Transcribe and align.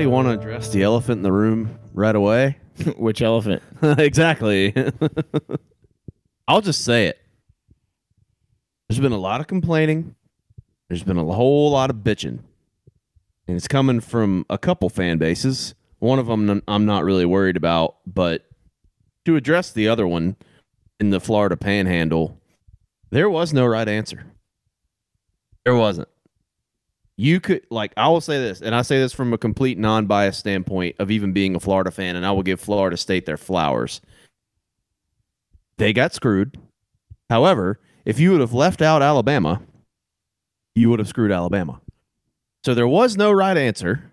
anybody 0.00 0.14
want 0.14 0.28
to 0.28 0.32
address 0.32 0.68
the 0.68 0.82
elephant 0.82 1.18
in 1.18 1.22
the 1.22 1.32
room 1.32 1.78
right 1.94 2.14
away? 2.14 2.58
Which 2.98 3.22
elephant? 3.22 3.62
exactly. 3.82 4.74
I'll 6.48 6.60
just 6.60 6.84
say 6.84 7.06
it. 7.06 7.18
There's 8.88 9.00
been 9.00 9.12
a 9.12 9.18
lot 9.18 9.40
of 9.40 9.46
complaining. 9.46 10.14
There's 10.88 11.02
been 11.02 11.16
a 11.16 11.24
whole 11.24 11.70
lot 11.70 11.88
of 11.88 11.96
bitching. 11.96 12.40
And 13.48 13.56
it's 13.56 13.68
coming 13.68 14.00
from 14.00 14.44
a 14.50 14.58
couple 14.58 14.90
fan 14.90 15.16
bases. 15.16 15.74
One 15.98 16.18
of 16.18 16.26
them 16.26 16.62
I'm 16.68 16.84
not 16.84 17.04
really 17.04 17.24
worried 17.24 17.56
about, 17.56 17.96
but 18.06 18.44
to 19.24 19.36
address 19.36 19.72
the 19.72 19.88
other 19.88 20.06
one 20.06 20.36
in 21.00 21.08
the 21.08 21.20
Florida 21.20 21.56
panhandle, 21.56 22.38
there 23.10 23.30
was 23.30 23.54
no 23.54 23.64
right 23.64 23.88
answer. 23.88 24.26
There 25.64 25.74
wasn't. 25.74 26.08
You 27.16 27.40
could 27.40 27.66
like 27.70 27.92
I 27.96 28.08
will 28.08 28.20
say 28.20 28.38
this, 28.38 28.60
and 28.60 28.74
I 28.74 28.82
say 28.82 28.98
this 28.98 29.12
from 29.12 29.32
a 29.32 29.38
complete 29.38 29.78
non-biased 29.78 30.38
standpoint 30.38 30.96
of 30.98 31.10
even 31.10 31.32
being 31.32 31.54
a 31.54 31.60
Florida 31.60 31.90
fan, 31.90 32.16
and 32.16 32.26
I 32.26 32.32
will 32.32 32.42
give 32.42 32.60
Florida 32.60 32.96
State 32.96 33.24
their 33.24 33.38
flowers. 33.38 34.00
They 35.78 35.92
got 35.92 36.12
screwed. 36.12 36.58
However, 37.30 37.80
if 38.04 38.20
you 38.20 38.32
would 38.32 38.40
have 38.40 38.52
left 38.52 38.82
out 38.82 39.02
Alabama, 39.02 39.62
you 40.74 40.90
would 40.90 40.98
have 40.98 41.08
screwed 41.08 41.32
Alabama. 41.32 41.80
So 42.64 42.74
there 42.74 42.88
was 42.88 43.16
no 43.16 43.32
right 43.32 43.56
answer, 43.56 44.10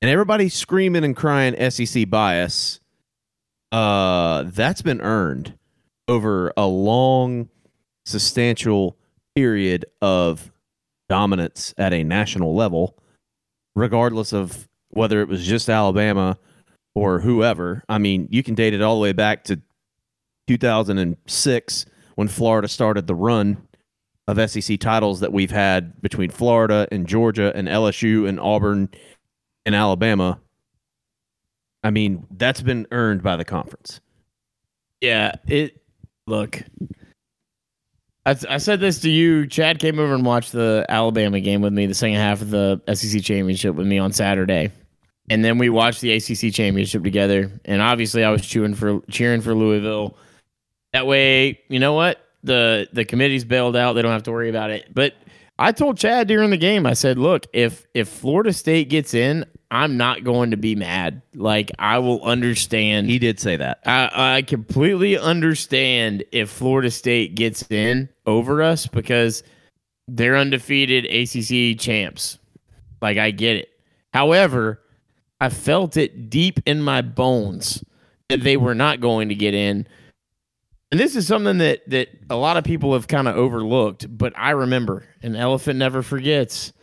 and 0.00 0.10
everybody 0.10 0.48
screaming 0.48 1.04
and 1.04 1.16
crying 1.16 1.70
SEC 1.70 2.08
bias. 2.08 2.80
Uh, 3.70 4.44
that's 4.46 4.82
been 4.82 5.00
earned 5.00 5.54
over 6.08 6.52
a 6.56 6.66
long, 6.66 7.48
substantial 8.04 8.96
period 9.34 9.86
of 10.02 10.51
dominance 11.08 11.74
at 11.78 11.92
a 11.92 12.04
national 12.04 12.54
level, 12.54 12.98
regardless 13.74 14.32
of 14.32 14.68
whether 14.90 15.20
it 15.20 15.28
was 15.28 15.44
just 15.44 15.68
Alabama 15.68 16.38
or 16.94 17.20
whoever. 17.20 17.82
I 17.88 17.98
mean, 17.98 18.28
you 18.30 18.42
can 18.42 18.54
date 18.54 18.74
it 18.74 18.82
all 18.82 18.96
the 18.96 19.02
way 19.02 19.12
back 19.12 19.44
to 19.44 19.60
2006 20.48 21.86
when 22.14 22.28
Florida 22.28 22.68
started 22.68 23.06
the 23.06 23.14
run 23.14 23.66
of 24.28 24.50
SEC 24.50 24.78
titles 24.78 25.20
that 25.20 25.32
we've 25.32 25.50
had 25.50 26.00
between 26.02 26.30
Florida 26.30 26.86
and 26.92 27.06
Georgia 27.06 27.52
and 27.54 27.68
LSU 27.68 28.28
and 28.28 28.38
Auburn 28.38 28.88
and 29.66 29.74
Alabama. 29.74 30.40
I 31.82 31.90
mean, 31.90 32.26
that's 32.30 32.62
been 32.62 32.86
earned 32.92 33.22
by 33.22 33.36
the 33.36 33.44
conference. 33.44 34.00
Yeah, 35.00 35.32
it 35.48 35.82
look 36.26 36.62
I, 38.24 38.36
I 38.48 38.58
said 38.58 38.80
this 38.80 39.00
to 39.00 39.10
you. 39.10 39.46
Chad 39.46 39.78
came 39.78 39.98
over 39.98 40.14
and 40.14 40.24
watched 40.24 40.52
the 40.52 40.86
Alabama 40.88 41.40
game 41.40 41.60
with 41.60 41.72
me, 41.72 41.86
the 41.86 41.94
second 41.94 42.16
half 42.16 42.40
of 42.40 42.50
the 42.50 42.80
SEC 42.94 43.22
championship 43.22 43.74
with 43.74 43.86
me 43.86 43.98
on 43.98 44.12
Saturday, 44.12 44.70
and 45.28 45.44
then 45.44 45.58
we 45.58 45.68
watched 45.68 46.00
the 46.00 46.12
ACC 46.12 46.52
championship 46.54 47.02
together. 47.02 47.50
And 47.64 47.82
obviously, 47.82 48.22
I 48.22 48.30
was 48.30 48.46
cheering 48.46 48.74
for 48.74 49.00
cheering 49.10 49.40
for 49.40 49.54
Louisville. 49.54 50.16
That 50.92 51.06
way, 51.06 51.60
you 51.68 51.80
know 51.80 51.94
what 51.94 52.24
the 52.44 52.88
the 52.92 53.04
committee's 53.04 53.44
bailed 53.44 53.74
out; 53.74 53.94
they 53.94 54.02
don't 54.02 54.12
have 54.12 54.24
to 54.24 54.32
worry 54.32 54.50
about 54.50 54.70
it. 54.70 54.94
But 54.94 55.14
I 55.58 55.72
told 55.72 55.98
Chad 55.98 56.28
during 56.28 56.50
the 56.50 56.56
game, 56.56 56.86
I 56.86 56.94
said, 56.94 57.18
"Look, 57.18 57.46
if 57.52 57.86
if 57.92 58.08
Florida 58.08 58.52
State 58.52 58.88
gets 58.88 59.14
in, 59.14 59.44
I'm 59.72 59.96
not 59.96 60.22
going 60.22 60.50
to 60.50 60.58
be 60.58 60.74
mad. 60.74 61.22
Like 61.34 61.72
I 61.78 61.98
will 61.98 62.22
understand. 62.22 63.08
He 63.08 63.18
did 63.18 63.40
say 63.40 63.56
that. 63.56 63.80
I, 63.86 64.36
I 64.36 64.42
completely 64.42 65.16
understand 65.16 66.24
if 66.30 66.50
Florida 66.50 66.90
State 66.90 67.34
gets 67.34 67.62
in 67.70 68.10
over 68.26 68.62
us 68.62 68.86
because 68.86 69.42
they're 70.06 70.36
undefeated 70.36 71.06
ACC 71.06 71.80
champs. 71.80 72.38
Like 73.00 73.16
I 73.16 73.30
get 73.30 73.56
it. 73.56 73.70
However, 74.12 74.82
I 75.40 75.48
felt 75.48 75.96
it 75.96 76.28
deep 76.28 76.60
in 76.66 76.82
my 76.82 77.00
bones 77.00 77.82
that 78.28 78.42
they 78.42 78.58
were 78.58 78.74
not 78.74 79.00
going 79.00 79.30
to 79.30 79.34
get 79.34 79.54
in. 79.54 79.86
And 80.90 81.00
this 81.00 81.16
is 81.16 81.26
something 81.26 81.56
that 81.58 81.88
that 81.88 82.10
a 82.28 82.36
lot 82.36 82.58
of 82.58 82.64
people 82.64 82.92
have 82.92 83.08
kind 83.08 83.26
of 83.26 83.36
overlooked, 83.36 84.06
but 84.18 84.34
I 84.36 84.50
remember. 84.50 85.06
An 85.22 85.34
elephant 85.34 85.78
never 85.78 86.02
forgets 86.02 86.74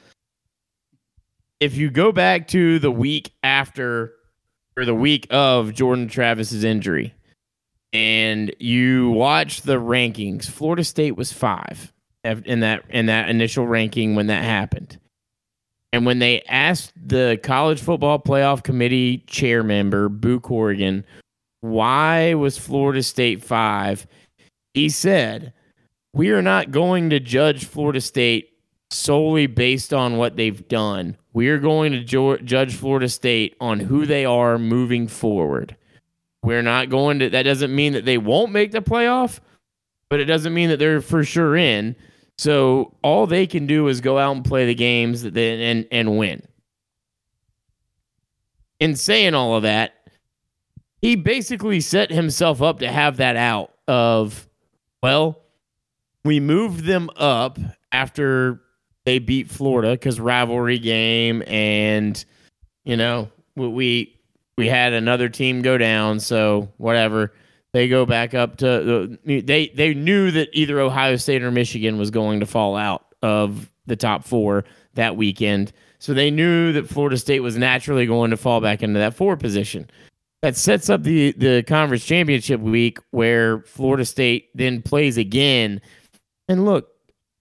if 1.59 1.75
you 1.75 1.89
go 1.89 2.11
back 2.11 2.47
to 2.49 2.79
the 2.79 2.91
week 2.91 3.33
after 3.43 4.13
or 4.77 4.85
the 4.85 4.95
week 4.95 5.27
of 5.29 5.73
Jordan 5.73 6.07
Travis's 6.07 6.63
injury 6.63 7.13
and 7.91 8.53
you 8.59 9.11
watch 9.11 9.63
the 9.63 9.79
rankings, 9.79 10.45
Florida 10.45 10.83
State 10.83 11.17
was 11.17 11.33
5 11.33 11.91
in 12.23 12.59
that 12.61 12.83
in 12.89 13.07
that 13.07 13.29
initial 13.29 13.67
ranking 13.67 14.15
when 14.15 14.27
that 14.27 14.43
happened. 14.43 14.99
And 15.91 16.05
when 16.05 16.19
they 16.19 16.43
asked 16.43 16.93
the 16.95 17.39
college 17.41 17.81
football 17.81 18.19
playoff 18.19 18.63
committee 18.63 19.19
chair 19.27 19.63
member, 19.63 20.07
Boo 20.07 20.39
Corrigan, 20.39 21.03
why 21.61 22.35
was 22.35 22.57
Florida 22.57 23.01
State 23.01 23.43
5? 23.43 24.05
He 24.75 24.89
said, 24.89 25.51
"We 26.13 26.29
are 26.29 26.43
not 26.43 26.71
going 26.71 27.09
to 27.09 27.19
judge 27.19 27.65
Florida 27.65 28.01
State 28.01 28.49
solely 28.91 29.47
based 29.47 29.93
on 29.93 30.17
what 30.17 30.35
they've 30.35 30.67
done. 30.67 31.17
We 31.34 31.50
are 31.50 31.59
going 31.59 31.91
to 31.91 32.03
jo- 32.03 32.38
judge 32.38 32.75
Florida 32.75 33.07
State 33.09 33.56
on 33.59 33.79
who 33.79 34.06
they 34.06 34.25
are 34.25 34.57
moving 34.57 35.07
forward. 35.07 35.75
We're 36.41 36.63
not 36.63 36.90
going 36.90 37.19
to, 37.19 37.29
that 37.29 37.44
doesn't 37.44 37.75
mean 37.75 37.94
that 37.94 38.06
they 38.06 38.17
won't 38.17 38.51
make 38.51 38.72
the 38.72 38.81
playoff, 38.81 39.39
but 40.09 40.19
it 40.19 40.25
doesn't 40.25 40.53
mean 40.53 40.69
that 40.69 40.78
they're 40.78 41.01
for 41.01 41.23
sure 41.23 41.56
in. 41.56 41.95
So 42.38 42.95
all 43.03 43.28
they 43.28 43.45
can 43.45 43.68
do 43.68 43.88
is 43.89 44.01
go 44.01 44.18
out 44.18 44.35
and 44.35 44.45
play 44.45 44.66
the 44.66 44.73
games 44.73 45.23
and, 45.23 45.88
and 45.91 46.18
win. 46.18 46.41
In 48.79 48.95
saying 48.95 49.34
all 49.35 49.56
of 49.56 49.63
that, 49.63 49.94
he 51.01 51.16
basically 51.16 51.81
set 51.81 52.12
himself 52.12 52.62
up 52.62 52.79
to 52.79 52.89
have 52.89 53.18
that 53.18 53.35
out 53.35 53.73
of, 53.88 54.47
well, 55.03 55.41
we 56.23 56.39
moved 56.39 56.85
them 56.85 57.09
up 57.18 57.59
after 57.91 58.62
they 59.09 59.17
beat 59.17 59.49
Florida 59.49 59.93
because 59.93 60.19
rivalry 60.19 60.77
game, 60.77 61.41
and 61.47 62.23
you 62.83 62.95
know 62.95 63.27
we 63.55 64.15
we 64.55 64.67
had 64.67 64.93
another 64.93 65.29
team 65.29 65.63
go 65.63 65.79
down, 65.79 66.19
so 66.19 66.71
whatever. 66.77 67.33
They 67.73 67.87
go 67.87 68.05
back 68.05 68.35
up 68.35 68.57
to 68.57 69.03
uh, 69.03 69.15
they 69.25 69.71
they 69.73 69.95
knew 69.95 70.29
that 70.29 70.49
either 70.53 70.79
Ohio 70.79 71.15
State 71.15 71.41
or 71.41 71.49
Michigan 71.49 71.97
was 71.97 72.11
going 72.11 72.39
to 72.41 72.45
fall 72.45 72.75
out 72.75 73.15
of 73.23 73.71
the 73.87 73.95
top 73.95 74.23
four 74.25 74.63
that 74.93 75.17
weekend, 75.17 75.73
so 75.97 76.13
they 76.13 76.29
knew 76.29 76.71
that 76.73 76.87
Florida 76.87 77.17
State 77.17 77.39
was 77.39 77.57
naturally 77.57 78.05
going 78.05 78.29
to 78.29 78.37
fall 78.37 78.61
back 78.61 78.83
into 78.83 78.99
that 78.99 79.15
four 79.15 79.35
position. 79.35 79.89
That 80.43 80.55
sets 80.55 80.87
up 80.87 81.01
the 81.01 81.31
the 81.31 81.63
conference 81.63 82.05
championship 82.05 82.61
week 82.61 82.99
where 83.09 83.61
Florida 83.63 84.05
State 84.05 84.49
then 84.53 84.83
plays 84.83 85.17
again. 85.17 85.81
And 86.47 86.63
look, 86.63 86.91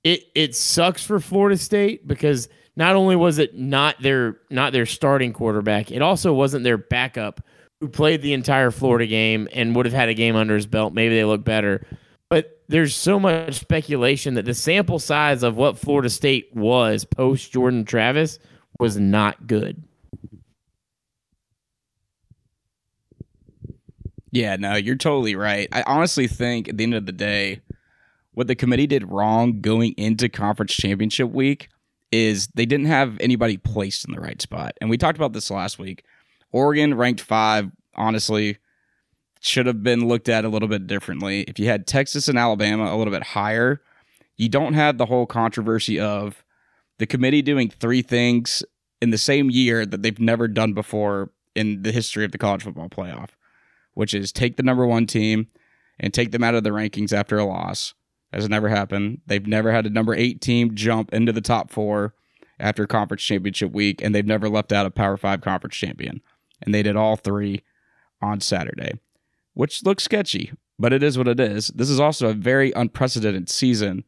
it 0.04 0.24
it 0.34 0.54
sucks 0.54 1.04
for 1.04 1.20
Florida 1.20 1.56
State 1.56 2.06
because 2.06 2.48
not 2.76 2.94
only 2.94 3.16
was 3.16 3.38
it 3.38 3.56
not 3.56 4.00
their 4.00 4.38
not 4.50 4.72
their 4.72 4.86
starting 4.86 5.32
quarterback, 5.32 5.90
it 5.90 6.02
also 6.02 6.32
wasn't 6.32 6.64
their 6.64 6.78
backup 6.78 7.40
who 7.80 7.88
played 7.88 8.22
the 8.22 8.32
entire 8.32 8.70
Florida 8.70 9.06
game 9.06 9.48
and 9.52 9.74
would 9.74 9.86
have 9.86 9.94
had 9.94 10.08
a 10.08 10.14
game 10.14 10.36
under 10.36 10.54
his 10.54 10.66
belt. 10.66 10.92
Maybe 10.92 11.14
they 11.14 11.24
look 11.24 11.44
better. 11.44 11.86
But 12.30 12.62
there's 12.68 12.94
so 12.94 13.18
much 13.18 13.58
speculation 13.58 14.34
that 14.34 14.44
the 14.44 14.54
sample 14.54 14.98
size 14.98 15.42
of 15.42 15.56
what 15.56 15.78
Florida 15.78 16.10
State 16.10 16.54
was 16.54 17.04
post 17.04 17.52
Jordan 17.52 17.84
Travis 17.84 18.38
was 18.78 18.96
not 18.96 19.46
good. 19.46 19.82
Yeah, 24.30 24.56
no, 24.56 24.74
you're 24.74 24.96
totally 24.96 25.34
right. 25.36 25.68
I 25.72 25.82
honestly 25.86 26.26
think 26.26 26.68
at 26.68 26.76
the 26.76 26.84
end 26.84 26.94
of 26.94 27.06
the 27.06 27.12
day, 27.12 27.60
what 28.38 28.46
the 28.46 28.54
committee 28.54 28.86
did 28.86 29.10
wrong 29.10 29.60
going 29.60 29.92
into 29.96 30.28
conference 30.28 30.72
championship 30.72 31.28
week 31.28 31.68
is 32.12 32.46
they 32.54 32.66
didn't 32.66 32.86
have 32.86 33.18
anybody 33.18 33.56
placed 33.56 34.06
in 34.06 34.14
the 34.14 34.20
right 34.20 34.40
spot. 34.40 34.76
And 34.80 34.88
we 34.88 34.96
talked 34.96 35.18
about 35.18 35.32
this 35.32 35.50
last 35.50 35.80
week. 35.80 36.04
Oregon 36.52 36.94
ranked 36.94 37.20
five, 37.20 37.68
honestly, 37.96 38.58
should 39.40 39.66
have 39.66 39.82
been 39.82 40.06
looked 40.06 40.28
at 40.28 40.44
a 40.44 40.48
little 40.48 40.68
bit 40.68 40.86
differently. 40.86 41.40
If 41.48 41.58
you 41.58 41.66
had 41.66 41.88
Texas 41.88 42.28
and 42.28 42.38
Alabama 42.38 42.94
a 42.94 42.96
little 42.96 43.12
bit 43.12 43.24
higher, 43.24 43.82
you 44.36 44.48
don't 44.48 44.74
have 44.74 44.98
the 44.98 45.06
whole 45.06 45.26
controversy 45.26 45.98
of 45.98 46.44
the 46.98 47.06
committee 47.08 47.42
doing 47.42 47.68
three 47.68 48.02
things 48.02 48.62
in 49.02 49.10
the 49.10 49.18
same 49.18 49.50
year 49.50 49.84
that 49.84 50.04
they've 50.04 50.20
never 50.20 50.46
done 50.46 50.74
before 50.74 51.32
in 51.56 51.82
the 51.82 51.90
history 51.90 52.24
of 52.24 52.30
the 52.30 52.38
college 52.38 52.62
football 52.62 52.88
playoff, 52.88 53.30
which 53.94 54.14
is 54.14 54.30
take 54.30 54.56
the 54.56 54.62
number 54.62 54.86
one 54.86 55.08
team 55.08 55.48
and 55.98 56.14
take 56.14 56.30
them 56.30 56.44
out 56.44 56.54
of 56.54 56.62
the 56.62 56.70
rankings 56.70 57.12
after 57.12 57.36
a 57.36 57.44
loss 57.44 57.94
has 58.32 58.48
never 58.48 58.68
happened. 58.68 59.20
They've 59.26 59.46
never 59.46 59.72
had 59.72 59.86
a 59.86 59.90
number 59.90 60.14
eight 60.14 60.40
team 60.40 60.74
jump 60.74 61.12
into 61.12 61.32
the 61.32 61.40
top 61.40 61.70
four 61.70 62.14
after 62.60 62.86
conference 62.86 63.22
championship 63.22 63.72
week, 63.72 64.02
and 64.02 64.14
they've 64.14 64.26
never 64.26 64.48
left 64.48 64.72
out 64.72 64.86
a 64.86 64.90
Power 64.90 65.16
Five 65.16 65.40
conference 65.40 65.76
champion. 65.76 66.20
And 66.60 66.74
they 66.74 66.82
did 66.82 66.96
all 66.96 67.16
three 67.16 67.62
on 68.20 68.40
Saturday, 68.40 68.98
which 69.54 69.84
looks 69.84 70.02
sketchy, 70.02 70.52
but 70.78 70.92
it 70.92 71.02
is 71.02 71.16
what 71.16 71.28
it 71.28 71.38
is. 71.38 71.68
This 71.68 71.88
is 71.88 72.00
also 72.00 72.28
a 72.28 72.34
very 72.34 72.72
unprecedented 72.72 73.48
season 73.48 74.04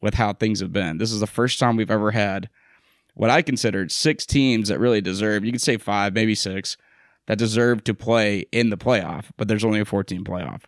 with 0.00 0.14
how 0.14 0.34
things 0.34 0.60
have 0.60 0.72
been. 0.72 0.98
This 0.98 1.12
is 1.12 1.20
the 1.20 1.26
first 1.26 1.58
time 1.58 1.76
we've 1.76 1.90
ever 1.90 2.10
had 2.10 2.50
what 3.14 3.30
I 3.30 3.42
considered 3.42 3.92
six 3.92 4.26
teams 4.26 4.68
that 4.68 4.78
really 4.78 5.00
deserve, 5.00 5.44
you 5.44 5.52
could 5.52 5.62
say 5.62 5.76
five, 5.76 6.14
maybe 6.14 6.34
six, 6.34 6.76
that 7.26 7.38
deserve 7.38 7.84
to 7.84 7.94
play 7.94 8.44
in 8.52 8.70
the 8.70 8.76
playoff, 8.76 9.26
but 9.36 9.48
there's 9.48 9.64
only 9.64 9.80
a 9.80 9.84
14 9.84 10.24
playoff. 10.24 10.62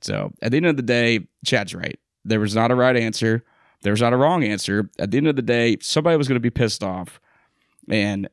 So 0.00 0.32
at 0.42 0.50
the 0.50 0.58
end 0.58 0.66
of 0.66 0.76
the 0.76 0.82
day, 0.82 1.26
Chad's 1.44 1.74
right. 1.74 1.98
There 2.26 2.40
was 2.40 2.54
not 2.54 2.70
a 2.70 2.74
right 2.74 2.96
answer. 2.96 3.44
There 3.82 3.92
was 3.92 4.00
not 4.00 4.12
a 4.12 4.16
wrong 4.16 4.42
answer. 4.42 4.90
At 4.98 5.10
the 5.10 5.18
end 5.18 5.28
of 5.28 5.36
the 5.36 5.42
day, 5.42 5.76
somebody 5.80 6.16
was 6.16 6.28
going 6.28 6.36
to 6.36 6.40
be 6.40 6.50
pissed 6.50 6.82
off. 6.82 7.20
And 7.88 8.28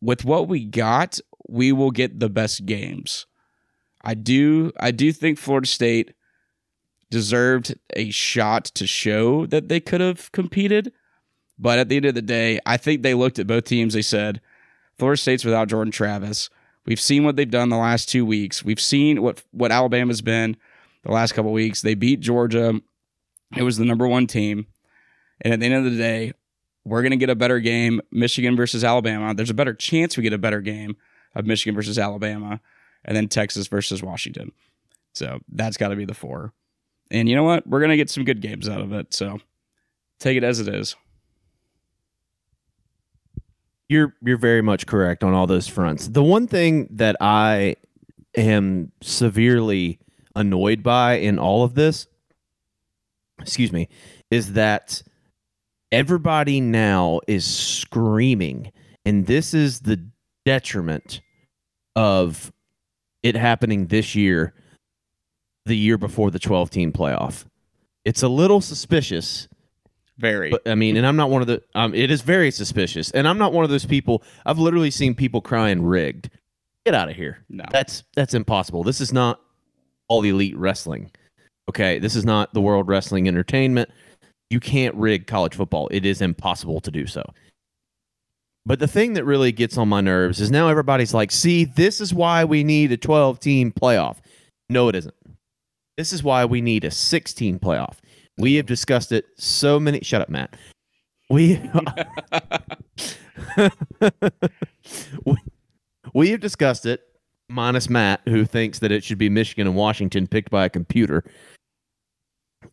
with 0.00 0.24
what 0.24 0.48
we 0.48 0.64
got, 0.64 1.20
we 1.48 1.72
will 1.72 1.90
get 1.90 2.18
the 2.18 2.28
best 2.28 2.66
games. 2.66 3.26
I 4.02 4.14
do 4.14 4.72
I 4.78 4.90
do 4.90 5.12
think 5.12 5.38
Florida 5.38 5.66
State 5.66 6.14
deserved 7.10 7.74
a 7.94 8.10
shot 8.10 8.64
to 8.66 8.86
show 8.86 9.46
that 9.46 9.68
they 9.68 9.80
could 9.80 10.00
have 10.00 10.30
competed. 10.32 10.92
But 11.58 11.78
at 11.78 11.88
the 11.88 11.96
end 11.96 12.04
of 12.06 12.14
the 12.14 12.22
day, 12.22 12.60
I 12.66 12.76
think 12.76 13.02
they 13.02 13.14
looked 13.14 13.38
at 13.38 13.46
both 13.46 13.64
teams. 13.64 13.94
They 13.94 14.02
said, 14.02 14.40
Florida 14.98 15.20
State's 15.20 15.44
without 15.44 15.68
Jordan 15.68 15.90
Travis. 15.90 16.50
We've 16.84 17.00
seen 17.00 17.24
what 17.24 17.36
they've 17.36 17.50
done 17.50 17.68
the 17.68 17.76
last 17.76 18.08
two 18.08 18.24
weeks. 18.24 18.64
We've 18.64 18.80
seen 18.80 19.22
what 19.22 19.42
what 19.50 19.72
Alabama's 19.72 20.22
been 20.22 20.56
the 21.04 21.12
last 21.12 21.32
couple 21.32 21.52
weeks. 21.52 21.82
They 21.82 21.94
beat 21.94 22.20
Georgia. 22.20 22.80
It 23.54 23.62
was 23.62 23.76
the 23.76 23.84
number 23.84 24.06
one 24.08 24.26
team. 24.26 24.66
And 25.40 25.52
at 25.52 25.60
the 25.60 25.66
end 25.66 25.74
of 25.74 25.84
the 25.84 25.98
day, 25.98 26.32
we're 26.84 27.02
going 27.02 27.10
to 27.10 27.16
get 27.16 27.30
a 27.30 27.34
better 27.34 27.60
game, 27.60 28.00
Michigan 28.10 28.56
versus 28.56 28.84
Alabama. 28.84 29.34
There's 29.34 29.50
a 29.50 29.54
better 29.54 29.74
chance 29.74 30.16
we 30.16 30.22
get 30.22 30.32
a 30.32 30.38
better 30.38 30.60
game 30.60 30.96
of 31.34 31.44
Michigan 31.44 31.74
versus 31.74 31.98
Alabama, 31.98 32.60
and 33.04 33.16
then 33.16 33.28
Texas 33.28 33.66
versus 33.66 34.02
Washington. 34.02 34.52
So 35.12 35.40
that's 35.52 35.76
got 35.76 35.88
to 35.88 35.96
be 35.96 36.04
the 36.04 36.14
four. 36.14 36.52
And 37.10 37.28
you 37.28 37.34
know 37.34 37.42
what? 37.42 37.66
We're 37.66 37.80
going 37.80 37.90
to 37.90 37.96
get 37.96 38.10
some 38.10 38.24
good 38.24 38.40
games 38.40 38.68
out 38.68 38.80
of 38.80 38.92
it. 38.92 39.12
So 39.12 39.38
take 40.18 40.36
it 40.36 40.44
as 40.44 40.60
it 40.60 40.68
is. 40.68 40.96
You're 43.88 44.14
you're 44.20 44.38
very 44.38 44.62
much 44.62 44.86
correct 44.86 45.22
on 45.22 45.32
all 45.32 45.46
those 45.46 45.68
fronts. 45.68 46.08
The 46.08 46.22
one 46.22 46.48
thing 46.48 46.88
that 46.90 47.16
I 47.20 47.76
am 48.36 48.90
severely 49.00 50.00
annoyed 50.34 50.82
by 50.82 51.14
in 51.14 51.38
all 51.38 51.62
of 51.62 51.74
this, 51.74 52.08
excuse 53.40 53.72
me, 53.72 53.88
is 54.30 54.54
that 54.54 55.02
everybody 55.92 56.60
now 56.60 57.20
is 57.26 57.44
screaming, 57.44 58.72
and 59.04 59.26
this 59.26 59.54
is 59.54 59.80
the 59.80 60.04
detriment 60.44 61.20
of 61.94 62.52
it 63.22 63.34
happening 63.36 63.86
this 63.86 64.14
year, 64.14 64.54
the 65.64 65.76
year 65.76 65.98
before 65.98 66.30
the 66.30 66.38
12 66.38 66.70
team 66.70 66.92
playoff. 66.92 67.44
It's 68.04 68.22
a 68.22 68.28
little 68.28 68.60
suspicious 68.60 69.48
Very. 70.18 70.50
but 70.50 70.62
I 70.66 70.74
mean, 70.76 70.96
and 70.96 71.06
I'm 71.06 71.16
not 71.16 71.30
one 71.30 71.42
of 71.42 71.48
the. 71.48 71.62
Um, 71.74 71.94
it 71.94 72.10
is 72.10 72.22
very 72.22 72.50
suspicious, 72.50 73.10
and 73.10 73.26
I'm 73.26 73.38
not 73.38 73.52
one 73.52 73.64
of 73.64 73.70
those 73.70 73.84
people. 73.84 74.22
I've 74.44 74.58
literally 74.58 74.90
seen 74.90 75.14
people 75.14 75.40
crying 75.40 75.82
rigged. 75.82 76.30
Get 76.84 76.94
out 76.94 77.08
of 77.08 77.16
here. 77.16 77.44
no. 77.48 77.64
That's 77.72 78.04
that's 78.14 78.32
impossible. 78.32 78.84
This 78.84 79.00
is 79.00 79.12
not 79.12 79.40
all 80.08 80.22
elite 80.22 80.56
wrestling. 80.56 81.10
Okay, 81.68 81.98
this 81.98 82.14
is 82.14 82.24
not 82.24 82.54
the 82.54 82.60
World 82.60 82.88
Wrestling 82.88 83.26
Entertainment. 83.26 83.90
You 84.50 84.60
can't 84.60 84.94
rig 84.94 85.26
college 85.26 85.54
football. 85.54 85.88
It 85.90 86.06
is 86.06 86.22
impossible 86.22 86.80
to 86.80 86.90
do 86.90 87.06
so. 87.06 87.24
But 88.64 88.78
the 88.78 88.88
thing 88.88 89.14
that 89.14 89.24
really 89.24 89.52
gets 89.52 89.76
on 89.78 89.88
my 89.88 90.00
nerves 90.00 90.40
is 90.40 90.50
now 90.50 90.68
everybody's 90.68 91.14
like, 91.14 91.30
"See, 91.30 91.64
this 91.64 92.00
is 92.00 92.12
why 92.14 92.44
we 92.44 92.64
need 92.64 92.92
a 92.92 92.96
12 92.96 93.40
team 93.40 93.72
playoff." 93.72 94.18
No, 94.68 94.88
it 94.88 94.96
isn't. 94.96 95.14
This 95.96 96.12
is 96.12 96.22
why 96.22 96.44
we 96.44 96.60
need 96.60 96.84
a 96.84 96.90
16 96.90 97.58
playoff. 97.58 97.96
We 98.38 98.54
have 98.56 98.66
discussed 98.66 99.12
it 99.12 99.26
so 99.36 99.80
many. 99.80 100.00
Shut 100.02 100.20
up, 100.20 100.28
Matt. 100.28 100.56
We 101.30 101.60
we, 105.24 105.36
we 106.14 106.30
have 106.30 106.40
discussed 106.40 106.86
it, 106.86 107.02
minus 107.48 107.88
Matt, 107.88 108.20
who 108.26 108.44
thinks 108.44 108.80
that 108.80 108.92
it 108.92 109.02
should 109.02 109.18
be 109.18 109.28
Michigan 109.28 109.66
and 109.66 109.76
Washington 109.76 110.26
picked 110.26 110.50
by 110.50 110.64
a 110.64 110.70
computer. 110.70 111.24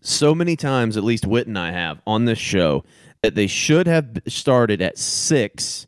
So 0.03 0.35
many 0.35 0.55
times, 0.55 0.97
at 0.97 1.03
least 1.03 1.25
Whit 1.25 1.47
and 1.47 1.57
I 1.57 1.71
have 1.71 2.01
on 2.05 2.25
this 2.25 2.37
show, 2.37 2.83
that 3.21 3.35
they 3.35 3.47
should 3.47 3.87
have 3.87 4.21
started 4.27 4.81
at 4.81 4.97
six 4.97 5.87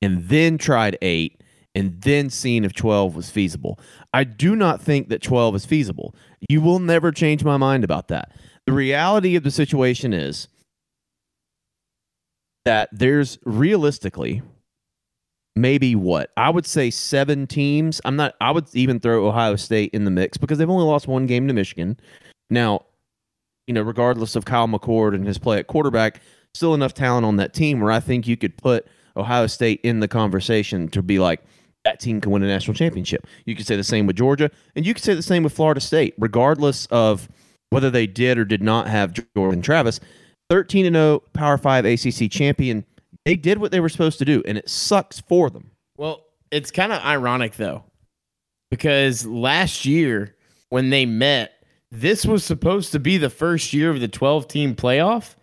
and 0.00 0.28
then 0.28 0.58
tried 0.58 0.96
eight 1.02 1.42
and 1.74 2.00
then 2.00 2.30
seen 2.30 2.64
if 2.64 2.72
12 2.72 3.16
was 3.16 3.28
feasible. 3.28 3.78
I 4.14 4.24
do 4.24 4.54
not 4.54 4.80
think 4.80 5.08
that 5.08 5.22
12 5.22 5.56
is 5.56 5.66
feasible. 5.66 6.14
You 6.48 6.60
will 6.60 6.78
never 6.78 7.10
change 7.10 7.44
my 7.44 7.56
mind 7.56 7.84
about 7.84 8.08
that. 8.08 8.32
The 8.64 8.72
reality 8.72 9.36
of 9.36 9.42
the 9.42 9.50
situation 9.50 10.12
is 10.12 10.48
that 12.64 12.88
there's 12.92 13.38
realistically 13.44 14.42
maybe 15.56 15.94
what 15.94 16.30
I 16.36 16.50
would 16.50 16.66
say 16.66 16.90
seven 16.90 17.46
teams. 17.46 18.00
I'm 18.04 18.16
not. 18.16 18.34
I 18.40 18.50
would 18.52 18.66
even 18.74 19.00
throw 19.00 19.26
Ohio 19.26 19.56
State 19.56 19.90
in 19.92 20.04
the 20.04 20.10
mix 20.10 20.36
because 20.36 20.58
they've 20.58 20.70
only 20.70 20.84
lost 20.84 21.08
one 21.08 21.26
game 21.26 21.48
to 21.48 21.54
Michigan. 21.54 21.98
Now, 22.50 22.86
you 23.66 23.74
know, 23.74 23.82
regardless 23.82 24.36
of 24.36 24.44
Kyle 24.44 24.68
McCord 24.68 25.14
and 25.14 25.26
his 25.26 25.38
play 25.38 25.58
at 25.58 25.66
quarterback, 25.66 26.20
still 26.54 26.74
enough 26.74 26.94
talent 26.94 27.26
on 27.26 27.36
that 27.36 27.54
team 27.54 27.80
where 27.80 27.92
I 27.92 28.00
think 28.00 28.26
you 28.26 28.36
could 28.36 28.56
put 28.56 28.86
Ohio 29.16 29.46
State 29.46 29.80
in 29.82 30.00
the 30.00 30.08
conversation 30.08 30.88
to 30.88 31.02
be 31.02 31.18
like 31.18 31.42
that 31.84 32.00
team 32.00 32.20
can 32.20 32.32
win 32.32 32.42
a 32.42 32.46
national 32.48 32.74
championship. 32.74 33.26
You 33.44 33.54
could 33.54 33.66
say 33.66 33.76
the 33.76 33.84
same 33.84 34.06
with 34.06 34.16
Georgia, 34.16 34.50
and 34.74 34.84
you 34.84 34.92
could 34.92 35.04
say 35.04 35.14
the 35.14 35.22
same 35.22 35.44
with 35.44 35.52
Florida 35.52 35.80
State, 35.80 36.14
regardless 36.18 36.86
of 36.86 37.28
whether 37.70 37.90
they 37.90 38.06
did 38.06 38.38
or 38.38 38.44
did 38.44 38.62
not 38.62 38.88
have 38.88 39.14
Jordan 39.36 39.62
Travis. 39.62 40.00
13 40.50 40.86
and 40.86 40.96
0 40.96 41.22
Power 41.32 41.58
5 41.58 41.84
ACC 41.84 42.30
champion. 42.30 42.84
They 43.24 43.36
did 43.36 43.58
what 43.58 43.72
they 43.72 43.80
were 43.80 43.88
supposed 43.88 44.18
to 44.18 44.24
do, 44.24 44.42
and 44.46 44.58
it 44.58 44.68
sucks 44.68 45.20
for 45.20 45.50
them. 45.50 45.70
Well, 45.96 46.24
it's 46.50 46.70
kind 46.70 46.92
of 46.92 47.02
ironic 47.02 47.54
though, 47.54 47.84
because 48.70 49.26
last 49.26 49.84
year 49.84 50.34
when 50.68 50.90
they 50.90 51.06
met, 51.06 51.52
this 51.90 52.26
was 52.26 52.44
supposed 52.44 52.92
to 52.92 52.98
be 52.98 53.16
the 53.16 53.30
first 53.30 53.72
year 53.72 53.90
of 53.90 54.00
the 54.00 54.08
12 54.08 54.48
team 54.48 54.74
playoff, 54.74 55.36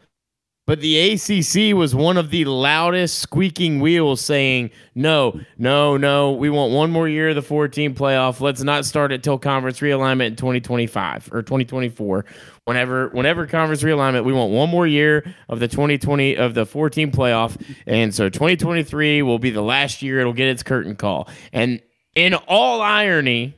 but 0.66 0.80
the 0.80 0.98
ACC 0.98 1.76
was 1.76 1.94
one 1.94 2.16
of 2.16 2.30
the 2.30 2.46
loudest 2.46 3.20
squeaking 3.20 3.82
wheels 3.82 4.22
saying, 4.22 4.72
no, 4.96 5.42
no, 5.58 5.98
no, 5.98 6.32
we 6.32 6.50
want 6.50 6.72
one 6.72 6.90
more 6.90 7.10
year 7.10 7.30
of 7.30 7.36
the 7.36 7.42
14 7.42 7.94
playoff. 7.94 8.40
Let's 8.40 8.64
not 8.64 8.86
start 8.86 9.12
it 9.12 9.24
till 9.24 9.38
conference 9.38 9.82
realignment 9.82 10.28
in 10.28 10.36
2025 10.38 11.34
or 11.34 11.42
2024. 11.42 12.26
Whenever, 12.64 13.10
whenever 13.10 13.46
conference 13.46 13.84
realignment, 13.84 14.24
we 14.24 14.32
want 14.32 14.54
one 14.54 14.70
more 14.70 14.88
year 14.88 15.36
of 15.50 15.60
the 15.60 15.68
2020 15.68 16.38
of 16.38 16.54
the 16.54 16.66
14 16.66 17.12
playoff, 17.12 17.62
and 17.86 18.16
so 18.16 18.30
2023 18.30 19.22
will 19.22 19.40
be 19.40 19.50
the 19.50 19.62
last 19.62 20.02
year 20.02 20.22
it'll 20.22 20.32
get 20.32 20.48
its 20.48 20.64
curtain 20.64 20.96
call. 20.96 21.28
And 21.52 21.82
in 22.16 22.36
all 22.36 22.82
irony, 22.82 23.54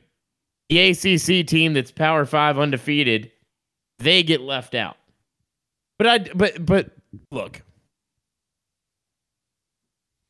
the 0.68 0.90
ACC 0.90 1.46
team 1.46 1.74
that's 1.74 1.90
Power 1.90 2.24
Five 2.24 2.58
undefeated, 2.58 3.30
they 3.98 4.22
get 4.22 4.40
left 4.40 4.74
out. 4.74 4.96
But 5.98 6.06
I, 6.06 6.18
but 6.34 6.64
but 6.64 6.90
look, 7.30 7.62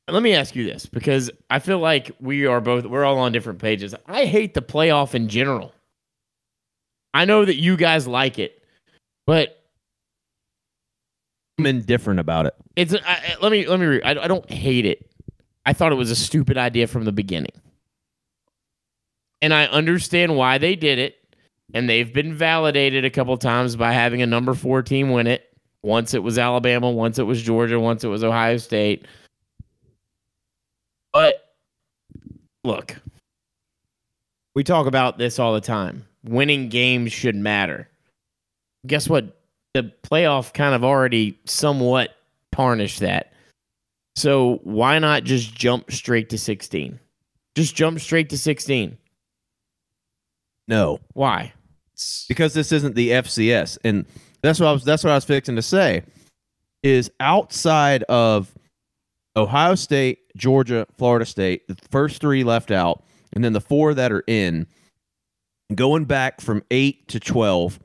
let 0.08 0.22
me 0.22 0.34
ask 0.34 0.54
you 0.54 0.64
this 0.64 0.86
because 0.86 1.30
I 1.50 1.58
feel 1.58 1.78
like 1.78 2.12
we 2.20 2.46
are 2.46 2.60
both 2.60 2.84
we're 2.86 3.04
all 3.04 3.18
on 3.18 3.32
different 3.32 3.58
pages. 3.58 3.94
I 4.06 4.26
hate 4.26 4.54
the 4.54 4.62
playoff 4.62 5.14
in 5.14 5.28
general. 5.28 5.72
I 7.12 7.24
know 7.24 7.44
that 7.44 7.56
you 7.56 7.76
guys 7.76 8.06
like 8.06 8.38
it, 8.38 8.62
but 9.26 9.64
I'm 11.58 11.66
indifferent 11.66 12.20
about 12.20 12.46
it. 12.46 12.54
it's 12.76 12.94
I, 12.94 13.36
let 13.40 13.50
me 13.50 13.66
let 13.66 13.80
me 13.80 14.00
I, 14.02 14.10
I 14.10 14.28
don't 14.28 14.48
hate 14.50 14.84
it. 14.84 15.10
I 15.64 15.72
thought 15.72 15.90
it 15.90 15.96
was 15.96 16.10
a 16.12 16.16
stupid 16.16 16.56
idea 16.56 16.86
from 16.86 17.04
the 17.04 17.12
beginning. 17.12 17.52
And 19.42 19.52
I 19.52 19.66
understand 19.66 20.36
why 20.36 20.58
they 20.58 20.76
did 20.76 20.98
it. 20.98 21.16
And 21.74 21.88
they've 21.88 22.12
been 22.12 22.34
validated 22.34 23.04
a 23.04 23.10
couple 23.10 23.36
times 23.36 23.76
by 23.76 23.92
having 23.92 24.22
a 24.22 24.26
number 24.26 24.54
four 24.54 24.82
team 24.82 25.10
win 25.10 25.26
it. 25.26 25.44
Once 25.82 26.14
it 26.14 26.22
was 26.22 26.38
Alabama, 26.38 26.90
once 26.90 27.18
it 27.18 27.24
was 27.24 27.42
Georgia, 27.42 27.78
once 27.78 28.02
it 28.02 28.08
was 28.08 28.24
Ohio 28.24 28.56
State. 28.56 29.06
But 31.12 31.54
look, 32.64 32.96
we 34.54 34.64
talk 34.64 34.86
about 34.86 35.18
this 35.18 35.38
all 35.38 35.54
the 35.54 35.60
time. 35.60 36.04
Winning 36.24 36.68
games 36.68 37.12
should 37.12 37.36
matter. 37.36 37.88
Guess 38.86 39.08
what? 39.08 39.40
The 39.74 39.92
playoff 40.02 40.54
kind 40.54 40.74
of 40.74 40.82
already 40.82 41.38
somewhat 41.44 42.16
tarnished 42.52 43.00
that. 43.00 43.32
So 44.16 44.60
why 44.64 44.98
not 44.98 45.24
just 45.24 45.54
jump 45.54 45.90
straight 45.90 46.30
to 46.30 46.38
16? 46.38 46.98
Just 47.54 47.74
jump 47.74 48.00
straight 48.00 48.30
to 48.30 48.38
16. 48.38 48.96
No, 50.68 50.98
Why? 51.12 51.52
because 52.28 52.52
this 52.52 52.72
isn't 52.72 52.94
the 52.94 53.10
FCS, 53.10 53.78
and 53.84 54.04
that's 54.42 54.60
what 54.60 54.68
I 54.68 54.72
was. 54.72 54.84
That's 54.84 55.02
what 55.02 55.10
I 55.10 55.14
was 55.14 55.24
fixing 55.24 55.56
to 55.56 55.62
say. 55.62 56.02
Is 56.82 57.10
outside 57.20 58.02
of 58.04 58.52
Ohio 59.36 59.74
State, 59.76 60.18
Georgia, 60.36 60.86
Florida 60.98 61.24
State, 61.24 61.66
the 61.68 61.76
first 61.90 62.20
three 62.20 62.44
left 62.44 62.70
out, 62.70 63.02
and 63.32 63.42
then 63.42 63.52
the 63.54 63.60
four 63.60 63.94
that 63.94 64.12
are 64.12 64.24
in. 64.26 64.66
Going 65.74 66.04
back 66.04 66.40
from 66.40 66.62
eight 66.70 67.08
to 67.08 67.18
twelve, 67.18 67.80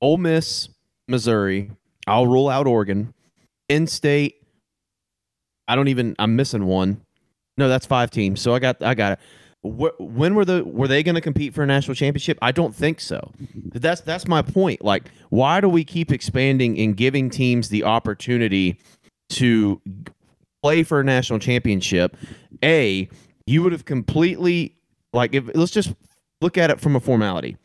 Ole 0.00 0.16
Miss, 0.18 0.68
Missouri. 1.08 1.70
I'll 2.06 2.26
rule 2.26 2.48
out 2.48 2.66
Oregon, 2.66 3.12
In 3.68 3.86
state. 3.86 4.36
I 5.66 5.74
don't 5.76 5.88
even. 5.88 6.14
I'm 6.18 6.36
missing 6.36 6.64
one. 6.64 7.02
No, 7.58 7.68
that's 7.68 7.84
five 7.86 8.10
teams. 8.10 8.40
So 8.40 8.54
I 8.54 8.60
got. 8.60 8.82
I 8.82 8.94
got 8.94 9.12
it. 9.12 9.18
Wh- 9.70 10.00
When 10.00 10.34
were 10.34 10.44
the 10.44 10.64
were 10.64 10.88
they 10.88 11.02
going 11.02 11.14
to 11.14 11.20
compete 11.20 11.54
for 11.54 11.62
a 11.62 11.66
national 11.66 11.94
championship? 11.94 12.38
I 12.42 12.52
don't 12.52 12.74
think 12.74 13.00
so. 13.00 13.32
That's 13.72 14.00
that's 14.00 14.26
my 14.28 14.42
point. 14.42 14.84
Like, 14.84 15.10
why 15.30 15.60
do 15.60 15.68
we 15.68 15.84
keep 15.84 16.12
expanding 16.12 16.78
and 16.78 16.96
giving 16.96 17.30
teams 17.30 17.68
the 17.68 17.84
opportunity 17.84 18.78
to 19.30 19.80
play 20.62 20.82
for 20.82 21.00
a 21.00 21.04
national 21.04 21.38
championship? 21.38 22.16
A, 22.64 23.08
you 23.46 23.62
would 23.62 23.72
have 23.72 23.84
completely 23.84 24.76
like 25.12 25.34
if 25.34 25.48
let's 25.54 25.72
just 25.72 25.92
look 26.40 26.56
at 26.58 26.70
it 26.70 26.80
from 26.80 26.96
a 26.96 27.00
formality. 27.00 27.56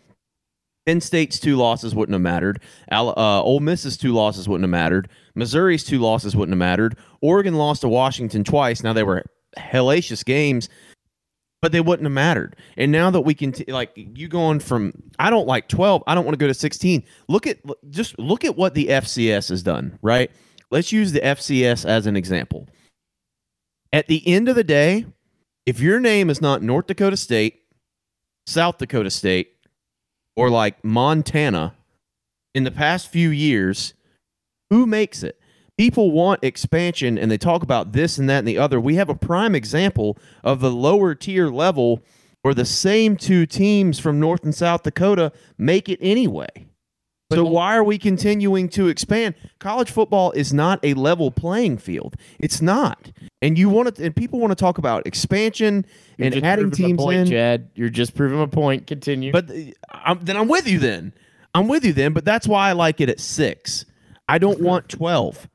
Penn 0.86 1.00
State's 1.00 1.40
two 1.40 1.56
losses 1.56 1.96
wouldn't 1.96 2.14
have 2.14 2.22
mattered. 2.22 2.62
Uh, 2.92 3.42
Ole 3.42 3.62
Miss's 3.62 3.96
two 3.96 4.12
losses 4.12 4.50
wouldn't 4.50 4.66
have 4.66 4.70
mattered. 4.70 5.08
Missouri's 5.34 5.86
two 5.86 5.98
losses 6.00 6.36
wouldn't 6.36 6.52
have 6.52 6.60
mattered. 6.60 6.98
Oregon 7.22 7.54
lost 7.54 7.82
to 7.82 7.88
Washington 7.88 8.44
twice. 8.44 8.84
Now 8.84 8.92
they 8.92 9.04
were 9.04 9.24
hellacious 9.58 10.26
games, 10.26 10.68
but 11.64 11.72
they 11.72 11.80
wouldn't 11.80 12.06
have 12.06 12.12
mattered. 12.12 12.58
And 12.76 12.92
now 12.92 13.10
that 13.10 13.22
we 13.22 13.34
can, 13.34 13.54
t- 13.54 13.72
like, 13.72 13.92
you 13.96 14.28
going 14.28 14.60
from 14.60 14.92
I 15.18 15.30
don't 15.30 15.48
like 15.48 15.70
twelve. 15.70 16.04
I 16.06 16.14
don't 16.14 16.26
want 16.26 16.34
to 16.34 16.38
go 16.38 16.48
to 16.48 16.54
sixteen. 16.54 17.06
Look 17.30 17.48
at 17.48 17.60
just 17.90 18.20
look 18.20 18.44
at 18.44 18.58
what 18.58 18.74
the 18.74 18.88
FCS 18.88 19.48
has 19.48 19.64
done. 19.64 19.98
Right. 20.02 20.30
Let's 20.72 20.92
use 20.92 21.14
the 21.14 21.22
FCS 21.22 21.86
as 21.86 22.06
an 22.06 22.18
example. 22.18 22.68
At 23.94 24.08
the 24.08 24.28
end 24.28 24.50
of 24.50 24.58
the 24.58 24.64
day, 24.66 25.06
if 25.66 25.80
your 25.80 26.02
name 26.02 26.30
is 26.30 26.42
not 26.42 26.62
North 26.62 26.88
Dakota 26.88 27.16
State, 27.16 27.62
South 28.46 28.78
Dakota 28.78 29.10
State, 29.10 29.54
or 30.36 30.50
like 30.50 30.84
Montana 30.84 31.76
in 32.54 32.66
the 32.66 32.72
past 32.72 33.08
few 33.08 33.30
years, 33.30 33.94
who 34.70 34.86
makes 34.86 35.24
it? 35.24 35.40
People 35.78 36.12
want 36.12 36.44
expansion 36.44 37.18
and 37.18 37.32
they 37.32 37.38
talk 37.38 37.64
about 37.64 37.94
this 37.94 38.18
and 38.18 38.30
that 38.30 38.40
and 38.40 38.48
the 38.48 38.58
other. 38.58 38.80
We 38.80 38.96
have 38.96 39.10
a 39.10 39.16
prime 39.16 39.56
example 39.56 40.18
of 40.44 40.60
the 40.60 40.72
lower 40.72 41.16
tier 41.16 41.50
level 41.50 42.04
where 42.44 42.54
the 42.54 42.66
same 42.66 43.18
two 43.18 43.46
teams 43.46 44.00
from 44.00 44.20
North 44.20 44.44
and 44.44 44.54
South 44.54 44.84
Dakota 44.84 45.32
make 45.58 45.90
it 45.90 46.00
anyway. 46.02 46.68
So 47.32 47.46
why 47.46 47.76
are 47.76 47.84
we 47.84 47.98
continuing 47.98 48.70
to 48.70 48.88
expand? 48.90 49.34
College 49.60 49.90
football 49.90 50.32
is 50.34 50.54
not 50.54 50.80
a 50.84 50.94
level 50.94 51.32
playing 51.32 51.80
field. 51.80 52.16
It's 52.40 52.62
not. 52.62 53.12
And 53.42 53.58
you 53.58 53.70
want 53.70 53.96
to 53.96 54.06
and 54.06 54.16
people 54.16 54.40
want 54.40 54.52
to 54.52 54.56
talk 54.56 54.78
about 54.78 55.08
expansion 55.08 55.86
You're 56.18 56.26
and 56.26 56.34
just 56.36 56.46
adding 56.46 56.70
teams 56.70 57.00
my 57.00 57.04
point, 57.04 57.20
in. 57.22 57.28
Chad. 57.28 57.72
You're 57.74 57.90
just 57.90 58.14
proving 58.14 58.40
a 58.40 58.48
point. 58.48 58.86
Continue. 58.86 59.32
But 59.32 59.50
uh, 59.50 59.56
I'm, 59.90 60.20
then 60.20 60.38
I'm 60.38 60.48
with 60.48 60.68
you. 60.68 60.78
Then 60.78 61.14
I'm 61.56 61.68
with 61.68 61.84
you. 61.84 61.94
Then, 61.94 62.14
but 62.14 62.26
that's 62.26 62.48
why 62.48 62.70
I 62.70 62.74
like 62.74 63.02
it 63.02 63.10
at 63.10 63.20
six. 63.20 63.86
I 64.28 64.38
don't 64.38 64.62
want 64.62 64.88
twelve. 64.90 65.50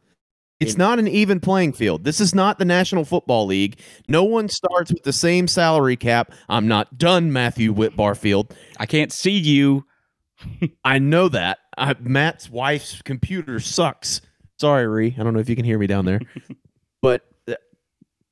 It's 0.60 0.76
not 0.76 0.98
an 0.98 1.06
even 1.06 1.38
playing 1.38 1.74
field. 1.74 2.02
This 2.02 2.20
is 2.20 2.34
not 2.34 2.58
the 2.58 2.64
National 2.64 3.04
Football 3.04 3.46
League. 3.46 3.78
No 4.08 4.24
one 4.24 4.48
starts 4.48 4.92
with 4.92 5.04
the 5.04 5.12
same 5.12 5.46
salary 5.46 5.96
cap. 5.96 6.32
I'm 6.48 6.66
not 6.66 6.98
done, 6.98 7.32
Matthew 7.32 7.72
Whit 7.72 7.96
Barfield. 7.96 8.56
I 8.76 8.86
can't 8.86 9.12
see 9.12 9.38
you. 9.38 9.86
I 10.84 10.98
know 10.98 11.28
that. 11.28 11.58
I, 11.76 11.94
Matt's 12.00 12.50
wife's 12.50 13.00
computer 13.02 13.60
sucks. 13.60 14.20
Sorry, 14.58 14.88
Ree. 14.88 15.14
I 15.16 15.22
don't 15.22 15.32
know 15.32 15.40
if 15.40 15.48
you 15.48 15.54
can 15.54 15.64
hear 15.64 15.78
me 15.78 15.86
down 15.86 16.04
there, 16.04 16.20
but 17.02 17.22
uh, 17.46 17.54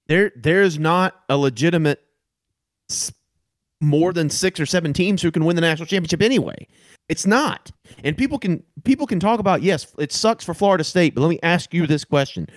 there 0.08 0.32
there's 0.34 0.78
not 0.80 1.14
a 1.28 1.36
legitimate 1.36 2.02
more 3.80 4.12
than 4.12 4.30
six 4.30 4.58
or 4.58 4.66
seven 4.66 4.92
teams 4.92 5.22
who 5.22 5.30
can 5.30 5.44
win 5.44 5.56
the 5.56 5.62
national 5.62 5.86
championship 5.86 6.22
anyway. 6.22 6.66
It's 7.08 7.26
not. 7.26 7.70
And 8.02 8.16
people 8.16 8.38
can 8.38 8.62
people 8.84 9.06
can 9.06 9.20
talk 9.20 9.38
about 9.38 9.62
yes, 9.62 9.94
it 9.98 10.12
sucks 10.12 10.44
for 10.44 10.54
Florida 10.54 10.84
State, 10.84 11.14
but 11.14 11.20
let 11.20 11.28
me 11.28 11.38
ask 11.42 11.72
you 11.72 11.86
this 11.86 12.04
question. 12.04 12.48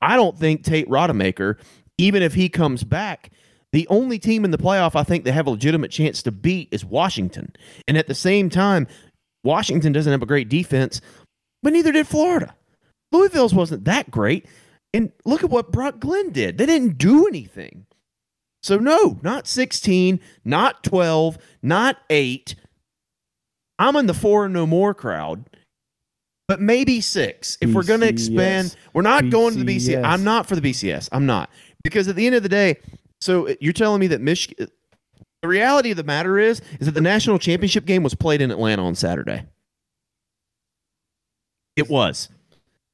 I 0.00 0.16
don't 0.16 0.38
think 0.38 0.64
Tate 0.64 0.88
Rodemaker, 0.88 1.58
even 1.98 2.22
if 2.22 2.34
he 2.34 2.48
comes 2.48 2.84
back, 2.84 3.30
the 3.72 3.86
only 3.88 4.18
team 4.18 4.44
in 4.44 4.50
the 4.50 4.58
playoff 4.58 4.94
I 4.94 5.02
think 5.02 5.24
they 5.24 5.32
have 5.32 5.46
a 5.46 5.50
legitimate 5.50 5.90
chance 5.90 6.22
to 6.24 6.32
beat 6.32 6.68
is 6.70 6.84
Washington. 6.84 7.52
And 7.88 7.96
at 7.96 8.06
the 8.06 8.14
same 8.14 8.50
time, 8.50 8.86
Washington 9.44 9.92
doesn't 9.92 10.12
have 10.12 10.22
a 10.22 10.26
great 10.26 10.48
defense, 10.48 11.00
but 11.62 11.72
neither 11.72 11.92
did 11.92 12.06
Florida. 12.06 12.54
Louisville's 13.12 13.54
wasn't 13.54 13.84
that 13.84 14.10
great. 14.10 14.46
And 14.94 15.10
look 15.24 15.42
at 15.42 15.50
what 15.50 15.72
Brock 15.72 16.00
Glenn 16.00 16.30
did. 16.30 16.58
They 16.58 16.66
didn't 16.66 16.98
do 16.98 17.26
anything. 17.26 17.86
So 18.62 18.78
no, 18.78 19.18
not 19.22 19.46
16, 19.46 20.20
not 20.44 20.84
12, 20.84 21.38
not 21.62 21.98
8. 22.08 22.54
I'm 23.78 23.96
in 23.96 24.06
the 24.06 24.14
4 24.14 24.44
and 24.46 24.54
no 24.54 24.66
more 24.66 24.94
crowd. 24.94 25.48
But 26.48 26.60
maybe 26.60 27.00
6. 27.00 27.58
If 27.60 27.72
we're 27.72 27.84
going 27.84 28.00
to 28.00 28.08
expand, 28.08 28.76
we're 28.92 29.02
not 29.02 29.30
going 29.30 29.54
to 29.54 29.64
the 29.64 29.76
BCS. 29.76 30.00
BCS. 30.00 30.04
I'm 30.04 30.22
not 30.22 30.46
for 30.46 30.54
the 30.54 30.60
BCS. 30.60 31.08
I'm 31.10 31.24
not. 31.26 31.50
Because 31.82 32.08
at 32.08 32.16
the 32.16 32.26
end 32.26 32.34
of 32.34 32.42
the 32.42 32.48
day, 32.48 32.76
so 33.20 33.48
uh, 33.48 33.54
you're 33.60 33.72
telling 33.72 34.00
me 34.00 34.08
that 34.08 34.20
Michigan 34.20 34.66
uh, 34.66 34.70
the 35.40 35.48
reality 35.48 35.90
of 35.90 35.96
the 35.96 36.04
matter 36.04 36.38
is 36.38 36.60
is 36.78 36.86
that 36.86 36.92
the 36.92 37.00
national 37.00 37.38
championship 37.38 37.84
game 37.84 38.04
was 38.04 38.14
played 38.14 38.40
in 38.40 38.50
Atlanta 38.50 38.84
on 38.84 38.94
Saturday. 38.94 39.44
It 41.74 41.88
was. 41.88 42.28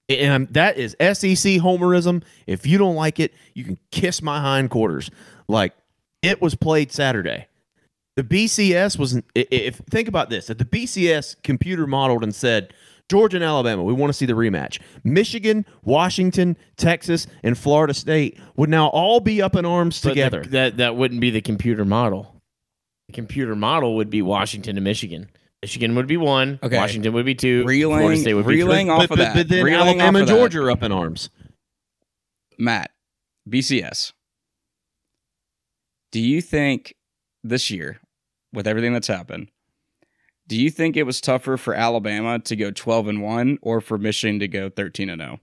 And 0.09 0.49
that 0.55 0.79
is 0.79 0.93
SEC 1.01 1.61
homerism. 1.61 2.23
If 2.47 2.67
you 2.67 2.79
don't 2.79 2.95
like 2.97 3.21
it, 3.21 3.35
you 3.55 3.65
can 3.65 3.79
kiss 3.91 4.23
my 4.23 4.41
hindquarters. 4.41 5.11
Like 5.49 5.75
it 6.23 6.41
was 6.41 6.55
played 6.55 6.91
Saturday. 6.93 7.47
The 8.17 8.25
BCS 8.25 8.99
was. 8.99 9.21
If 9.35 9.77
think 9.91 10.09
about 10.09 10.31
this, 10.31 10.51
if 10.51 10.59
the 10.59 10.65
BCS 10.65 11.37
computer 11.43 11.87
modeled 11.87 12.23
and 12.25 12.35
said 12.35 12.73
Georgia 13.11 13.37
and 13.37 13.45
Alabama, 13.45 13.83
we 13.85 13.93
want 13.93 14.09
to 14.11 14.15
see 14.15 14.27
the 14.27 14.33
rematch. 14.33 14.81
Michigan, 15.05 15.65
Washington, 15.85 16.57
Texas, 16.77 17.27
and 17.43 17.57
Florida 17.57 17.95
State 17.95 18.39
would 18.57 18.71
now 18.71 18.89
all 18.89 19.21
be 19.21 19.41
up 19.43 19.55
in 19.57 19.65
arms 19.65 20.01
But 20.01 20.09
the- 20.11 20.15
together. 20.15 20.43
that 20.51 20.79
that 20.79 20.97
wouldn't 20.97 21.21
be 21.21 21.31
the 21.31 21.41
computer 21.43 21.85
model. 21.85 22.35
The 23.09 23.13
computer 23.13 23.55
model 23.55 23.95
would 23.97 24.11
be 24.11 24.21
Washington 24.23 24.77
and 24.77 24.85
Michigan. 24.85 25.29
Michigan 25.63 25.95
would 25.97 26.07
be 26.07 26.17
one. 26.17 26.59
Okay. 26.63 26.77
Washington 26.77 27.13
would 27.15 27.27
be 27.27 27.35
two. 27.35 27.63
Florida 27.63 27.87
Reeling, 27.89 28.21
State 28.21 28.35
would 28.35 28.47
be 28.47 28.55
reeling 28.57 28.87
three. 28.87 28.91
off 28.95 28.99
but, 29.01 29.05
of 29.05 29.09
but- 29.11 29.17
that. 29.19 29.35
but 29.35 29.49
then 29.49 29.65
reeling 29.65 30.01
Alabama 30.01 30.03
off 30.03 30.09
and 30.09 30.17
of 30.23 30.27
that. 30.29 30.35
Georgia 30.35 30.61
are 30.63 30.71
up 30.71 30.83
in 30.83 30.93
arms. 30.93 31.31
Matt, 32.59 32.91
BCS. 33.49 34.13
Do 36.13 36.21
you 36.21 36.41
think 36.41 36.95
this 37.45 37.71
year, 37.71 38.01
with 38.53 38.67
everything 38.67 38.93
that's 38.93 39.09
happened, 39.09 39.49
do 40.47 40.57
you 40.57 40.71
think 40.71 40.97
it 40.97 41.03
was 41.03 41.21
tougher 41.21 41.57
for 41.57 41.75
Alabama 41.75 42.39
to 42.39 42.57
go 42.57 42.71
12 42.71 43.09
and 43.09 43.23
1 43.23 43.59
or 43.61 43.81
for 43.81 43.99
Michigan 43.99 44.39
to 44.41 44.49
go 44.49 44.71
13 44.71 45.11
and 45.11 45.21
0 45.21 45.41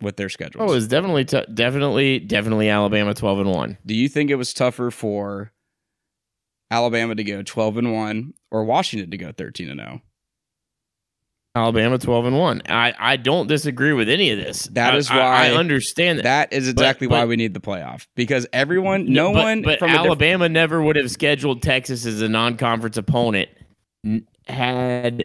with 0.00 0.16
their 0.16 0.28
schedules? 0.28 0.68
Oh, 0.70 0.74
it's 0.74 0.88
definitely 0.88 1.24
t- 1.24 1.44
definitely 1.54 2.18
definitely 2.18 2.68
Alabama 2.68 3.14
twelve 3.14 3.38
and 3.38 3.50
one. 3.50 3.78
do 3.86 3.94
you 3.94 4.08
think 4.08 4.30
it 4.30 4.34
was 4.34 4.52
tougher 4.52 4.90
for 4.90 5.52
Alabama 6.70 7.14
to 7.14 7.24
go 7.24 7.42
12 7.42 7.78
and 7.78 7.92
1 7.92 8.34
or 8.50 8.64
Washington 8.64 9.10
to 9.10 9.16
go 9.16 9.32
13 9.32 9.70
and 9.70 9.80
oh? 9.80 9.84
0? 9.84 10.02
Alabama 11.54 11.96
twelve 11.96 12.26
and 12.26 12.36
one. 12.36 12.60
I 12.68 12.92
I 12.98 13.16
don't 13.16 13.46
disagree 13.46 13.94
with 13.94 14.10
any 14.10 14.28
of 14.30 14.36
this. 14.38 14.64
That 14.72 14.92
I- 14.92 14.96
is 14.98 15.08
why- 15.08 15.16
I, 15.46 15.50
understand 15.54 16.18
that. 16.18 16.50
That 16.50 16.52
is 16.52 16.68
exactly 16.68 17.06
why 17.06 17.22
but- 17.22 17.28
we 17.28 17.36
need 17.36 17.54
the 17.54 17.60
playoff 17.60 18.06
because 18.14 18.46
everyone, 18.52 19.10
no 19.10 19.32
but, 19.32 19.42
one 19.42 19.62
but 19.62 19.78
from 19.78 19.88
a 19.88 19.92
diff- 19.94 20.00
Alabama 20.04 20.50
never 20.50 20.82
would 20.82 20.96
have 20.96 21.10
scheduled 21.10 21.62
Texas 21.62 22.04
as 22.04 22.20
a 22.20 22.28
non-conference 22.28 22.98
opponent 22.98 23.48
had 24.46 25.24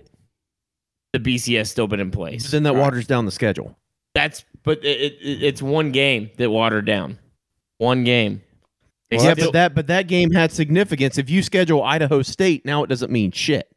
the 1.11 1.19
BCS 1.19 1.67
still 1.69 1.87
been 1.87 1.99
in 1.99 2.11
place. 2.11 2.49
Then 2.49 2.63
that 2.63 2.75
Right. 2.75 2.79
waters 2.79 3.07
down 3.07 3.25
the 3.25 3.31
schedule. 3.31 3.77
That's 4.15 4.45
but 4.63 4.83
it, 4.85 5.17
it, 5.21 5.43
it's 5.43 5.61
one 5.61 5.91
game 5.91 6.29
that 6.37 6.49
watered 6.49 6.85
down. 6.85 7.19
One 7.77 8.05
game. 8.05 8.41
They 9.11 9.17
yeah, 9.17 9.35
but 9.35 9.51
that 9.51 9.75
but 9.75 9.87
that 9.87 10.07
game 10.07 10.31
had 10.31 10.53
significance. 10.53 11.17
If 11.17 11.29
you 11.29 11.43
schedule 11.43 11.83
Idaho 11.83 12.21
State, 12.21 12.65
now 12.65 12.81
it 12.83 12.87
doesn't 12.87 13.11
mean 13.11 13.31
shit. 13.31 13.67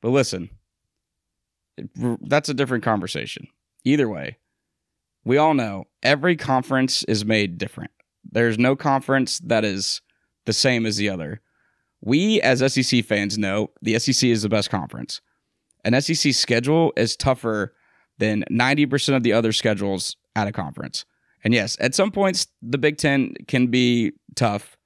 But 0.00 0.08
listen, 0.08 0.48
that's 1.94 2.48
a 2.48 2.54
different 2.54 2.82
conversation. 2.82 3.46
Either 3.84 4.08
way, 4.08 4.38
we 5.22 5.36
all 5.36 5.52
know 5.52 5.84
every 6.02 6.34
conference 6.34 7.04
is 7.04 7.26
made 7.26 7.58
different. 7.58 7.90
There's 8.30 8.58
no 8.58 8.74
conference 8.74 9.38
that 9.40 9.66
is 9.66 10.00
the 10.46 10.54
same 10.54 10.86
as 10.86 10.96
the 10.96 11.10
other. 11.10 11.42
We, 12.00 12.40
as 12.40 12.60
SEC 12.72 13.04
fans, 13.04 13.36
know 13.36 13.70
the 13.82 13.98
SEC 13.98 14.28
is 14.30 14.42
the 14.42 14.48
best 14.48 14.70
conference. 14.70 15.20
An 15.84 16.00
SEC 16.00 16.32
schedule 16.32 16.92
is 16.96 17.16
tougher 17.16 17.74
than 18.18 18.44
90% 18.50 19.14
of 19.14 19.22
the 19.22 19.34
other 19.34 19.52
schedules 19.52 20.16
at 20.34 20.48
a 20.48 20.52
conference. 20.52 21.04
And 21.44 21.52
yes, 21.52 21.76
at 21.80 21.94
some 21.94 22.10
points, 22.10 22.46
the 22.62 22.78
Big 22.78 22.98
Ten 22.98 23.34
can 23.48 23.66
be 23.66 24.12
tough 24.36 24.76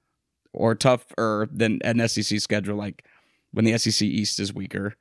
or 0.52 0.74
tougher 0.74 1.48
than 1.52 1.80
an 1.82 2.06
SEC 2.08 2.40
schedule, 2.40 2.76
like 2.76 3.04
when 3.52 3.64
the 3.64 3.76
SEC 3.78 4.06
East 4.06 4.40
is 4.40 4.54
weaker. 4.54 4.94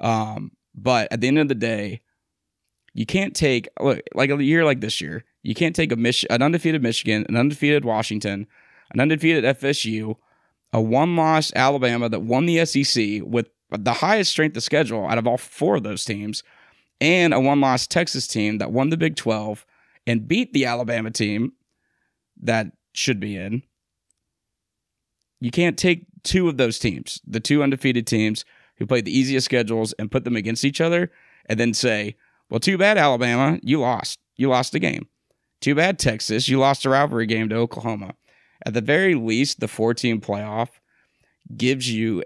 Um, 0.00 0.52
but 0.74 1.10
at 1.12 1.20
the 1.20 1.28
end 1.28 1.38
of 1.38 1.48
the 1.48 1.54
day, 1.54 2.02
you 2.92 3.06
can't 3.06 3.34
take 3.34 3.68
look 3.80 4.00
like 4.14 4.30
a 4.30 4.42
year 4.42 4.64
like 4.64 4.80
this 4.80 5.00
year. 5.00 5.24
You 5.42 5.54
can't 5.54 5.76
take 5.76 5.92
a 5.92 5.96
Mich- 5.96 6.26
an 6.28 6.42
undefeated 6.42 6.82
Michigan, 6.82 7.24
an 7.28 7.36
undefeated 7.36 7.84
Washington, 7.84 8.46
an 8.92 9.00
undefeated 9.00 9.44
FSU, 9.44 10.16
a 10.72 10.80
one-loss 10.80 11.52
Alabama 11.54 12.08
that 12.08 12.20
won 12.20 12.46
the 12.46 12.64
SEC 12.64 13.22
with 13.24 13.48
the 13.70 13.92
highest 13.94 14.32
strength 14.32 14.56
of 14.56 14.62
schedule 14.62 15.06
out 15.06 15.18
of 15.18 15.26
all 15.26 15.38
four 15.38 15.76
of 15.76 15.82
those 15.82 16.04
teams, 16.04 16.42
and 17.00 17.32
a 17.32 17.40
one 17.40 17.60
loss 17.60 17.86
Texas 17.86 18.26
team 18.26 18.58
that 18.58 18.72
won 18.72 18.90
the 18.90 18.96
Big 18.96 19.16
12 19.16 19.64
and 20.06 20.28
beat 20.28 20.52
the 20.52 20.66
Alabama 20.66 21.10
team 21.10 21.52
that 22.42 22.68
should 22.92 23.20
be 23.20 23.36
in. 23.36 23.62
You 25.40 25.50
can't 25.50 25.78
take 25.78 26.06
two 26.22 26.48
of 26.48 26.56
those 26.56 26.78
teams, 26.78 27.20
the 27.26 27.40
two 27.40 27.62
undefeated 27.62 28.06
teams 28.06 28.44
who 28.76 28.86
played 28.86 29.04
the 29.04 29.16
easiest 29.16 29.44
schedules, 29.44 29.92
and 29.98 30.10
put 30.10 30.24
them 30.24 30.36
against 30.36 30.64
each 30.64 30.80
other 30.80 31.10
and 31.46 31.60
then 31.60 31.74
say, 31.74 32.16
well, 32.48 32.60
too 32.60 32.78
bad, 32.78 32.96
Alabama, 32.96 33.58
you 33.62 33.80
lost. 33.80 34.18
You 34.36 34.48
lost 34.48 34.72
the 34.72 34.78
game. 34.78 35.06
Too 35.60 35.74
bad, 35.74 35.98
Texas, 35.98 36.48
you 36.48 36.58
lost 36.58 36.86
a 36.86 36.90
rivalry 36.90 37.26
game 37.26 37.50
to 37.50 37.56
Oklahoma. 37.56 38.14
At 38.64 38.72
the 38.74 38.80
very 38.80 39.14
least, 39.14 39.60
the 39.60 39.68
four 39.68 39.92
team 39.92 40.20
playoff 40.20 40.68
gives 41.54 41.90
you 41.90 42.24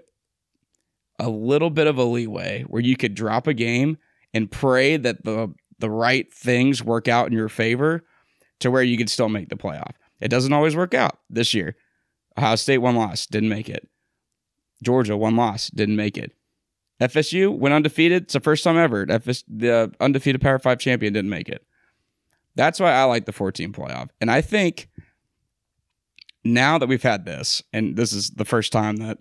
a 1.19 1.29
little 1.29 1.69
bit 1.69 1.87
of 1.87 1.97
a 1.97 2.03
leeway 2.03 2.63
where 2.63 2.81
you 2.81 2.95
could 2.95 3.15
drop 3.15 3.47
a 3.47 3.53
game 3.53 3.97
and 4.33 4.51
pray 4.51 4.97
that 4.97 5.23
the 5.23 5.53
the 5.79 5.89
right 5.89 6.31
things 6.33 6.83
work 6.83 7.07
out 7.07 7.27
in 7.27 7.33
your 7.33 7.49
favor 7.49 8.03
to 8.59 8.71
where 8.71 8.83
you 8.83 8.97
could 8.97 9.09
still 9.09 9.29
make 9.29 9.49
the 9.49 9.55
playoff. 9.55 9.93
It 10.21 10.29
doesn't 10.29 10.53
always 10.53 10.75
work 10.75 10.93
out 10.93 11.19
this 11.29 11.53
year. 11.53 11.75
Ohio 12.37 12.55
State 12.55 12.79
one 12.79 12.95
loss, 12.95 13.25
didn't 13.25 13.49
make 13.49 13.69
it. 13.69 13.87
Georgia 14.83 15.17
one 15.17 15.35
loss, 15.35 15.69
didn't 15.69 15.95
make 15.95 16.17
it. 16.17 16.31
FSU 17.01 17.57
went 17.57 17.73
undefeated. 17.73 18.23
It's 18.23 18.33
the 18.33 18.39
first 18.39 18.63
time 18.63 18.77
ever. 18.77 19.05
FS, 19.09 19.43
the 19.47 19.93
undefeated 19.99 20.41
Power 20.41 20.59
Five 20.59 20.79
champion 20.79 21.13
didn't 21.13 21.29
make 21.29 21.49
it. 21.49 21.65
That's 22.55 22.79
why 22.79 22.93
I 22.93 23.03
like 23.03 23.25
the 23.25 23.33
14 23.33 23.73
playoff. 23.73 24.09
And 24.21 24.31
I 24.31 24.41
think 24.41 24.87
now 26.45 26.77
that 26.77 26.87
we've 26.87 27.03
had 27.03 27.25
this, 27.25 27.61
and 27.73 27.97
this 27.97 28.13
is 28.13 28.29
the 28.31 28.45
first 28.45 28.71
time 28.71 28.97
that 28.97 29.17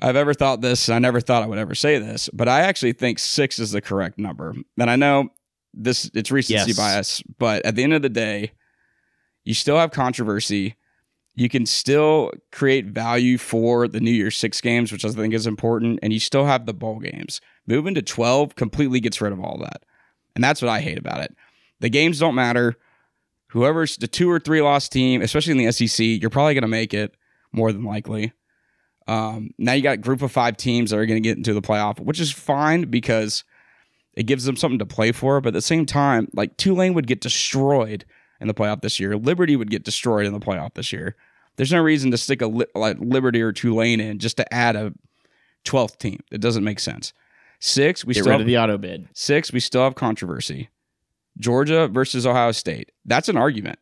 I've 0.00 0.16
ever 0.16 0.34
thought 0.34 0.60
this, 0.60 0.88
I 0.88 0.98
never 0.98 1.20
thought 1.20 1.44
I 1.44 1.46
would 1.46 1.58
ever 1.58 1.76
say 1.76 1.98
this, 1.98 2.28
but 2.32 2.48
I 2.48 2.62
actually 2.62 2.92
think 2.92 3.20
six 3.20 3.60
is 3.60 3.70
the 3.70 3.80
correct 3.80 4.18
number. 4.18 4.54
And 4.78 4.90
I 4.90 4.96
know 4.96 5.28
this 5.76 6.10
it's 6.14 6.30
recency 6.30 6.70
Yes. 6.70 6.76
bias, 6.76 7.22
but 7.38 7.64
at 7.66 7.76
the 7.76 7.82
end 7.82 7.92
of 7.94 8.02
the 8.02 8.08
day, 8.08 8.52
you 9.44 9.54
still 9.54 9.76
have 9.76 9.90
controversy. 9.90 10.76
You 11.34 11.48
can 11.48 11.66
still 11.66 12.30
create 12.52 12.86
value 12.86 13.38
for 13.38 13.88
the 13.88 14.00
New 14.00 14.12
Year's 14.12 14.36
Six 14.36 14.60
games, 14.60 14.92
which 14.92 15.04
I 15.04 15.10
think 15.10 15.34
is 15.34 15.46
important, 15.46 15.98
and 16.02 16.12
you 16.12 16.20
still 16.20 16.46
have 16.46 16.64
the 16.66 16.72
bowl 16.74 17.00
games. 17.00 17.40
Moving 17.66 17.94
to 17.94 18.02
12 18.02 18.54
completely 18.54 19.00
gets 19.00 19.20
rid 19.20 19.32
of 19.32 19.40
all 19.40 19.58
that. 19.58 19.82
And 20.34 20.42
that's 20.44 20.62
what 20.62 20.68
I 20.68 20.80
hate 20.80 20.98
about 20.98 21.20
it. 21.20 21.34
The 21.80 21.88
games 21.88 22.18
don't 22.20 22.34
matter. 22.36 22.76
Whoever's 23.48 23.96
the 23.96 24.06
two 24.08 24.30
or 24.30 24.38
three 24.40 24.62
loss 24.62 24.88
team, 24.88 25.22
especially 25.22 25.52
in 25.52 25.58
the 25.58 25.72
SEC, 25.72 26.04
you're 26.20 26.30
probably 26.30 26.54
going 26.54 26.62
to 26.62 26.68
make 26.68 26.94
it 26.94 27.14
more 27.52 27.72
than 27.72 27.84
likely. 27.84 28.32
Um, 29.06 29.50
now 29.58 29.72
you 29.72 29.82
got 29.82 29.94
a 29.94 29.98
group 29.98 30.22
of 30.22 30.32
five 30.32 30.56
teams 30.56 30.90
that 30.90 30.98
are 30.98 31.06
going 31.06 31.22
to 31.22 31.28
get 31.28 31.36
into 31.36 31.52
the 31.52 31.60
playoff, 31.62 32.00
which 32.00 32.20
is 32.20 32.32
fine 32.32 32.82
because 32.90 33.44
it 34.16 34.24
gives 34.24 34.44
them 34.44 34.56
something 34.56 34.78
to 34.78 34.86
play 34.86 35.12
for. 35.12 35.40
But 35.40 35.48
at 35.48 35.54
the 35.54 35.62
same 35.62 35.86
time, 35.86 36.28
like 36.34 36.56
Tulane 36.56 36.94
would 36.94 37.06
get 37.06 37.20
destroyed 37.20 38.04
in 38.40 38.48
the 38.48 38.54
playoff 38.54 38.80
this 38.82 38.98
year. 39.00 39.16
Liberty 39.16 39.56
would 39.56 39.70
get 39.70 39.84
destroyed 39.84 40.26
in 40.26 40.32
the 40.32 40.40
playoff 40.40 40.74
this 40.74 40.92
year. 40.92 41.16
There's 41.56 41.72
no 41.72 41.80
reason 41.80 42.10
to 42.10 42.18
stick 42.18 42.42
a 42.42 42.46
li- 42.46 42.66
like 42.74 42.96
Liberty 42.98 43.40
or 43.40 43.52
Tulane 43.52 44.00
in 44.00 44.18
just 44.18 44.36
to 44.38 44.54
add 44.54 44.76
a 44.76 44.92
12th 45.64 45.98
team. 45.98 46.20
It 46.32 46.40
doesn't 46.40 46.64
make 46.64 46.80
sense. 46.80 47.12
Six, 47.60 48.04
we 48.04 48.12
Get 48.14 48.22
still 48.22 48.32
rid 48.32 48.34
have, 48.34 48.40
of 48.42 48.46
the 48.46 48.58
auto 48.58 48.76
bid. 48.76 49.08
six, 49.14 49.52
we 49.52 49.60
still 49.60 49.82
have 49.84 49.94
controversy. 49.94 50.68
Georgia 51.38 51.88
versus 51.88 52.26
Ohio 52.26 52.52
State. 52.52 52.92
That's 53.04 53.28
an 53.28 53.36
argument. 53.36 53.78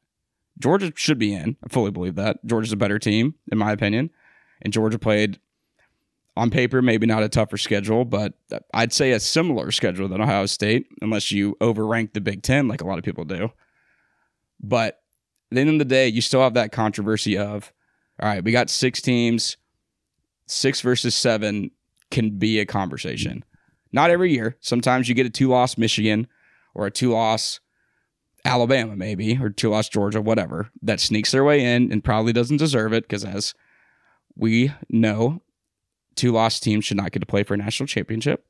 Georgia 0.59 0.93
should 0.95 1.19
be 1.19 1.35
in. 1.35 1.57
I 1.65 1.69
fully 1.69 1.91
believe 1.91 2.15
that. 2.17 2.45
Georgia's 2.47 2.73
a 2.73 2.77
better 2.77 2.99
team, 2.99 3.35
in 3.51 3.59
my 3.59 3.73
opinion. 3.73 4.11
And 4.61 4.73
Georgia 4.73 4.99
played 4.99 5.41
on 6.37 6.51
paper, 6.51 6.81
maybe 6.81 7.07
not 7.07 7.23
a 7.23 7.29
tougher 7.29 7.59
schedule, 7.59 8.05
but 8.05 8.35
I'd 8.73 8.93
say 8.93 9.13
a 9.13 9.21
similar 9.21 9.71
schedule 9.71 10.09
than 10.09 10.21
Ohio 10.21 10.47
State, 10.47 10.87
unless 11.03 11.31
you 11.31 11.57
overrank 11.61 12.13
the 12.13 12.21
Big 12.21 12.43
Ten 12.43 12.69
like 12.69 12.81
a 12.81 12.87
lot 12.87 12.99
of 12.99 13.05
people 13.05 13.25
do. 13.25 13.53
But 14.61 15.01
at 15.51 15.57
the 15.57 15.61
end 15.61 15.71
of 15.71 15.79
the 15.79 15.85
day, 15.85 16.09
you 16.09 16.23
still 16.23 16.41
have 16.41 16.55
that 16.55 16.73
controversy 16.73 17.37
of, 17.37 17.73
all 18.21 18.29
right, 18.29 18.43
we 18.43 18.53
got 18.53 18.71
six 18.71 19.03
teams, 19.03 19.57
six 20.47 20.81
versus 20.81 21.15
seven 21.15 21.71
can 22.11 22.39
be 22.39 22.61
a 22.61 22.67
conversation. 22.67 23.45
Not 23.93 24.11
every 24.11 24.33
year. 24.33 24.57
Sometimes 24.61 25.09
you 25.09 25.15
get 25.15 25.27
a 25.27 25.31
two 25.31 25.49
loss 25.49 25.77
Michigan 25.77 26.29
or 26.75 26.87
a 26.87 26.91
two 26.91 27.11
loss 27.11 27.61
Alabama, 28.45 28.97
maybe, 28.97 29.39
or 29.41 29.51
two 29.51 29.71
loss 29.71 29.89
Georgia, 29.89 30.21
whatever, 30.21 30.71
that 30.83 31.01
sneaks 31.01 31.31
their 31.31 31.45
way 31.45 31.63
in 31.63 31.93
and 31.93 32.03
probably 32.03 32.33
doesn't 32.33 32.57
deserve 32.57 32.93
it 32.93 33.05
because, 33.05 33.25
as 33.25 33.55
we 34.35 34.73
know, 34.89 35.43
two 36.15 36.33
loss 36.33 36.61
teams 36.61 36.85
should 36.85 36.97
not 36.97 37.13
get 37.13 37.21
to 37.21 37.27
play 37.27 37.43
for 37.43 37.55
a 37.55 37.57
national 37.57 37.87
championship, 37.87 38.45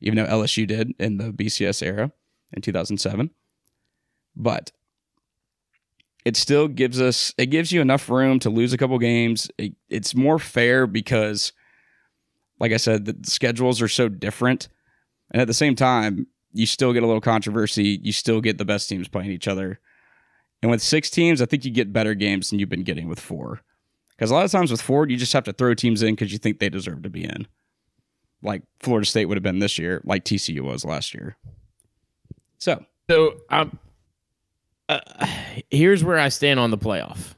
even 0.00 0.16
though 0.16 0.26
LSU 0.26 0.66
did 0.66 0.94
in 0.98 1.18
the 1.18 1.32
BCS 1.32 1.82
era 1.82 2.12
in 2.52 2.62
2007. 2.62 3.30
But 4.36 4.72
it 6.24 6.36
still 6.36 6.68
gives 6.68 7.00
us, 7.00 7.34
it 7.38 7.46
gives 7.46 7.72
you 7.72 7.80
enough 7.80 8.08
room 8.08 8.38
to 8.40 8.50
lose 8.50 8.72
a 8.72 8.78
couple 8.78 8.98
games. 8.98 9.50
It, 9.58 9.74
it's 9.88 10.14
more 10.14 10.38
fair 10.38 10.86
because, 10.86 11.52
like 12.58 12.72
I 12.72 12.76
said, 12.76 13.06
the 13.06 13.16
schedules 13.28 13.80
are 13.80 13.88
so 13.88 14.08
different. 14.08 14.68
And 15.30 15.40
at 15.40 15.46
the 15.46 15.54
same 15.54 15.74
time, 15.74 16.26
you 16.52 16.66
still 16.66 16.92
get 16.92 17.02
a 17.02 17.06
little 17.06 17.20
controversy. 17.20 18.00
You 18.02 18.12
still 18.12 18.40
get 18.40 18.58
the 18.58 18.64
best 18.64 18.88
teams 18.88 19.08
playing 19.08 19.30
each 19.30 19.48
other. 19.48 19.80
And 20.62 20.70
with 20.70 20.82
six 20.82 21.08
teams, 21.08 21.40
I 21.40 21.46
think 21.46 21.64
you 21.64 21.70
get 21.70 21.92
better 21.92 22.14
games 22.14 22.50
than 22.50 22.58
you've 22.58 22.68
been 22.68 22.82
getting 22.82 23.08
with 23.08 23.20
four. 23.20 23.60
Because 24.20 24.30
a 24.30 24.34
lot 24.34 24.44
of 24.44 24.50
times 24.50 24.70
with 24.70 24.82
Ford, 24.82 25.10
you 25.10 25.16
just 25.16 25.32
have 25.32 25.44
to 25.44 25.52
throw 25.54 25.72
teams 25.72 26.02
in 26.02 26.14
because 26.14 26.30
you 26.30 26.36
think 26.36 26.58
they 26.58 26.68
deserve 26.68 27.04
to 27.04 27.08
be 27.08 27.24
in. 27.24 27.48
Like 28.42 28.62
Florida 28.78 29.06
State 29.06 29.24
would 29.24 29.38
have 29.38 29.42
been 29.42 29.60
this 29.60 29.78
year, 29.78 30.02
like 30.04 30.26
TCU 30.26 30.60
was 30.60 30.84
last 30.84 31.14
year. 31.14 31.38
So, 32.58 32.84
So 33.08 33.36
um, 33.48 33.78
uh, 34.90 35.00
here's 35.70 36.04
where 36.04 36.18
I 36.18 36.28
stand 36.28 36.60
on 36.60 36.70
the 36.70 36.76
playoff. 36.76 37.34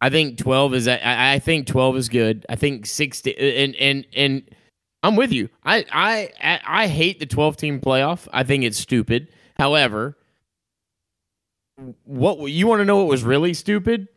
I 0.00 0.10
think 0.10 0.38
twelve 0.38 0.74
is. 0.74 0.88
I, 0.88 0.98
I 1.04 1.38
think 1.38 1.68
twelve 1.68 1.96
is 1.96 2.08
good. 2.08 2.46
I 2.48 2.56
think 2.56 2.86
sixty 2.86 3.38
and 3.38 3.76
and 3.76 4.04
and 4.16 4.42
I'm 5.04 5.14
with 5.14 5.30
you. 5.30 5.50
I 5.64 5.86
I 5.92 6.60
I 6.66 6.88
hate 6.88 7.20
the 7.20 7.26
twelve 7.26 7.56
team 7.56 7.80
playoff. 7.80 8.26
I 8.32 8.42
think 8.42 8.64
it's 8.64 8.78
stupid. 8.78 9.28
However, 9.56 10.18
what 12.02 12.50
you 12.50 12.66
want 12.66 12.80
to 12.80 12.84
know? 12.84 12.96
What 12.96 13.06
was 13.06 13.22
really 13.22 13.54
stupid? 13.54 14.08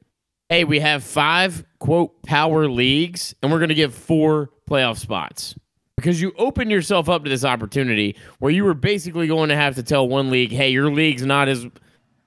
Hey, 0.49 0.63
we 0.63 0.79
have 0.79 1.03
five 1.03 1.65
quote 1.79 2.21
power 2.23 2.69
leagues, 2.69 3.33
and 3.41 3.51
we're 3.51 3.57
going 3.57 3.69
to 3.69 3.75
give 3.75 3.95
four 3.95 4.51
playoff 4.69 4.97
spots 4.97 5.55
because 5.95 6.21
you 6.21 6.33
open 6.37 6.69
yourself 6.69 7.09
up 7.09 7.23
to 7.23 7.29
this 7.29 7.43
opportunity 7.43 8.15
where 8.37 8.51
you 8.51 8.63
were 8.63 8.75
basically 8.75 9.27
going 9.27 9.49
to 9.49 9.55
have 9.55 9.75
to 9.75 9.83
tell 9.83 10.07
one 10.07 10.29
league, 10.29 10.51
"Hey, 10.51 10.69
your 10.69 10.91
league's 10.91 11.25
not 11.25 11.47
as 11.47 11.65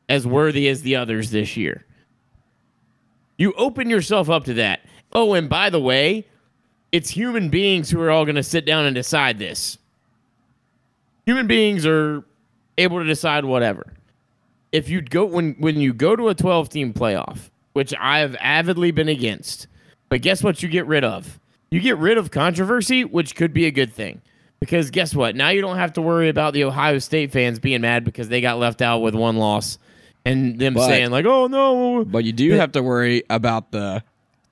as 0.08 0.26
worthy 0.26 0.68
as 0.68 0.82
the 0.82 0.96
others 0.96 1.30
this 1.30 1.56
year." 1.56 1.84
You 3.36 3.52
open 3.52 3.88
yourself 3.88 4.28
up 4.28 4.44
to 4.44 4.54
that. 4.54 4.80
Oh, 5.12 5.34
and 5.34 5.48
by 5.48 5.70
the 5.70 5.80
way, 5.80 6.26
it's 6.90 7.10
human 7.10 7.50
beings 7.50 7.88
who 7.88 8.00
are 8.00 8.10
all 8.10 8.24
going 8.24 8.34
to 8.34 8.42
sit 8.42 8.66
down 8.66 8.84
and 8.84 8.96
decide 8.96 9.38
this. 9.38 9.78
Human 11.24 11.46
beings 11.46 11.86
are 11.86 12.24
able 12.78 12.98
to 12.98 13.04
decide 13.04 13.44
whatever. 13.44 13.92
If 14.72 14.88
you 14.88 15.02
go 15.02 15.24
when 15.24 15.54
when 15.60 15.80
you 15.80 15.92
go 15.92 16.16
to 16.16 16.28
a 16.28 16.34
12 16.34 16.68
team 16.68 16.92
playoff, 16.92 17.50
which 17.78 17.94
I 17.96 18.18
have 18.18 18.34
avidly 18.40 18.90
been 18.90 19.08
against, 19.08 19.68
but 20.08 20.20
guess 20.20 20.42
what 20.42 20.64
you 20.64 20.68
get 20.68 20.84
rid 20.88 21.04
of? 21.04 21.38
You 21.70 21.78
get 21.78 21.96
rid 21.96 22.18
of 22.18 22.32
controversy, 22.32 23.04
which 23.04 23.36
could 23.36 23.54
be 23.54 23.66
a 23.66 23.70
good 23.70 23.92
thing. 23.92 24.20
Because 24.58 24.90
guess 24.90 25.14
what? 25.14 25.36
Now 25.36 25.50
you 25.50 25.60
don't 25.60 25.76
have 25.76 25.92
to 25.92 26.02
worry 26.02 26.28
about 26.28 26.54
the 26.54 26.64
Ohio 26.64 26.98
State 26.98 27.30
fans 27.30 27.60
being 27.60 27.82
mad 27.82 28.04
because 28.04 28.28
they 28.28 28.40
got 28.40 28.58
left 28.58 28.82
out 28.82 28.98
with 28.98 29.14
one 29.14 29.36
loss 29.36 29.78
and 30.24 30.58
them 30.58 30.74
But- 30.74 30.88
saying 30.88 31.12
like, 31.12 31.24
"Oh 31.24 31.46
no." 31.46 32.04
but 32.04 32.24
you 32.24 32.32
do 32.32 32.50
have 32.54 32.72
to 32.72 32.82
worry 32.82 33.22
about 33.30 33.70
the 33.70 34.02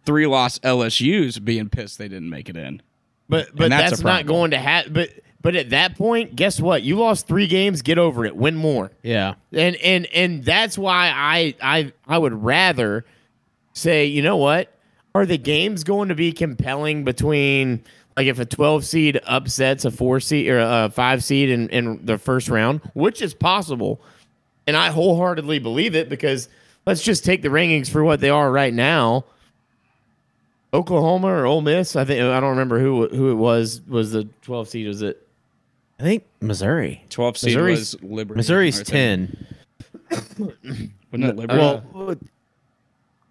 three 0.04 0.28
loss 0.28 0.60
LSU's 0.60 1.40
being 1.40 1.68
pissed 1.68 1.98
they 1.98 2.06
didn't 2.06 2.30
make 2.30 2.48
it 2.48 2.56
in. 2.56 2.80
But 3.28 3.48
but 3.56 3.70
that's 3.70 3.90
that's, 3.90 4.02
not 4.04 4.26
going 4.26 4.52
to 4.52 4.58
happen. 4.58 4.92
But 4.92 5.10
but 5.42 5.56
at 5.56 5.70
that 5.70 5.96
point, 5.98 6.36
guess 6.36 6.60
what? 6.60 6.84
You 6.84 6.96
lost 6.96 7.26
3 7.26 7.48
games, 7.48 7.82
get 7.82 7.98
over 7.98 8.24
it. 8.24 8.36
Win 8.36 8.54
more. 8.54 8.92
Yeah. 9.02 9.34
And 9.52 9.74
and 9.76 10.06
and 10.06 10.44
that's 10.44 10.78
why 10.78 11.10
I 11.12 11.54
I 11.60 11.92
I 12.06 12.18
would 12.18 12.44
rather 12.44 13.04
say, 13.76 14.06
you 14.06 14.22
know 14.22 14.36
what? 14.36 14.72
Are 15.14 15.26
the 15.26 15.38
games 15.38 15.84
going 15.84 16.08
to 16.08 16.14
be 16.14 16.32
compelling 16.32 17.04
between 17.04 17.82
like 18.16 18.26
if 18.26 18.38
a 18.38 18.44
12 18.46 18.84
seed 18.84 19.20
upsets 19.26 19.84
a 19.84 19.90
4 19.90 20.20
seed 20.20 20.48
or 20.48 20.58
a 20.58 20.90
5 20.90 21.24
seed 21.24 21.50
in 21.50 21.68
in 21.68 22.04
the 22.04 22.18
first 22.18 22.48
round, 22.48 22.80
which 22.94 23.22
is 23.22 23.34
possible. 23.34 24.00
And 24.66 24.76
I 24.76 24.90
wholeheartedly 24.90 25.58
believe 25.60 25.94
it 25.94 26.08
because 26.08 26.48
let's 26.86 27.02
just 27.02 27.24
take 27.24 27.42
the 27.42 27.48
rankings 27.48 27.88
for 27.88 28.02
what 28.02 28.20
they 28.20 28.30
are 28.30 28.50
right 28.50 28.74
now. 28.74 29.24
Oklahoma 30.74 31.28
or 31.28 31.46
Ole 31.46 31.62
Miss, 31.62 31.94
I 31.96 32.04
think 32.04 32.20
I 32.20 32.40
don't 32.40 32.50
remember 32.50 32.78
who 32.80 33.08
who 33.08 33.30
it 33.30 33.34
was 33.36 33.80
was 33.86 34.12
the 34.12 34.24
12 34.42 34.68
seed 34.68 34.86
was 34.86 35.02
it 35.02 35.26
I 35.98 36.02
think 36.02 36.24
Missouri. 36.40 37.04
12 37.10 37.38
seed 37.38 37.48
Missouri's- 37.48 37.78
was 37.78 38.02
Liberty. 38.02 38.36
Missouri's 38.38 38.82
10. 38.82 39.46
Wasn't 40.10 40.54
it 41.12 41.36
Liberty? 41.36 41.58
Well, 41.58 42.16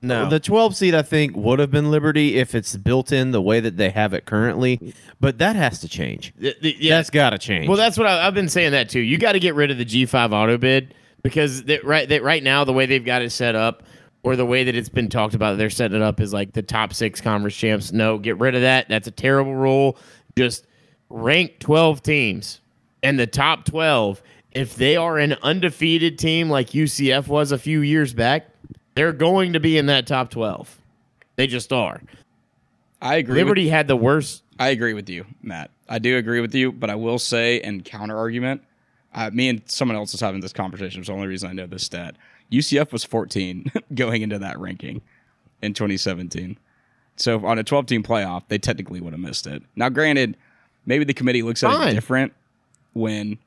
No. 0.01 0.29
The 0.29 0.39
12 0.39 0.75
seed, 0.75 0.93
I 0.93 1.01
think, 1.01 1.35
would 1.35 1.57
have 1.59 1.71
been 1.71 1.89
Liberty 1.89 2.37
if 2.37 2.53
it's 2.53 2.75
built 2.77 3.11
in 3.11 3.31
the 3.31 3.41
way 3.41 3.59
that 3.59 3.77
they 3.77 3.89
have 3.89 4.13
it 4.13 4.25
currently, 4.25 4.93
but 5.19 5.39
that 5.39 5.55
has 5.55 5.79
to 5.79 5.87
change. 5.89 6.33
The- 6.37 6.55
the- 6.61 6.75
yeah. 6.79 6.97
That's 6.97 7.09
got 7.09 7.31
to 7.31 7.37
change. 7.39 7.67
Well, 7.67 7.77
that's 7.77 7.97
what 7.97 8.05
I, 8.07 8.27
I've 8.27 8.33
been 8.35 8.49
saying 8.49 8.71
that 8.73 8.89
too. 8.89 8.99
You 8.99 9.17
got 9.17 9.31
to 9.31 9.39
get 9.39 9.55
rid 9.55 9.71
of 9.71 9.77
the 9.77 9.85
G5 9.85 10.31
auto 10.31 10.57
bid 10.57 10.93
because 11.23 11.63
that 11.63 11.83
right 11.83 12.07
that 12.09 12.21
right 12.23 12.43
now 12.43 12.63
the 12.65 12.73
way 12.73 12.85
they've 12.85 13.03
got 13.03 13.23
it 13.23 13.31
set 13.31 13.55
up 13.55 13.83
or 14.21 14.35
the 14.35 14.45
way 14.45 14.63
that 14.65 14.75
it's 14.75 14.89
been 14.89 15.09
talked 15.09 15.33
about, 15.33 15.57
they're 15.57 15.69
setting 15.71 15.95
it 15.97 16.03
up 16.03 16.19
as 16.19 16.33
like 16.33 16.53
the 16.53 16.61
top 16.61 16.93
six 16.93 17.19
conference 17.21 17.55
champs. 17.55 17.91
No, 17.91 18.17
get 18.19 18.37
rid 18.37 18.53
of 18.55 18.61
that. 18.61 18.87
That's 18.89 19.07
a 19.07 19.11
terrible 19.11 19.55
rule. 19.55 19.97
Just 20.37 20.67
rank 21.09 21.59
12 21.59 22.03
teams 22.03 22.59
and 23.01 23.17
the 23.19 23.27
top 23.27 23.65
12. 23.65 24.21
If 24.51 24.75
they 24.75 24.95
are 24.95 25.17
an 25.17 25.33
undefeated 25.43 26.17
team 26.17 26.49
like 26.49 26.69
UCF 26.69 27.27
was 27.27 27.51
a 27.51 27.57
few 27.57 27.81
years 27.81 28.13
back, 28.13 28.47
they're 28.95 29.13
going 29.13 29.53
to 29.53 29.59
be 29.59 29.77
in 29.77 29.85
that 29.87 30.07
top 30.07 30.29
12. 30.31 30.79
They 31.35 31.47
just 31.47 31.71
are. 31.73 32.01
I 33.01 33.15
agree. 33.15 33.35
with- 33.35 33.43
Liberty 33.43 33.69
had 33.69 33.87
the 33.87 33.95
worst. 33.97 34.43
I 34.57 34.69
agree 34.69 34.93
with 34.93 35.09
you, 35.09 35.25
Matt. 35.43 35.69
I 35.89 35.99
do 35.99 36.17
agree 36.17 36.39
with 36.41 36.55
you, 36.55 36.71
but 36.71 36.89
I 36.89 36.95
will 36.95 37.19
say, 37.19 37.59
and 37.61 37.83
counter 37.83 38.17
argument, 38.17 38.63
uh, 39.13 39.29
me 39.33 39.49
and 39.49 39.61
someone 39.65 39.97
else 39.97 40.13
was 40.13 40.21
having 40.21 40.41
this 40.41 40.53
conversation. 40.53 41.01
It's 41.01 41.07
the 41.09 41.13
only 41.13 41.27
reason 41.27 41.49
I 41.49 41.53
know 41.53 41.67
this 41.67 41.83
stat. 41.83 42.15
UCF 42.51 42.91
was 42.91 43.03
14 43.03 43.71
going 43.95 44.21
into 44.21 44.39
that 44.39 44.57
ranking 44.59 45.01
in 45.61 45.73
2017. 45.73 46.57
So 47.17 47.45
on 47.45 47.59
a 47.59 47.63
12 47.63 47.85
team 47.85 48.03
playoff, 48.03 48.43
they 48.47 48.57
technically 48.57 49.01
would 49.01 49.13
have 49.13 49.19
missed 49.19 49.45
it. 49.45 49.61
Now, 49.75 49.89
granted, 49.89 50.37
maybe 50.85 51.03
the 51.05 51.13
committee 51.13 51.41
looks 51.43 51.63
at 51.63 51.71
Fine. 51.71 51.89
it 51.89 51.93
different 51.93 52.33
when 52.93 53.37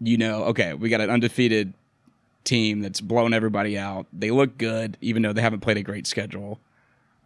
you 0.00 0.16
know, 0.16 0.44
okay, 0.44 0.74
we 0.74 0.88
got 0.88 1.00
an 1.00 1.08
undefeated 1.10 1.72
team 2.44 2.80
that's 2.80 3.00
blown 3.00 3.32
everybody 3.32 3.78
out. 3.78 4.06
They 4.12 4.30
look 4.30 4.58
good, 4.58 4.96
even 5.00 5.22
though 5.22 5.32
they 5.32 5.42
haven't 5.42 5.60
played 5.60 5.76
a 5.76 5.82
great 5.82 6.06
schedule. 6.06 6.60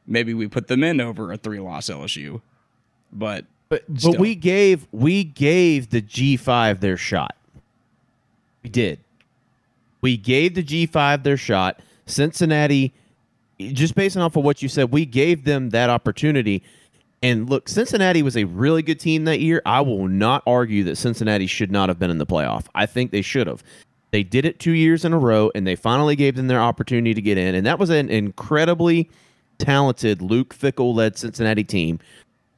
Maybe 0.07 0.33
we 0.33 0.49
put 0.49 0.69
them 0.69 0.83
in 0.83 1.01
over 1.01 1.33
a 1.33 1.37
three 1.37 1.61
loss 1.61 1.89
LSU. 1.89 2.41
But 3.13 3.45
but, 3.69 3.85
still. 3.97 4.13
but 4.13 4.21
we 4.21 4.35
gave 4.35 4.87
we 4.93 5.25
gave 5.25 5.91
the 5.91 6.01
G5 6.01 6.81
their 6.81 6.97
shot. 6.97 7.37
We 8.63 8.71
did. 8.71 9.01
We 10.01 10.17
gave 10.17 10.55
the 10.55 10.63
G5 10.63 11.23
their 11.23 11.37
shot. 11.37 11.81
Cincinnati, 12.07 12.93
just 13.59 13.95
based 13.95 14.17
off 14.17 14.37
of 14.37 14.45
what 14.45 14.63
you 14.63 14.69
said, 14.69 14.91
we 14.91 15.05
gave 15.05 15.45
them 15.45 15.71
that 15.71 15.91
opportunity. 15.91 16.63
And 17.23 17.51
look, 17.51 17.69
Cincinnati 17.69 18.23
was 18.23 18.37
a 18.37 18.45
really 18.45 18.83
good 18.83 19.01
team 19.01 19.25
that 19.25 19.41
year. 19.41 19.61
I 19.67 19.81
will 19.81 20.07
not 20.07 20.43
argue 20.47 20.85
that 20.85 20.97
Cincinnati 20.97 21.47
should 21.47 21.71
not 21.71 21.89
have 21.89 21.99
been 21.99 22.11
in 22.11 22.19
the 22.19 22.27
playoff. 22.27 22.67
I 22.75 22.87
think 22.87 23.11
they 23.11 23.23
should 23.23 23.49
have. 23.49 23.63
They 24.11 24.23
did 24.23 24.45
it 24.45 24.59
two 24.59 24.73
years 24.73 25.05
in 25.05 25.13
a 25.13 25.19
row, 25.19 25.51
and 25.55 25.67
they 25.67 25.77
finally 25.77 26.17
gave 26.17 26.37
them 26.37 26.49
their 26.49 26.61
opportunity 26.61 27.15
to 27.15 27.21
get 27.21 27.37
in. 27.37 27.55
And 27.55 27.67
that 27.67 27.79
was 27.79 27.91
an 27.91 28.09
incredibly 28.09 29.11
talented 29.59 30.23
Luke 30.23 30.55
Fickell 30.55 30.95
led 30.95 31.19
Cincinnati 31.19 31.65
team. 31.65 31.99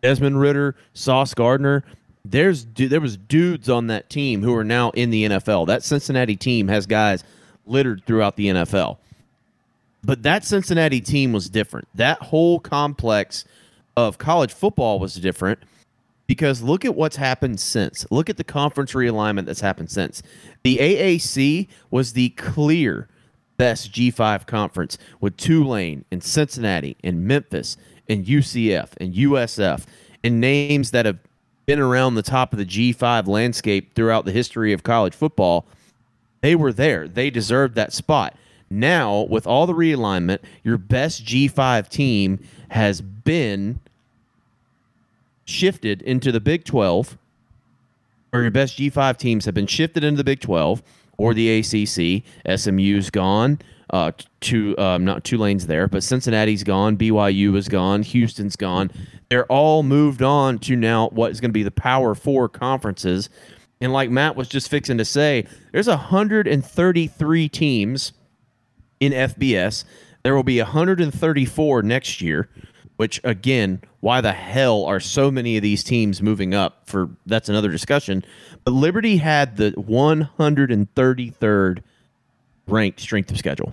Desmond 0.03 0.41
Ridder, 0.41 0.77
Sauce 0.95 1.35
Gardner. 1.35 1.85
There's 2.25 2.67
there 2.75 3.01
was 3.01 3.17
dudes 3.17 3.69
on 3.69 3.89
that 3.89 4.11
team 4.11 4.43
who 4.43 4.55
are 4.55 4.65
now 4.65 4.91
in 4.91 5.11
the 5.11 5.25
NFL. 5.25 5.67
That 5.67 5.83
Cincinnati 5.83 6.37
team 6.37 6.69
has 6.69 6.87
guys 6.87 7.25
littered 7.67 8.05
throughout 8.07 8.37
the 8.37 8.49
NFL. 8.49 8.99
But 10.03 10.23
that 10.23 10.45
Cincinnati 10.45 11.01
team 11.01 11.33
was 11.33 11.51
different. 11.51 11.89
That 11.95 12.23
whole 12.23 12.61
complex 12.61 13.45
of 13.97 14.19
college 14.19 14.53
football 14.53 14.99
was 14.99 15.15
different 15.15 15.61
because 16.31 16.63
look 16.63 16.85
at 16.85 16.95
what's 16.95 17.17
happened 17.17 17.59
since. 17.59 18.07
Look 18.09 18.31
at 18.31 18.37
the 18.37 18.45
conference 18.45 18.93
realignment 18.93 19.47
that's 19.47 19.63
happened 19.63 19.91
since. 19.91 20.23
The 20.63 20.77
AAC 20.77 21.67
was 21.91 22.13
the 22.13 22.29
clear 22.29 23.09
best 23.57 23.91
G5 23.91 24.47
conference 24.47 24.97
with 25.21 25.37
Tulane 25.37 26.05
and 26.13 26.23
Cincinnati 26.23 26.97
and 27.03 27.25
Memphis 27.25 27.77
and 28.09 28.25
UCF 28.25 28.91
and 28.99 29.13
USF 29.13 29.87
and 30.23 30.41
names 30.41 30.93
that 30.93 31.05
have 31.05 31.19
been 31.67 31.81
around 31.81 32.15
the 32.15 32.23
top 32.23 32.53
of 32.53 32.61
the 32.61 32.65
G5 32.65 33.27
landscape 33.27 33.97
throughout 33.97 34.25
the 34.25 34.31
history 34.31 34.73
of 34.73 34.85
college 34.85 35.17
football. 35.17 35.67
They 36.43 36.55
were 36.55 36.73
there. 36.73 37.09
They 37.09 37.31
deserved 37.31 37.75
that 37.75 37.93
spot. 37.93 38.37
Now, 38.71 39.23
with 39.23 39.49
all 39.49 39.67
the 39.67 39.75
realignment, 39.75 40.39
your 40.63 40.79
best 40.79 41.25
G5 41.25 41.89
team 41.89 42.39
has 42.69 43.01
been 43.01 43.81
shifted 45.51 46.03
into 46.03 46.33
the 46.33 46.41
Big 46.41 46.65
12, 46.65 47.19
or 48.33 48.43
your 48.43 48.51
best 48.51 48.79
G5 48.79 49.17
teams 49.17 49.45
have 49.45 49.55
been 49.55 49.67
shifted 49.67 50.05
into 50.05 50.19
the 50.19 50.25
Big 50.25 50.41
12 50.41 50.83
or 51.19 51.35
the 51.35 51.59
ACC. 51.59 52.23
SMU's 52.59 53.11
gone. 53.11 53.59
Uh, 53.91 54.13
two, 54.41 54.79
um, 54.79 55.05
not 55.05 55.25
two 55.25 55.37
lanes 55.37 55.67
there, 55.67 55.89
but 55.89 56.03
Cincinnati's 56.03 56.63
gone. 56.63 56.97
BYU 56.97 57.57
is 57.57 57.69
gone. 57.69 58.03
Houston's 58.03 58.55
gone. 58.55 58.91
They're 59.29 59.47
all 59.47 59.83
moved 59.83 60.23
on 60.23 60.59
to 60.61 60.77
now 60.77 61.09
what 61.09 61.33
is 61.33 61.41
going 61.41 61.51
to 61.51 61.55
be 61.55 61.65
the 61.65 61.73
Power 61.73 62.15
Four 62.15 62.49
conferences. 62.49 63.29
And 63.81 63.93
like 63.93 64.11
Matt 64.11 64.37
was 64.37 64.49
just 64.49 64.71
fixing 64.71 64.99
to 64.99 65.05
say, 65.05 65.47
there's 65.73 65.89
133 65.89 67.49
teams 67.49 68.13
in 69.01 69.13
FBS. 69.13 69.85
There 70.23 70.37
will 70.37 70.43
be 70.43 70.59
134 70.59 71.83
next 71.83 72.21
year, 72.21 72.49
which 73.01 73.19
again, 73.25 73.81
why 74.01 74.21
the 74.21 74.33
hell 74.33 74.85
are 74.85 75.01
so 75.01 75.31
many 75.31 75.57
of 75.57 75.63
these 75.63 75.83
teams 75.83 76.21
moving 76.21 76.53
up 76.53 76.87
for 76.87 77.09
that's 77.25 77.49
another 77.49 77.71
discussion. 77.71 78.23
But 78.63 78.73
Liberty 78.73 79.17
had 79.17 79.57
the 79.57 79.71
133rd 79.73 81.83
ranked 82.67 83.01
strength 83.01 83.31
of 83.31 83.39
schedule 83.39 83.73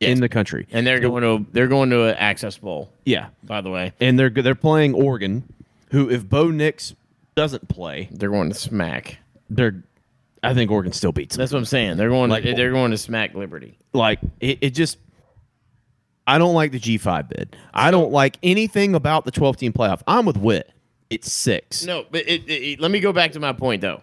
Yes. 0.00 0.10
in 0.10 0.20
the 0.20 0.28
country. 0.28 0.66
And 0.72 0.84
they're 0.84 0.98
going 0.98 1.22
to 1.22 1.46
they're 1.52 1.68
going 1.68 1.90
to 1.90 2.06
an 2.06 2.16
Access 2.16 2.58
Bowl, 2.58 2.90
Yeah. 3.04 3.28
by 3.44 3.60
the 3.60 3.70
way. 3.70 3.92
And 4.00 4.18
they're 4.18 4.30
they're 4.30 4.56
playing 4.56 4.94
Oregon, 4.94 5.44
who 5.92 6.10
if 6.10 6.28
Bo 6.28 6.48
Nix 6.50 6.96
doesn't 7.36 7.68
play, 7.68 8.08
They're 8.10 8.30
going 8.30 8.48
to 8.48 8.54
smack. 8.56 9.18
they're 9.48 9.84
I 10.42 10.54
think 10.54 10.72
Oregon 10.72 10.92
still 10.92 11.12
beats 11.12 11.36
them. 11.36 11.42
That's 11.42 11.52
what 11.52 11.58
I'm 11.60 11.64
saying. 11.66 11.98
They're 11.98 12.08
going 12.08 12.30
Like- 12.30 12.42
to, 12.44 12.54
they're 12.54 12.72
going 12.72 12.90
to 12.92 12.98
smack 12.98 13.34
Liberty. 13.34 13.76
like 13.92 14.18
it, 14.40 14.56
it 14.62 14.70
just 14.70 14.96
I 16.30 16.38
don't 16.38 16.54
like 16.54 16.70
the 16.72 16.78
G5 16.78 17.28
bid. 17.28 17.56
I 17.74 17.90
don't 17.90 18.12
like 18.12 18.38
anything 18.42 18.94
about 18.94 19.24
the 19.24 19.30
12 19.32 19.56
team 19.56 19.72
playoff. 19.72 20.00
I'm 20.06 20.26
with 20.26 20.36
Whit. 20.36 20.70
It's 21.10 21.32
six. 21.32 21.84
No, 21.84 22.04
but 22.10 22.20
it, 22.28 22.42
it, 22.48 22.52
it- 22.62 22.80
let 22.80 22.90
me 22.90 23.00
go 23.00 23.12
back 23.12 23.32
to 23.32 23.40
my 23.40 23.52
point 23.52 23.80
though. 23.82 24.02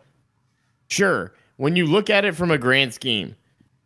Sure, 0.89 1.33
when 1.57 1.75
you 1.75 1.85
look 1.85 2.09
at 2.09 2.25
it 2.25 2.35
from 2.35 2.51
a 2.51 2.57
grand 2.57 2.93
scheme, 2.93 3.35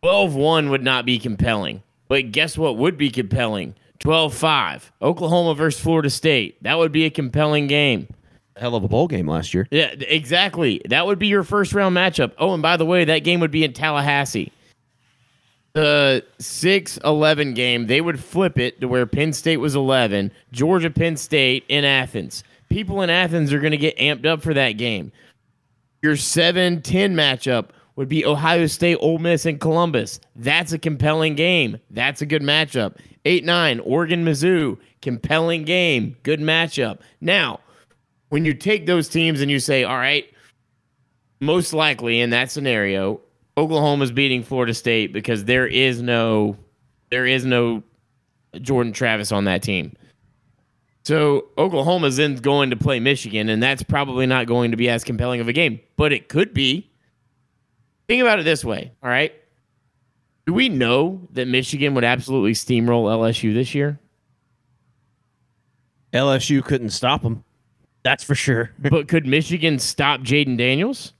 12-1 0.02 0.70
would 0.70 0.82
not 0.82 1.04
be 1.06 1.18
compelling. 1.18 1.82
But 2.08 2.32
guess 2.32 2.58
what 2.58 2.76
would 2.76 2.98
be 2.98 3.10
compelling? 3.10 3.74
12-5. 4.00 4.90
Oklahoma 5.00 5.54
versus 5.54 5.80
Florida 5.80 6.10
State. 6.10 6.60
That 6.62 6.78
would 6.78 6.90
be 6.92 7.04
a 7.04 7.10
compelling 7.10 7.66
game. 7.68 8.08
Hell 8.56 8.74
of 8.74 8.84
a 8.84 8.88
bowl 8.88 9.06
game 9.08 9.28
last 9.28 9.54
year. 9.54 9.66
Yeah, 9.70 9.94
exactly. 10.00 10.82
That 10.88 11.06
would 11.06 11.18
be 11.18 11.28
your 11.28 11.42
first 11.44 11.72
round 11.72 11.96
matchup. 11.96 12.32
Oh, 12.38 12.52
and 12.52 12.62
by 12.62 12.76
the 12.76 12.84
way, 12.84 13.04
that 13.04 13.20
game 13.20 13.40
would 13.40 13.50
be 13.52 13.64
in 13.64 13.72
Tallahassee. 13.72 14.52
The 15.74 16.24
6 16.38 16.98
11 16.98 17.54
game, 17.54 17.86
they 17.86 18.00
would 18.00 18.20
flip 18.20 18.58
it 18.58 18.80
to 18.80 18.88
where 18.88 19.06
Penn 19.06 19.32
State 19.32 19.56
was 19.56 19.74
11, 19.74 20.30
Georgia 20.52 20.90
Penn 20.90 21.16
State 21.16 21.64
in 21.68 21.84
Athens. 21.84 22.44
People 22.68 23.00
in 23.02 23.10
Athens 23.10 23.52
are 23.52 23.60
going 23.60 23.72
to 23.72 23.78
get 23.78 23.96
amped 23.96 24.26
up 24.26 24.42
for 24.42 24.52
that 24.54 24.72
game. 24.72 25.12
Your 26.02 26.16
7 26.16 26.82
10 26.82 27.14
matchup 27.14 27.68
would 27.96 28.08
be 28.08 28.24
Ohio 28.24 28.66
State, 28.66 28.96
Ole 28.96 29.18
Miss, 29.18 29.46
and 29.46 29.60
Columbus. 29.60 30.20
That's 30.36 30.72
a 30.72 30.78
compelling 30.78 31.34
game. 31.34 31.78
That's 31.90 32.22
a 32.22 32.26
good 32.26 32.42
matchup. 32.42 32.96
8 33.24 33.44
9, 33.44 33.80
Oregon, 33.80 34.24
Mizzou. 34.24 34.78
Compelling 35.00 35.64
game. 35.64 36.16
Good 36.22 36.40
matchup. 36.40 37.00
Now, 37.20 37.60
when 38.28 38.44
you 38.44 38.54
take 38.54 38.86
those 38.86 39.08
teams 39.08 39.40
and 39.40 39.50
you 39.50 39.58
say, 39.58 39.84
all 39.84 39.96
right, 39.96 40.26
most 41.40 41.72
likely 41.72 42.20
in 42.20 42.30
that 42.30 42.50
scenario, 42.50 43.20
Oklahoma's 43.56 44.12
beating 44.12 44.42
Florida 44.42 44.74
State 44.74 45.12
because 45.12 45.44
there 45.44 45.66
is 45.66 46.00
no 46.00 46.56
there 47.10 47.26
is 47.26 47.44
no 47.44 47.82
Jordan 48.60 48.92
Travis 48.92 49.32
on 49.32 49.44
that 49.44 49.62
team. 49.62 49.94
So 51.04 51.46
Oklahoma's 51.58 52.16
then 52.16 52.36
going 52.36 52.70
to 52.70 52.76
play 52.76 53.00
Michigan, 53.00 53.48
and 53.48 53.62
that's 53.62 53.82
probably 53.82 54.24
not 54.26 54.46
going 54.46 54.70
to 54.70 54.76
be 54.76 54.88
as 54.88 55.02
compelling 55.04 55.40
of 55.40 55.48
a 55.48 55.52
game, 55.52 55.80
but 55.96 56.12
it 56.12 56.28
could 56.28 56.54
be. 56.54 56.90
Think 58.08 58.22
about 58.22 58.38
it 58.38 58.44
this 58.44 58.64
way, 58.64 58.92
all 59.02 59.08
right? 59.10 59.32
Do 60.46 60.52
we 60.52 60.68
know 60.68 61.28
that 61.32 61.48
Michigan 61.48 61.94
would 61.94 62.04
absolutely 62.04 62.52
steamroll 62.52 63.04
LSU 63.04 63.54
this 63.54 63.74
year? 63.74 63.98
LSU 66.12 66.64
couldn't 66.64 66.90
stop 66.90 67.22
them. 67.22 67.44
That's 68.02 68.24
for 68.24 68.34
sure. 68.34 68.72
but 68.78 69.08
could 69.08 69.26
Michigan 69.26 69.78
stop 69.78 70.20
Jayden 70.20 70.56
Daniels? 70.58 71.14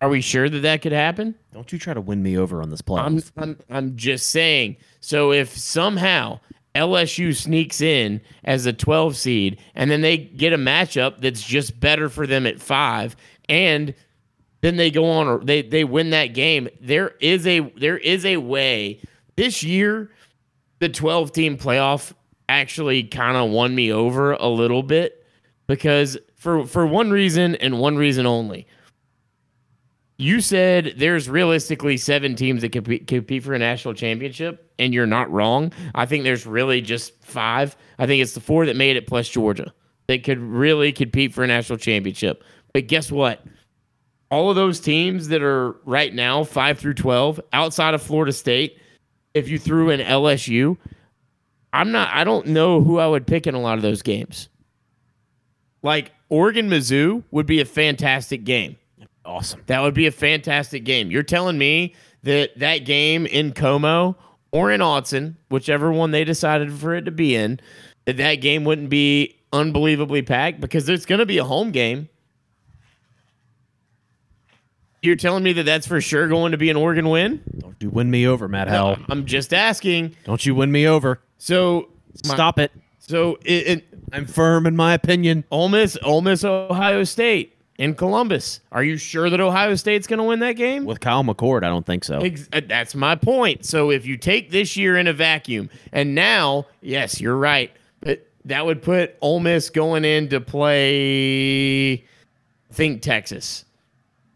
Are 0.00 0.08
we 0.08 0.20
sure 0.20 0.48
that 0.48 0.60
that 0.60 0.82
could 0.82 0.92
happen? 0.92 1.34
Don't 1.52 1.70
you 1.72 1.78
try 1.78 1.92
to 1.92 2.00
win 2.00 2.22
me 2.22 2.38
over 2.38 2.62
on 2.62 2.70
this 2.70 2.80
play. 2.80 3.02
I'm, 3.02 3.22
I'm, 3.36 3.58
I'm 3.68 3.96
just 3.96 4.28
saying. 4.28 4.76
So 5.00 5.32
if 5.32 5.56
somehow 5.56 6.40
LSU 6.74 7.36
sneaks 7.36 7.80
in 7.80 8.20
as 8.44 8.64
a 8.64 8.72
12 8.72 9.16
seed 9.16 9.58
and 9.74 9.90
then 9.90 10.00
they 10.00 10.16
get 10.16 10.52
a 10.52 10.58
matchup 10.58 11.20
that's 11.20 11.42
just 11.42 11.78
better 11.78 12.08
for 12.08 12.26
them 12.26 12.46
at 12.46 12.60
five, 12.60 13.14
and 13.48 13.94
then 14.62 14.76
they 14.76 14.90
go 14.90 15.04
on 15.10 15.26
or 15.26 15.38
they, 15.44 15.62
they 15.62 15.84
win 15.84 16.10
that 16.10 16.28
game, 16.28 16.68
there 16.80 17.14
is 17.20 17.46
a 17.46 17.60
there 17.76 17.98
is 17.98 18.24
a 18.24 18.38
way 18.38 19.00
this 19.36 19.62
year. 19.62 20.10
the 20.78 20.88
12 20.88 21.32
team 21.32 21.58
playoff 21.58 22.12
actually 22.48 23.04
kind 23.04 23.36
of 23.36 23.50
won 23.50 23.74
me 23.74 23.92
over 23.92 24.32
a 24.32 24.48
little 24.48 24.82
bit 24.82 25.26
because 25.66 26.16
for 26.36 26.66
for 26.66 26.86
one 26.86 27.10
reason 27.10 27.54
and 27.56 27.78
one 27.78 27.96
reason 27.96 28.26
only. 28.26 28.66
You 30.20 30.42
said 30.42 30.96
there's 30.98 31.30
realistically 31.30 31.96
seven 31.96 32.36
teams 32.36 32.60
that 32.60 32.72
compete, 32.72 33.06
compete 33.06 33.42
for 33.42 33.54
a 33.54 33.58
national 33.58 33.94
championship, 33.94 34.70
and 34.78 34.92
you're 34.92 35.06
not 35.06 35.30
wrong. 35.30 35.72
I 35.94 36.04
think 36.04 36.24
there's 36.24 36.44
really 36.44 36.82
just 36.82 37.24
five. 37.24 37.74
I 37.98 38.06
think 38.06 38.20
it's 38.20 38.34
the 38.34 38.40
four 38.40 38.66
that 38.66 38.76
made 38.76 38.98
it 38.98 39.06
plus 39.06 39.30
Georgia 39.30 39.72
that 40.08 40.22
could 40.22 40.38
really 40.38 40.92
compete 40.92 41.32
for 41.32 41.42
a 41.42 41.46
national 41.46 41.78
championship. 41.78 42.44
But 42.74 42.86
guess 42.86 43.10
what? 43.10 43.42
All 44.30 44.50
of 44.50 44.56
those 44.56 44.78
teams 44.78 45.28
that 45.28 45.40
are 45.40 45.76
right 45.86 46.12
now 46.12 46.44
five 46.44 46.78
through 46.78 46.94
twelve 46.94 47.40
outside 47.54 47.94
of 47.94 48.02
Florida 48.02 48.34
State, 48.34 48.78
if 49.32 49.48
you 49.48 49.58
threw 49.58 49.88
in 49.88 50.00
LSU, 50.00 50.76
I'm 51.72 51.92
not. 51.92 52.10
I 52.12 52.24
don't 52.24 52.48
know 52.48 52.82
who 52.82 52.98
I 52.98 53.06
would 53.06 53.26
pick 53.26 53.46
in 53.46 53.54
a 53.54 53.60
lot 53.60 53.78
of 53.78 53.82
those 53.82 54.02
games. 54.02 54.50
Like 55.82 56.12
Oregon 56.28 56.68
Mizzou 56.68 57.24
would 57.30 57.46
be 57.46 57.62
a 57.62 57.64
fantastic 57.64 58.44
game. 58.44 58.76
Awesome. 59.30 59.62
That 59.66 59.80
would 59.80 59.94
be 59.94 60.08
a 60.08 60.10
fantastic 60.10 60.82
game. 60.82 61.12
You're 61.12 61.22
telling 61.22 61.56
me 61.56 61.94
that 62.24 62.58
that 62.58 62.78
game 62.78 63.26
in 63.26 63.52
CoMo 63.52 64.16
or 64.50 64.72
in 64.72 64.80
Autzen, 64.80 65.36
whichever 65.48 65.92
one 65.92 66.10
they 66.10 66.24
decided 66.24 66.72
for 66.72 66.96
it 66.96 67.02
to 67.02 67.12
be 67.12 67.36
in, 67.36 67.60
that 68.06 68.16
that 68.16 68.36
game 68.36 68.64
wouldn't 68.64 68.90
be 68.90 69.36
unbelievably 69.52 70.22
packed 70.22 70.60
because 70.60 70.88
it's 70.88 71.06
going 71.06 71.20
to 71.20 71.26
be 71.26 71.38
a 71.38 71.44
home 71.44 71.70
game. 71.70 72.08
You're 75.00 75.14
telling 75.14 75.44
me 75.44 75.52
that 75.52 75.62
that's 75.62 75.86
for 75.86 76.00
sure 76.00 76.26
going 76.26 76.50
to 76.50 76.58
be 76.58 76.68
an 76.68 76.76
Oregon 76.76 77.08
win? 77.08 77.40
Don't 77.58 77.76
you 77.80 77.88
win 77.88 78.10
me 78.10 78.26
over, 78.26 78.48
Matt 78.48 78.66
Howell. 78.66 78.98
I'm 79.08 79.26
just 79.26 79.54
asking. 79.54 80.16
Don't 80.24 80.44
you 80.44 80.56
win 80.56 80.72
me 80.72 80.88
over. 80.88 81.20
So 81.38 81.88
my- 82.26 82.34
Stop 82.34 82.58
it. 82.58 82.72
So 82.98 83.38
it, 83.44 83.66
it, 83.66 83.88
I'm 84.12 84.26
firm 84.26 84.66
in 84.66 84.74
my 84.74 84.92
opinion. 84.92 85.44
Ole 85.52 85.68
Miss, 85.68 85.96
Ole 86.02 86.20
Miss, 86.20 86.42
Ohio 86.44 87.04
State 87.04 87.56
in 87.80 87.94
Columbus. 87.94 88.60
Are 88.70 88.84
you 88.84 88.98
sure 88.98 89.30
that 89.30 89.40
Ohio 89.40 89.74
State's 89.74 90.06
going 90.06 90.18
to 90.18 90.24
win 90.24 90.40
that 90.40 90.52
game? 90.52 90.84
With 90.84 91.00
Kyle 91.00 91.24
McCord, 91.24 91.64
I 91.64 91.68
don't 91.70 91.86
think 91.86 92.04
so. 92.04 92.18
Ex- 92.18 92.46
uh, 92.52 92.60
that's 92.68 92.94
my 92.94 93.14
point. 93.16 93.64
So 93.64 93.90
if 93.90 94.04
you 94.04 94.18
take 94.18 94.50
this 94.50 94.76
year 94.76 94.98
in 94.98 95.06
a 95.08 95.14
vacuum, 95.14 95.70
and 95.90 96.14
now, 96.14 96.66
yes, 96.82 97.22
you're 97.22 97.38
right, 97.38 97.72
but 98.00 98.28
that 98.44 98.66
would 98.66 98.82
put 98.82 99.16
Ole 99.22 99.40
Miss 99.40 99.70
going 99.70 100.04
in 100.04 100.28
to 100.28 100.42
play, 100.42 102.04
think 102.70 103.00
Texas, 103.00 103.64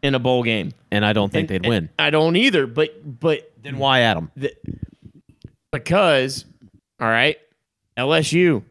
in 0.03 0.15
a 0.15 0.19
bowl 0.19 0.43
game. 0.43 0.73
And 0.91 1.05
I 1.05 1.13
don't 1.13 1.31
think 1.31 1.51
And- 1.51 1.65
they'd 1.65 1.69
win. 1.69 1.91
I 1.99 2.09
don't 2.09 2.37
either, 2.37 2.67
but 2.67 3.21
but 3.21 3.53
Then 3.63 3.77
why 3.77 4.01
Adam? 4.01 4.31
the, 4.37 4.55
because 5.71 6.47
all 6.99 7.09
right, 7.09 7.37
LSU. 7.99 8.63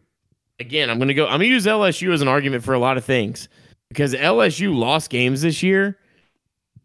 Again, 0.60 0.90
I'm 0.90 0.98
gonna 0.98 1.14
go. 1.14 1.26
I'm 1.26 1.34
gonna 1.34 1.46
use 1.46 1.66
LSU 1.68 2.12
as 2.12 2.22
an 2.24 2.28
argument 2.28 2.64
for 2.64 2.74
a 2.74 2.80
lot 2.80 2.98
of 2.98 3.04
things 3.06 3.50
because 3.90 4.14
LSU 4.14 4.76
lost 4.76 5.10
games 5.10 5.42
this 5.42 5.62
year, 5.64 5.98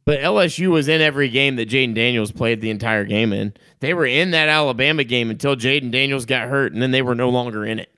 but 0.05 0.21
LSU 0.21 0.69
was 0.69 0.89
in 0.89 1.01
every 1.01 1.29
game 1.29 1.57
that 1.57 1.69
Jayden 1.69 1.95
Daniels 1.95 2.33
played 2.33 2.61
the 2.61 2.71
entire 2.71 3.05
game 3.05 3.33
in. 3.33 3.53
They 3.81 3.95
were 3.95 4.07
in 4.07 4.31
that 4.33 4.49
Alabama 4.49 5.05
game 5.05 5.31
until 5.31 5.55
Jayden 5.57 5.91
Daniels 5.91 6.25
got 6.27 6.49
hurt, 6.49 6.73
and 6.73 6.81
then 6.83 6.91
they 6.91 7.03
were 7.03 7.15
no 7.15 7.29
longer 7.29 7.65
in 7.65 7.79
it. 7.79 7.91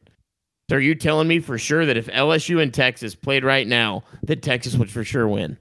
So 0.68 0.76
are 0.76 0.80
you 0.80 0.94
telling 0.94 1.26
me 1.28 1.40
for 1.40 1.58
sure 1.58 1.84
that 1.86 1.96
if 1.96 2.06
LSU 2.06 2.62
and 2.62 2.72
Texas 2.72 3.14
played 3.14 3.44
right 3.44 3.66
now, 3.66 4.04
that 4.22 4.42
Texas 4.42 4.76
would 4.76 4.90
for 4.90 5.02
sure 5.04 5.26
win? 5.26 5.56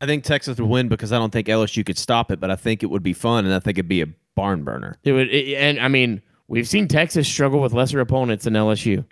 I 0.00 0.06
think 0.06 0.24
Texas 0.24 0.58
would 0.58 0.68
win 0.68 0.88
because 0.88 1.12
I 1.12 1.18
don't 1.18 1.32
think 1.32 1.46
LSU 1.46 1.84
could 1.84 1.98
stop 1.98 2.30
it, 2.30 2.40
but 2.40 2.50
I 2.50 2.56
think 2.56 2.82
it 2.82 2.86
would 2.86 3.02
be 3.02 3.12
fun 3.12 3.44
and 3.44 3.54
I 3.54 3.58
think 3.60 3.78
it'd 3.78 3.88
be 3.88 4.02
a 4.02 4.08
barn 4.34 4.64
burner. 4.64 4.98
It 5.04 5.12
would, 5.12 5.28
it- 5.28 5.56
and 5.56 5.78
I 5.80 5.88
mean, 5.88 6.20
we've 6.48 6.68
seen 6.68 6.88
Texas 6.88 7.26
struggle 7.28 7.60
with 7.60 7.72
lesser 7.74 8.00
opponents 8.00 8.44
than 8.44 8.54
LSU. 8.54 9.04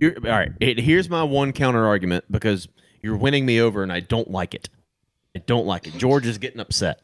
You're, 0.00 0.14
all 0.24 0.30
right, 0.30 0.52
it, 0.60 0.78
here's 0.78 1.08
my 1.08 1.22
one 1.22 1.52
counter 1.52 1.86
argument 1.86 2.24
because 2.30 2.68
you're 3.02 3.16
winning 3.16 3.46
me 3.46 3.60
over 3.60 3.82
and 3.82 3.92
I 3.92 4.00
don't 4.00 4.30
like 4.30 4.54
it. 4.54 4.68
I 5.34 5.40
don't 5.40 5.66
like 5.66 5.86
it. 5.86 5.96
George 5.96 6.26
is 6.26 6.38
getting 6.38 6.60
upset. 6.60 7.02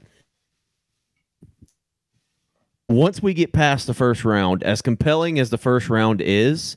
Once 2.88 3.22
we 3.22 3.35
get 3.35 3.52
past 3.52 3.87
the 3.87 3.94
first 3.94 4.24
round, 4.24 4.62
as 4.62 4.83
compelling 4.83 5.38
as 5.38 5.50
the 5.50 5.59
first 5.59 5.88
round 5.88 6.20
is, 6.20 6.76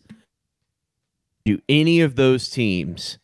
do 1.45 1.59
any 1.69 2.01
of 2.01 2.15
those 2.15 2.49
teams 2.49 3.17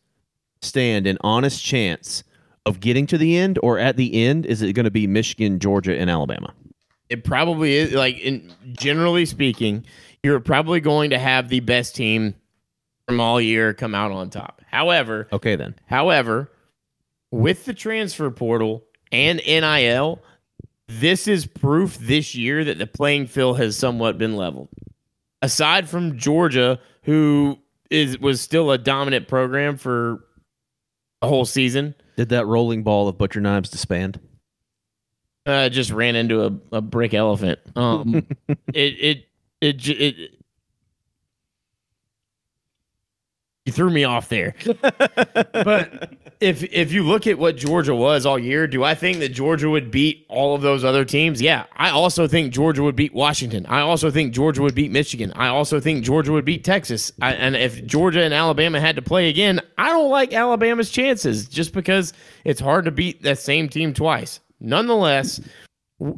stand 0.61 1.07
an 1.07 1.17
honest 1.21 1.63
chance 1.63 2.23
of 2.65 2.79
getting 2.79 3.05
to 3.07 3.17
the 3.17 3.37
end, 3.37 3.59
or 3.61 3.77
at 3.77 3.97
the 3.97 4.23
end, 4.23 4.45
is 4.45 4.61
it 4.61 4.73
going 4.73 4.85
to 4.85 4.91
be 4.91 5.07
Michigan, 5.07 5.59
Georgia, 5.59 5.97
and 5.97 6.09
Alabama? 6.09 6.53
It 7.09 7.23
probably 7.23 7.75
is 7.75 7.93
like 7.93 8.17
in 8.19 8.53
generally 8.71 9.25
speaking, 9.25 9.85
you're 10.23 10.39
probably 10.39 10.79
going 10.79 11.09
to 11.09 11.19
have 11.19 11.49
the 11.49 11.59
best 11.59 11.95
team 11.95 12.35
from 13.07 13.19
all 13.19 13.39
year 13.41 13.73
come 13.73 13.93
out 13.95 14.11
on 14.11 14.29
top. 14.29 14.61
However, 14.71 15.27
Okay, 15.31 15.55
then. 15.55 15.75
however, 15.85 16.51
with 17.31 17.65
the 17.65 17.73
transfer 17.73 18.29
portal 18.31 18.83
and 19.11 19.41
NIL, 19.45 20.21
this 20.87 21.27
is 21.27 21.45
proof 21.45 21.97
this 21.97 22.35
year 22.35 22.63
that 22.63 22.77
the 22.77 22.87
playing 22.87 23.27
field 23.27 23.59
has 23.59 23.77
somewhat 23.77 24.17
been 24.17 24.35
leveled. 24.35 24.69
Aside 25.41 25.89
from 25.89 26.17
Georgia, 26.17 26.79
who 27.03 27.57
is 27.89 28.17
was 28.19 28.39
still 28.41 28.71
a 28.71 28.77
dominant 28.77 29.27
program 29.27 29.77
for 29.77 30.23
a 31.21 31.27
whole 31.27 31.45
season, 31.45 31.95
Did 32.17 32.29
that 32.29 32.45
rolling 32.47 32.83
ball 32.83 33.07
of 33.07 33.17
butcher 33.17 33.41
knives 33.41 33.69
disband? 33.69 34.19
uh, 35.45 35.67
just 35.69 35.91
ran 35.91 36.15
into 36.15 36.43
a, 36.45 36.77
a 36.77 36.81
brick 36.81 37.13
elephant. 37.13 37.59
Um, 37.75 38.25
it 38.73 38.73
it 38.73 39.25
it 39.61 39.89
it. 39.89 40.31
You 43.65 43.71
threw 43.71 43.89
me 43.89 44.03
off 44.03 44.27
there, 44.27 44.55
but 45.53 46.17
if 46.41 46.63
if 46.63 46.91
you 46.91 47.03
look 47.03 47.27
at 47.27 47.39
what 47.39 47.55
Georgia 47.55 47.95
was 47.95 48.25
all 48.25 48.37
year, 48.37 48.67
do 48.67 48.83
I 48.83 48.93
think 48.93 49.19
that 49.19 49.29
Georgia 49.29 49.69
would 49.69 49.89
beat 49.89 50.25
all 50.27 50.53
of 50.53 50.61
those 50.61 50.83
other 50.83 51.05
teams? 51.05 51.41
Yeah, 51.41 51.63
I 51.77 51.89
also 51.89 52.27
think 52.27 52.51
Georgia 52.51 52.83
would 52.83 52.97
beat 52.97 53.13
Washington. 53.13 53.65
I 53.67 53.79
also 53.79 54.11
think 54.11 54.33
Georgia 54.33 54.61
would 54.63 54.75
beat 54.75 54.91
Michigan. 54.91 55.31
I 55.37 55.47
also 55.47 55.79
think 55.79 56.03
Georgia 56.03 56.33
would 56.33 56.43
beat 56.43 56.65
Texas. 56.65 57.13
I, 57.21 57.35
and 57.35 57.55
if 57.55 57.85
Georgia 57.85 58.21
and 58.21 58.33
Alabama 58.33 58.81
had 58.81 58.97
to 58.97 59.01
play 59.01 59.29
again, 59.29 59.61
I 59.77 59.87
don't 59.87 60.09
like 60.09 60.33
Alabama's 60.33 60.89
chances 60.91 61.47
just 61.47 61.71
because 61.71 62.11
it's 62.43 62.59
hard 62.59 62.83
to 62.83 62.91
beat 62.91 63.21
that 63.23 63.39
same 63.39 63.69
team 63.69 63.93
twice. 63.93 64.41
Nonetheless, 64.59 65.39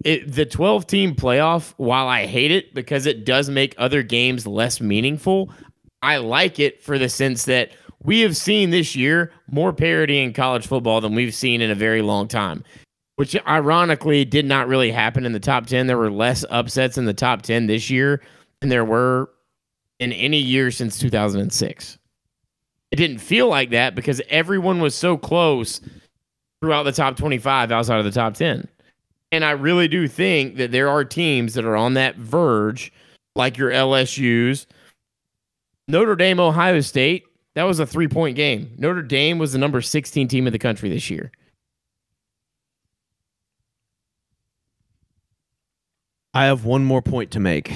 it, 0.03 0.31
the 0.31 0.47
12 0.47 0.87
team 0.87 1.15
playoff, 1.15 1.75
while 1.77 2.07
I 2.07 2.25
hate 2.25 2.49
it 2.49 2.73
because 2.73 3.05
it 3.05 3.23
does 3.23 3.51
make 3.51 3.75
other 3.77 4.01
games 4.01 4.47
less 4.47 4.81
meaningful, 4.81 5.51
I 6.05 6.17
like 6.17 6.59
it 6.59 6.83
for 6.83 6.99
the 6.99 7.09
sense 7.09 7.45
that 7.45 7.71
we 8.03 8.19
have 8.19 8.37
seen 8.37 8.69
this 8.69 8.95
year 8.95 9.31
more 9.49 9.73
parity 9.73 10.21
in 10.21 10.33
college 10.33 10.67
football 10.67 11.01
than 11.01 11.15
we've 11.15 11.33
seen 11.33 11.61
in 11.61 11.71
a 11.71 11.75
very 11.75 12.03
long 12.03 12.27
time, 12.27 12.63
which 13.15 13.35
ironically 13.47 14.23
did 14.23 14.45
not 14.45 14.67
really 14.67 14.91
happen 14.91 15.25
in 15.25 15.33
the 15.33 15.39
top 15.39 15.65
10. 15.65 15.87
There 15.87 15.97
were 15.97 16.11
less 16.11 16.45
upsets 16.51 16.99
in 16.99 17.05
the 17.05 17.13
top 17.15 17.41
10 17.41 17.65
this 17.65 17.89
year 17.89 18.21
than 18.59 18.69
there 18.69 18.85
were 18.85 19.31
in 19.99 20.13
any 20.13 20.37
year 20.37 20.69
since 20.69 20.99
2006. 20.99 21.97
It 22.91 22.95
didn't 22.97 23.17
feel 23.17 23.47
like 23.47 23.71
that 23.71 23.95
because 23.95 24.21
everyone 24.29 24.81
was 24.81 24.93
so 24.93 25.17
close 25.17 25.81
throughout 26.61 26.83
the 26.83 26.91
top 26.91 27.17
25 27.17 27.71
outside 27.71 27.97
of 27.97 28.05
the 28.05 28.11
top 28.11 28.35
10. 28.35 28.67
And 29.31 29.43
I 29.43 29.51
really 29.51 29.87
do 29.87 30.07
think 30.07 30.57
that 30.57 30.71
there 30.71 30.87
are 30.87 31.03
teams 31.03 31.55
that 31.55 31.65
are 31.65 31.75
on 31.75 31.95
that 31.95 32.15
verge, 32.15 32.93
like 33.35 33.57
your 33.57 33.71
LSU's, 33.71 34.67
Notre 35.87 36.15
Dame, 36.15 36.39
Ohio 36.39 36.81
State. 36.81 37.25
That 37.53 37.63
was 37.63 37.79
a 37.79 37.85
three 37.85 38.07
point 38.07 38.35
game. 38.35 38.73
Notre 38.77 39.01
Dame 39.01 39.37
was 39.37 39.53
the 39.53 39.59
number 39.59 39.81
16 39.81 40.27
team 40.27 40.47
in 40.47 40.53
the 40.53 40.59
country 40.59 40.89
this 40.89 41.09
year. 41.09 41.31
I 46.33 46.45
have 46.45 46.65
one 46.65 46.83
more 46.83 47.01
point 47.01 47.31
to 47.31 47.39
make. 47.39 47.71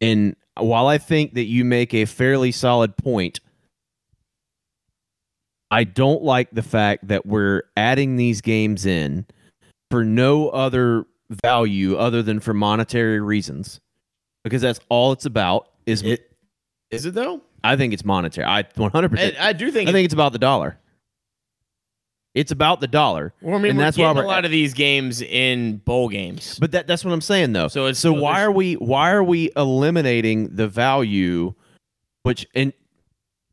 And 0.00 0.36
while 0.56 0.86
I 0.86 0.98
think 0.98 1.34
that 1.34 1.44
you 1.46 1.64
make 1.64 1.94
a 1.94 2.04
fairly 2.04 2.52
solid 2.52 2.96
point, 2.96 3.40
I 5.70 5.84
don't 5.84 6.22
like 6.22 6.50
the 6.50 6.62
fact 6.62 7.08
that 7.08 7.24
we're 7.24 7.62
adding 7.76 8.16
these 8.16 8.40
games 8.40 8.84
in 8.84 9.26
for 9.90 10.04
no 10.04 10.50
other 10.50 11.06
value 11.30 11.96
other 11.96 12.22
than 12.22 12.40
for 12.40 12.52
monetary 12.52 13.20
reasons. 13.20 13.80
Because 14.44 14.62
that's 14.62 14.80
all 14.88 15.12
it's 15.12 15.24
about 15.26 15.68
is 15.86 16.02
It- 16.02 16.30
Is 16.90 17.04
it 17.06 17.14
though? 17.14 17.42
I 17.62 17.76
think 17.76 17.92
it's 17.92 18.04
monetary. 18.04 18.46
I 18.46 18.62
100% 18.62 19.38
I, 19.38 19.48
I 19.48 19.52
do 19.52 19.70
think. 19.70 19.88
I 19.88 19.92
think 19.92 20.04
it's 20.06 20.14
about 20.14 20.32
the 20.32 20.38
dollar. 20.38 20.78
It's 22.34 22.52
about 22.52 22.80
the 22.80 22.86
dollar. 22.86 23.34
well, 23.42 23.56
I 23.56 23.58
mean, 23.58 23.70
and 23.72 23.80
that's 23.80 23.98
why 23.98 24.10
a 24.10 24.14
we're- 24.14 24.26
lot 24.26 24.44
of 24.44 24.50
these 24.50 24.72
games 24.74 25.22
in 25.22 25.78
bowl 25.78 26.08
games. 26.08 26.58
But 26.58 26.72
that 26.72 26.86
that's 26.86 27.04
what 27.04 27.12
I'm 27.12 27.20
saying 27.20 27.52
though. 27.52 27.68
So 27.68 27.86
it's 27.86 27.98
so 27.98 28.12
still- 28.12 28.22
why 28.22 28.42
are 28.42 28.52
we 28.52 28.74
why 28.74 29.10
are 29.10 29.24
we 29.24 29.50
eliminating 29.56 30.54
the 30.54 30.68
value 30.68 31.54
which 32.22 32.46
and 32.54 32.72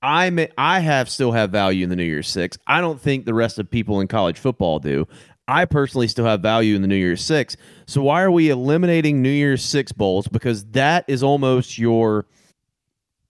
I 0.02 0.30
may, 0.30 0.50
I 0.58 0.82
have 0.82 1.10
still 1.10 1.32
have 1.32 1.50
value 1.50 1.84
in 1.84 1.90
the 1.90 1.96
New 1.96 2.04
Year's 2.04 2.28
6. 2.28 2.60
I 2.68 2.80
don't 2.80 3.02
think 3.02 3.26
the 3.26 3.34
rest 3.34 3.58
of 3.58 3.72
people 3.72 4.02
in 4.02 4.08
college 4.08 4.38
football 4.38 4.78
do. 4.78 5.08
I 5.48 5.66
personally 5.66 6.08
still 6.08 6.26
have 6.26 6.42
value 6.42 6.76
in 6.76 6.84
the 6.84 6.88
New 6.88 6.96
Year's 6.96 7.24
Six. 7.24 7.58
So 7.88 8.04
why 8.04 8.22
are 8.22 8.30
we 8.30 8.50
eliminating 8.52 9.24
New 9.24 9.30
Year's 9.32 9.64
Six 9.64 9.92
bowls? 9.92 10.28
Because 10.28 10.66
that 10.72 11.06
is 11.08 11.24
almost 11.24 11.80
your 11.80 12.26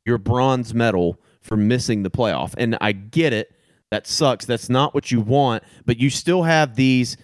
your 0.06 0.18
bronze 0.18 0.74
medal 0.74 1.20
for 1.42 1.58
missing 1.58 2.04
the 2.04 2.12
playoff. 2.12 2.54
And 2.58 2.78
I 2.82 2.92
get 2.92 3.34
it. 3.34 3.52
That 3.92 4.08
sucks. 4.08 4.46
That's 4.46 4.70
not 4.70 4.94
what 4.94 5.12
you 5.12 5.22
want, 5.22 5.64
but 5.86 5.98
you 5.98 6.10
still 6.10 6.44
have 6.44 6.76
these 6.76 7.18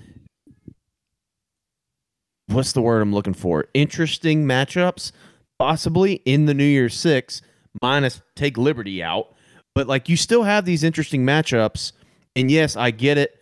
what's 2.48 2.74
the 2.74 2.82
word 2.82 3.02
I'm 3.02 3.14
looking 3.14 3.34
for? 3.34 3.66
Interesting 3.74 4.46
matchups, 4.46 5.12
possibly 5.58 6.16
in 6.26 6.46
the 6.46 6.54
New 6.54 6.66
Year's 6.66 6.96
Six, 6.96 7.42
minus 7.82 8.22
take 8.36 8.58
Liberty 8.58 9.02
out. 9.02 9.34
But 9.74 9.88
like 9.88 10.10
you 10.10 10.18
still 10.18 10.44
have 10.44 10.66
these 10.66 10.84
interesting 10.84 11.26
matchups. 11.26 11.94
And 12.36 12.52
yes, 12.52 12.76
I 12.76 12.92
get 12.92 13.18
it. 13.18 13.40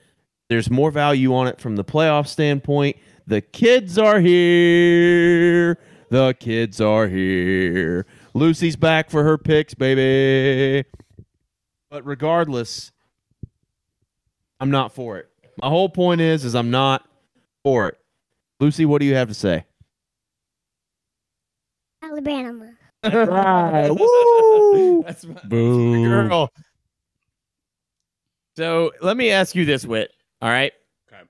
There's 0.49 0.69
more 0.69 0.91
value 0.91 1.33
on 1.35 1.47
it 1.47 1.59
from 1.59 1.75
the 1.75 1.83
playoff 1.83 2.27
standpoint. 2.27 2.97
The 3.27 3.41
kids 3.41 3.97
are 3.97 4.19
here. 4.19 5.77
The 6.09 6.33
kids 6.39 6.81
are 6.81 7.07
here. 7.07 8.07
Lucy's 8.33 8.75
back 8.75 9.09
for 9.09 9.23
her 9.23 9.37
picks, 9.37 9.73
baby. 9.73 10.87
But 11.89 12.05
regardless, 12.05 12.91
I'm 14.59 14.71
not 14.71 14.93
for 14.93 15.17
it. 15.17 15.29
My 15.61 15.67
whole 15.69 15.89
point 15.89 16.21
is 16.21 16.45
is 16.45 16.55
I'm 16.55 16.71
not 16.71 17.07
for 17.63 17.89
it. 17.89 17.97
Lucy, 18.59 18.85
what 18.85 18.99
do 18.99 19.05
you 19.05 19.15
have 19.15 19.27
to 19.29 19.33
say? 19.33 19.65
Alabama. 22.01 22.73
Right. 23.03 23.89
Woo! 23.91 25.03
That's 25.03 25.25
my, 25.25 25.39
Boo. 25.45 26.07
girl. 26.07 26.51
So 28.57 28.91
let 29.01 29.15
me 29.15 29.31
ask 29.31 29.55
you 29.55 29.65
this, 29.65 29.85
Whit. 29.85 30.11
All 30.41 30.49
right. 30.49 30.73
Okay. 31.11 31.21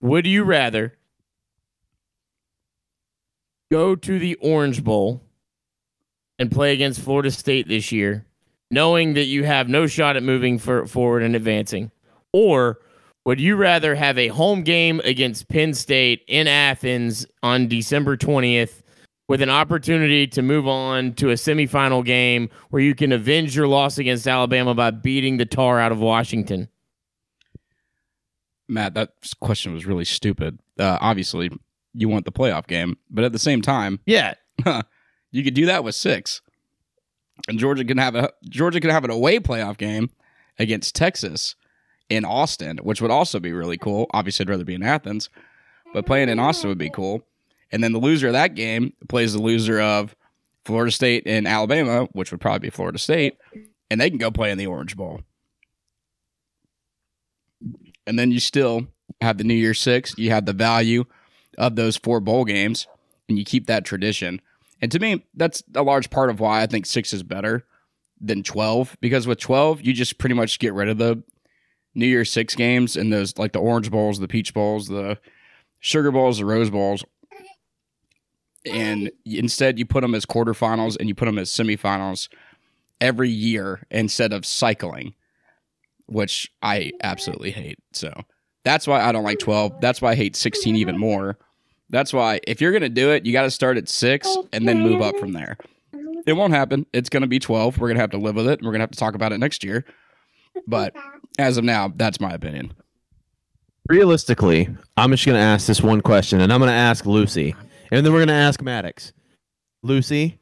Would 0.00 0.26
you 0.26 0.44
rather 0.44 0.96
go 3.72 3.96
to 3.96 4.18
the 4.18 4.36
Orange 4.36 4.84
Bowl 4.84 5.22
and 6.40 6.50
play 6.50 6.72
against 6.72 7.00
Florida 7.00 7.30
State 7.30 7.68
this 7.68 7.92
year, 7.92 8.26
knowing 8.70 9.12
that 9.14 9.26
you 9.26 9.44
have 9.44 9.68
no 9.68 9.86
shot 9.86 10.16
at 10.16 10.22
moving 10.24 10.58
for, 10.58 10.86
forward 10.86 11.22
and 11.22 11.36
advancing, 11.36 11.92
or 12.32 12.78
would 13.26 13.38
you 13.38 13.54
rather 13.54 13.94
have 13.94 14.18
a 14.18 14.28
home 14.28 14.62
game 14.62 15.00
against 15.04 15.48
Penn 15.48 15.74
State 15.74 16.24
in 16.26 16.48
Athens 16.48 17.26
on 17.44 17.68
December 17.68 18.16
twentieth? 18.16 18.82
With 19.28 19.42
an 19.42 19.50
opportunity 19.50 20.26
to 20.26 20.42
move 20.42 20.66
on 20.66 21.12
to 21.12 21.30
a 21.30 21.34
semifinal 21.34 22.04
game 22.04 22.50
where 22.70 22.82
you 22.82 22.96
can 22.96 23.12
avenge 23.12 23.54
your 23.54 23.68
loss 23.68 23.96
against 23.96 24.26
Alabama 24.26 24.74
by 24.74 24.90
beating 24.90 25.36
the 25.36 25.46
tar 25.46 25.78
out 25.78 25.92
of 25.92 26.00
Washington. 26.00 26.68
Matt, 28.68 28.94
that 28.94 29.10
question 29.38 29.72
was 29.72 29.86
really 29.86 30.04
stupid. 30.04 30.58
Uh, 30.80 30.98
obviously, 31.00 31.48
you 31.94 32.08
want 32.08 32.24
the 32.24 32.32
playoff 32.32 32.66
game, 32.66 32.96
but 33.08 33.22
at 33.22 33.30
the 33.30 33.38
same 33.38 33.62
time, 33.62 34.00
Yeah, 34.04 34.34
you 35.30 35.44
could 35.44 35.54
do 35.54 35.66
that 35.66 35.84
with 35.84 35.94
six, 35.94 36.42
and 37.48 37.58
Georgia 37.58 37.84
can 37.84 37.98
have 37.98 38.14
a 38.14 38.32
Georgia 38.48 38.80
can 38.80 38.90
have 38.90 39.04
an 39.04 39.10
away 39.10 39.38
playoff 39.38 39.76
game 39.76 40.10
against 40.58 40.94
Texas 40.94 41.54
in 42.08 42.24
Austin, 42.24 42.78
which 42.78 43.00
would 43.00 43.10
also 43.10 43.40
be 43.40 43.52
really 43.52 43.78
cool. 43.78 44.06
Obviously, 44.12 44.44
I'd 44.44 44.50
rather 44.50 44.64
be 44.64 44.74
in 44.74 44.82
Athens, 44.82 45.30
but 45.94 46.06
playing 46.06 46.28
in 46.28 46.38
Austin 46.38 46.68
would 46.68 46.78
be 46.78 46.90
cool. 46.90 47.22
And 47.72 47.84
then 47.84 47.92
the 47.92 48.00
loser 48.00 48.26
of 48.26 48.32
that 48.32 48.54
game 48.54 48.92
plays 49.08 49.32
the 49.32 49.40
loser 49.40 49.80
of 49.80 50.16
Florida 50.64 50.90
State 50.90 51.22
and 51.26 51.46
Alabama, 51.46 52.08
which 52.12 52.32
would 52.32 52.40
probably 52.40 52.66
be 52.66 52.70
Florida 52.70 52.98
State, 52.98 53.38
and 53.90 54.00
they 54.00 54.10
can 54.10 54.18
go 54.18 54.30
play 54.30 54.50
in 54.50 54.58
the 54.58 54.66
Orange 54.66 54.96
Bowl. 54.96 55.22
And 58.06 58.18
then 58.18 58.32
you 58.32 58.40
still 58.40 58.88
have 59.20 59.38
the 59.38 59.44
New 59.44 59.54
Year 59.54 59.74
Six. 59.74 60.14
You 60.18 60.30
have 60.30 60.46
the 60.46 60.52
value 60.52 61.04
of 61.58 61.76
those 61.76 61.96
four 61.96 62.20
bowl 62.20 62.44
games, 62.44 62.88
and 63.28 63.38
you 63.38 63.44
keep 63.44 63.66
that 63.66 63.84
tradition. 63.84 64.40
And 64.80 64.90
to 64.92 64.98
me, 64.98 65.24
that's 65.34 65.62
a 65.74 65.82
large 65.82 66.10
part 66.10 66.30
of 66.30 66.40
why 66.40 66.62
I 66.62 66.66
think 66.66 66.86
six 66.86 67.12
is 67.12 67.22
better 67.22 67.66
than 68.20 68.42
12, 68.42 68.96
because 69.00 69.26
with 69.26 69.38
12, 69.38 69.82
you 69.82 69.92
just 69.92 70.18
pretty 70.18 70.34
much 70.34 70.58
get 70.58 70.74
rid 70.74 70.88
of 70.88 70.98
the 70.98 71.22
New 71.94 72.06
Year 72.06 72.24
Six 72.24 72.54
games 72.54 72.96
and 72.96 73.12
those 73.12 73.36
like 73.38 73.52
the 73.52 73.58
Orange 73.58 73.90
Bowls, 73.90 74.18
the 74.18 74.28
Peach 74.28 74.54
Bowls, 74.54 74.88
the 74.88 75.18
Sugar 75.80 76.10
Bowls, 76.10 76.38
the 76.38 76.44
Rose 76.44 76.70
Bowls. 76.70 77.04
And 78.70 79.10
instead, 79.24 79.78
you 79.78 79.86
put 79.86 80.02
them 80.02 80.14
as 80.14 80.26
quarterfinals 80.26 80.96
and 80.98 81.08
you 81.08 81.14
put 81.14 81.24
them 81.24 81.38
as 81.38 81.50
semifinals 81.50 82.28
every 83.00 83.30
year 83.30 83.86
instead 83.90 84.32
of 84.32 84.44
cycling, 84.44 85.14
which 86.06 86.52
I 86.62 86.92
absolutely 87.02 87.50
hate. 87.50 87.78
So 87.92 88.12
that's 88.64 88.86
why 88.86 89.00
I 89.00 89.12
don't 89.12 89.24
like 89.24 89.38
12. 89.38 89.80
That's 89.80 90.02
why 90.02 90.12
I 90.12 90.14
hate 90.14 90.36
16 90.36 90.76
even 90.76 90.98
more. 90.98 91.38
That's 91.90 92.12
why 92.12 92.40
if 92.46 92.60
you're 92.60 92.70
going 92.72 92.82
to 92.82 92.88
do 92.88 93.10
it, 93.10 93.26
you 93.26 93.32
got 93.32 93.42
to 93.42 93.50
start 93.50 93.76
at 93.76 93.88
six 93.88 94.28
and 94.52 94.66
then 94.66 94.80
move 94.80 95.02
up 95.02 95.18
from 95.18 95.32
there. 95.32 95.58
It 96.26 96.34
won't 96.34 96.52
happen. 96.52 96.86
It's 96.92 97.08
going 97.08 97.22
to 97.22 97.26
be 97.26 97.38
12. 97.38 97.78
We're 97.78 97.88
going 97.88 97.96
to 97.96 98.00
have 98.00 98.10
to 98.10 98.18
live 98.18 98.36
with 98.36 98.46
it. 98.46 98.60
We're 98.62 98.70
going 98.70 98.80
to 98.80 98.84
have 98.84 98.90
to 98.92 98.98
talk 98.98 99.14
about 99.14 99.32
it 99.32 99.38
next 99.38 99.64
year. 99.64 99.84
But 100.66 100.94
as 101.38 101.56
of 101.56 101.64
now, 101.64 101.92
that's 101.94 102.20
my 102.20 102.32
opinion. 102.32 102.72
Realistically, 103.88 104.68
I'm 104.96 105.10
just 105.10 105.26
going 105.26 105.36
to 105.36 105.42
ask 105.42 105.66
this 105.66 105.82
one 105.82 106.00
question, 106.00 106.40
and 106.40 106.52
I'm 106.52 106.60
going 106.60 106.68
to 106.68 106.74
ask 106.74 107.06
Lucy, 107.06 107.56
and 107.90 108.06
then 108.06 108.12
we're 108.12 108.20
going 108.20 108.28
to 108.28 108.34
ask 108.34 108.62
Maddox. 108.62 109.12
Lucy, 109.82 110.38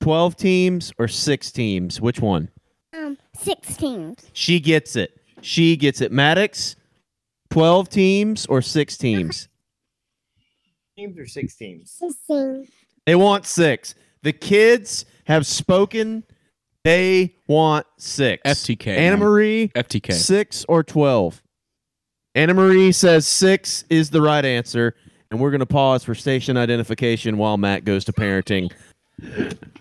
12 0.00 0.36
teams 0.36 0.92
or 0.98 1.08
six 1.08 1.50
teams? 1.50 2.00
Which 2.00 2.20
one? 2.20 2.48
Um, 2.96 3.18
six 3.36 3.76
teams. 3.76 4.30
She 4.32 4.60
gets 4.60 4.96
it. 4.96 5.20
She 5.42 5.76
gets 5.76 6.00
it. 6.00 6.12
Maddox, 6.12 6.76
12 7.50 7.88
teams 7.88 8.46
or 8.46 8.62
six 8.62 8.96
teams? 8.96 9.48
Teams 10.98 11.18
or 11.18 11.26
six 11.26 11.54
teams? 11.54 11.90
Sixteen. 11.92 12.66
They 13.06 13.14
want 13.14 13.46
six. 13.46 13.94
The 14.22 14.32
kids 14.32 15.06
have 15.24 15.46
spoken. 15.46 16.24
They 16.84 17.36
want 17.46 17.86
six. 17.98 18.42
FTK. 18.44 18.88
Anna. 18.88 19.16
Mm-hmm. 19.16 19.24
Marie, 19.24 19.68
FTK. 19.74 20.12
six 20.12 20.64
or 20.68 20.82
12? 20.82 21.42
Anna 22.34 22.54
Marie 22.54 22.92
says 22.92 23.26
six 23.26 23.84
is 23.90 24.10
the 24.10 24.20
right 24.20 24.44
answer. 24.44 24.94
And 25.30 25.40
we're 25.40 25.50
going 25.50 25.60
to 25.60 25.66
pause 25.66 26.04
for 26.04 26.14
station 26.14 26.56
identification 26.56 27.36
while 27.36 27.58
Matt 27.58 27.84
goes 27.84 28.04
to 28.06 28.12
parenting. 28.12 28.72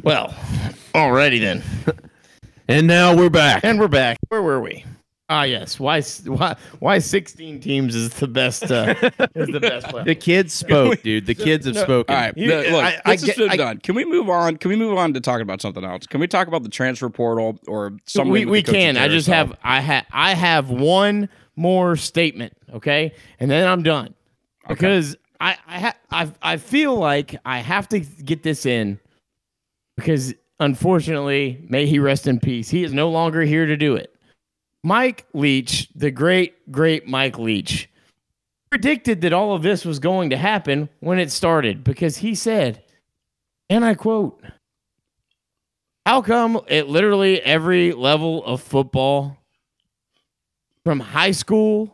Well, 0.04 0.36
alrighty 0.94 1.40
then. 1.40 1.64
And 2.70 2.86
now 2.86 3.16
we're 3.16 3.30
back. 3.30 3.64
And 3.64 3.80
we're 3.80 3.88
back. 3.88 4.18
Where 4.28 4.42
were 4.42 4.60
we? 4.60 4.84
Ah, 5.30 5.44
yes. 5.44 5.78
Why? 5.78 6.02
Why? 6.02 6.56
Why? 6.80 7.00
Sixteen 7.00 7.60
teams 7.60 7.96
is 7.96 8.12
the 8.12 8.28
best. 8.30 8.72
Uh, 8.72 8.96
is 9.36 9.50
the 9.50 9.60
best 9.60 9.88
play. 9.88 10.04
The 10.06 10.16
kids 10.16 10.54
spoke, 10.54 11.02
dude. 11.02 11.26
The 11.26 11.36
kids 11.36 11.66
have 11.66 11.76
no, 11.76 11.84
spoken. 11.84 12.16
All 12.16 12.22
right, 12.22 12.38
You- 12.38 12.48
the- 12.50 12.72
look, 12.72 12.84
I- 12.84 13.02
I 13.04 13.12
this 13.18 13.24
is 13.28 13.36
get- 13.36 13.52
I- 13.52 13.58
done. 13.58 13.80
Can 13.80 13.96
we 13.96 14.06
move 14.06 14.30
on? 14.30 14.56
Can 14.56 14.70
we 14.70 14.78
move 14.78 14.98
on 14.98 15.13
to 15.13 15.20
talking 15.20 15.42
about 15.42 15.60
something 15.62 15.84
else? 15.84 16.08
Can 16.08 16.22
we 16.22 16.28
talk 16.28 16.48
about 16.48 16.63
the 16.63 16.70
transfer 16.70 17.10
portal 17.10 17.60
or 17.68 17.92
something? 18.06 18.32
we 18.32 18.46
we 18.46 18.63
can. 18.63 18.96
I 18.96 19.10
just 19.10 19.28
have 19.28 19.54
I 19.63 19.82
have 19.82 20.06
I 20.13 20.34
have 20.34 20.70
one 20.70 21.28
more 21.58 21.98
statement, 21.98 22.54
okay, 22.74 23.13
and 23.42 23.52
then 23.52 23.68
I'm 23.68 23.84
done 23.84 24.13
because 24.70 25.18
I 25.42 25.58
I 25.68 25.80
ha- 25.80 25.96
I 26.10 26.32
I 26.42 26.56
feel 26.58 26.96
like 26.96 27.36
I 27.46 27.60
have 27.60 27.90
to 27.90 28.00
get 28.00 28.44
this 28.44 28.66
in 28.66 28.98
because 29.98 30.34
unfortunately, 30.62 31.66
may 31.68 31.86
he 31.86 32.00
rest 32.00 32.28
in 32.28 32.40
peace. 32.40 32.70
He 32.70 32.86
is 32.86 32.94
no 32.94 33.10
longer 33.10 33.42
here 33.42 33.66
to 33.66 33.76
do 33.76 33.94
it. 33.98 34.13
Mike 34.88 35.26
Leach, 35.34 35.89
the 35.95 36.12
great 36.12 36.71
great 36.71 37.06
Mike 37.10 37.38
Leach, 37.38 37.90
predicted 38.69 39.19
that 39.19 39.33
all 39.33 39.54
of 39.54 39.62
this 39.62 39.83
was 39.83 40.00
going 40.00 40.29
to 40.29 40.38
happen 40.38 40.88
when 41.02 41.19
it 41.19 41.29
started 41.29 41.83
because 41.83 42.15
he 42.15 42.33
said, 42.33 42.81
and 43.69 43.83
I 43.83 43.96
quote. 43.96 44.42
How 46.06 46.21
come 46.21 46.62
at 46.69 46.88
literally 46.88 47.42
every 47.42 47.92
level 47.92 48.46
of 48.46 48.62
football, 48.62 49.35
from 50.85 51.02
high 51.02 51.31
school 51.31 51.94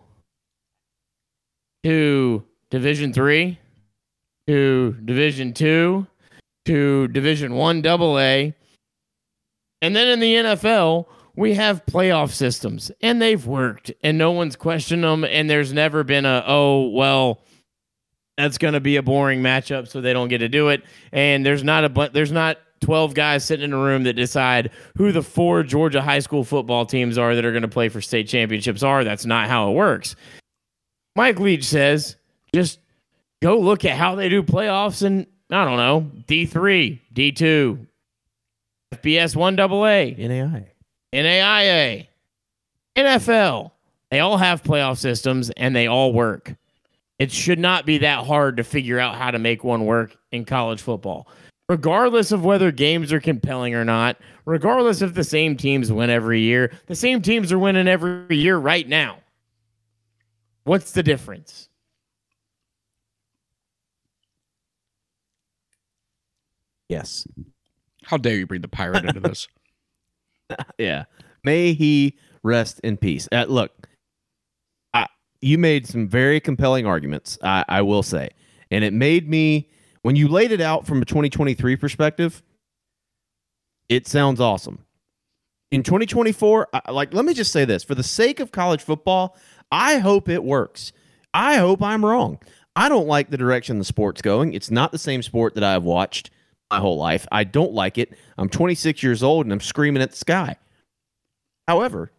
to 1.83 2.43
Division 2.69 3.11
three, 3.11 3.57
to 4.45 4.95
Division 5.03 5.51
two, 5.51 6.05
to 6.65 7.07
Division 7.07 7.55
one 7.55 7.81
double 7.81 8.19
A, 8.19 8.53
and 9.81 9.95
then 9.95 10.09
in 10.09 10.19
the 10.19 10.35
NFL, 10.35 11.07
we 11.35 11.53
have 11.55 11.85
playoff 11.85 12.31
systems, 12.31 12.91
and 13.01 13.21
they've 13.21 13.45
worked, 13.45 13.91
and 14.03 14.17
no 14.17 14.31
one's 14.31 14.55
questioned 14.55 15.03
them, 15.03 15.23
and 15.23 15.49
there's 15.49 15.73
never 15.73 16.03
been 16.03 16.25
a 16.25 16.43
oh 16.45 16.89
well, 16.89 17.41
that's 18.37 18.57
going 18.57 18.73
to 18.73 18.79
be 18.79 18.97
a 18.97 19.03
boring 19.03 19.41
matchup, 19.41 19.87
so 19.87 20.01
they 20.01 20.13
don't 20.13 20.27
get 20.29 20.39
to 20.39 20.49
do 20.49 20.69
it, 20.69 20.83
and 21.11 21.45
there's 21.45 21.63
not 21.63 21.83
a 21.83 21.89
but 21.89 22.13
there's 22.13 22.31
not 22.31 22.57
12 22.81 23.13
guys 23.13 23.43
sitting 23.45 23.63
in 23.63 23.73
a 23.73 23.77
room 23.77 24.03
that 24.03 24.13
decide 24.13 24.69
who 24.97 25.11
the 25.11 25.23
four 25.23 25.63
Georgia 25.63 26.01
high 26.01 26.19
school 26.19 26.43
football 26.43 26.85
teams 26.85 27.17
are 27.17 27.33
that 27.33 27.45
are 27.45 27.51
going 27.51 27.61
to 27.61 27.67
play 27.67 27.89
for 27.89 28.01
state 28.01 28.27
championships 28.27 28.83
are. 28.83 29.03
That's 29.03 29.25
not 29.25 29.47
how 29.47 29.71
it 29.71 29.73
works. 29.73 30.15
Mike 31.15 31.39
Leach 31.39 31.63
says 31.63 32.17
just 32.53 32.79
go 33.41 33.57
look 33.57 33.85
at 33.85 33.97
how 33.97 34.15
they 34.15 34.29
do 34.29 34.43
playoffs 34.43 35.01
and 35.01 35.25
I 35.49 35.65
don't 35.65 35.77
know, 35.77 36.11
D3, 36.27 36.99
D2, 37.13 37.87
FBS 38.95 39.35
1AA, 39.35 40.17
NAI. 40.17 40.72
NAIA, 41.13 42.07
NFL, 42.95 43.71
They 44.09 44.19
all 44.19 44.37
have 44.37 44.63
playoff 44.63 44.97
systems 44.97 45.51
and 45.51 45.75
they 45.75 45.87
all 45.87 46.11
work. 46.11 46.55
It 47.19 47.31
should 47.31 47.59
not 47.59 47.85
be 47.85 47.99
that 47.99 48.25
hard 48.25 48.57
to 48.57 48.63
figure 48.63 48.99
out 48.99 49.15
how 49.15 49.29
to 49.31 49.39
make 49.39 49.63
one 49.63 49.85
work 49.85 50.17
in 50.31 50.43
college 50.43 50.81
football. 50.81 51.27
Regardless 51.69 52.31
of 52.31 52.43
whether 52.43 52.71
games 52.71 53.13
are 53.13 53.19
compelling 53.19 53.75
or 53.75 53.85
not, 53.85 54.17
regardless 54.45 55.01
if 55.01 55.13
the 55.13 55.23
same 55.23 55.55
teams 55.55 55.91
win 55.91 56.09
every 56.09 56.41
year, 56.41 56.71
the 56.87 56.95
same 56.95 57.21
teams 57.21 57.51
are 57.51 57.59
winning 57.59 57.87
every 57.87 58.35
year 58.35 58.57
right 58.57 58.87
now. 58.87 59.19
What's 60.63 60.91
the 60.91 61.03
difference? 61.03 61.69
Yes. 66.89 67.27
How 68.03 68.17
dare 68.17 68.35
you 68.35 68.47
bring 68.47 68.61
the 68.61 68.67
pirate 68.67 69.05
into 69.05 69.19
this? 69.19 69.47
Yeah. 70.77 71.05
May 71.43 71.73
he 71.73 72.17
rest 72.43 72.79
in 72.83 72.97
peace. 72.97 73.27
Uh, 73.31 73.45
look, 73.47 73.87
I, 74.93 75.07
you 75.41 75.57
made 75.57 75.87
some 75.87 76.07
very 76.07 76.39
compelling 76.39 76.85
arguments, 76.85 77.37
I, 77.43 77.65
I 77.67 77.81
will 77.81 78.03
say. 78.03 78.29
And 78.71 78.83
it 78.83 78.93
made 78.93 79.29
me, 79.29 79.69
when 80.01 80.15
you 80.15 80.27
laid 80.27 80.51
it 80.51 80.61
out 80.61 80.85
from 80.85 81.01
a 81.01 81.05
2023 81.05 81.75
perspective, 81.75 82.41
it 83.89 84.07
sounds 84.07 84.39
awesome. 84.39 84.85
In 85.71 85.83
2024, 85.83 86.67
I, 86.73 86.91
like, 86.91 87.13
let 87.13 87.25
me 87.25 87.33
just 87.33 87.51
say 87.51 87.65
this 87.65 87.83
for 87.83 87.95
the 87.95 88.03
sake 88.03 88.39
of 88.39 88.51
college 88.51 88.81
football, 88.81 89.35
I 89.71 89.97
hope 89.97 90.29
it 90.29 90.43
works. 90.43 90.91
I 91.33 91.57
hope 91.57 91.81
I'm 91.81 92.05
wrong. 92.05 92.39
I 92.75 92.89
don't 92.89 93.07
like 93.07 93.29
the 93.29 93.37
direction 93.37 93.79
the 93.79 93.85
sport's 93.85 94.21
going. 94.21 94.53
It's 94.53 94.71
not 94.71 94.91
the 94.91 94.97
same 94.97 95.21
sport 95.21 95.55
that 95.55 95.63
I've 95.63 95.83
watched 95.83 96.29
my 96.71 96.79
whole 96.79 96.97
life. 96.97 97.27
I 97.31 97.43
don't 97.43 97.73
like 97.73 97.97
it. 97.97 98.13
I'm 98.37 98.49
26 98.49 99.03
years 99.03 99.23
old 99.23 99.45
and 99.45 99.53
I'm 99.53 99.59
screaming 99.59 100.01
at 100.01 100.11
the 100.11 100.17
sky. 100.17 100.57
However, 101.67 102.11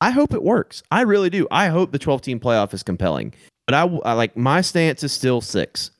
I 0.00 0.10
hope 0.10 0.34
it 0.34 0.42
works. 0.42 0.82
I 0.90 1.02
really 1.02 1.30
do. 1.30 1.46
I 1.50 1.68
hope 1.68 1.92
the 1.92 1.98
12 1.98 2.22
team 2.22 2.40
playoff 2.40 2.74
is 2.74 2.82
compelling. 2.82 3.34
But 3.66 3.74
I, 3.74 3.82
I 4.04 4.12
like 4.14 4.36
my 4.36 4.60
stance 4.60 5.02
is 5.02 5.12
still 5.12 5.40
six 5.40 5.90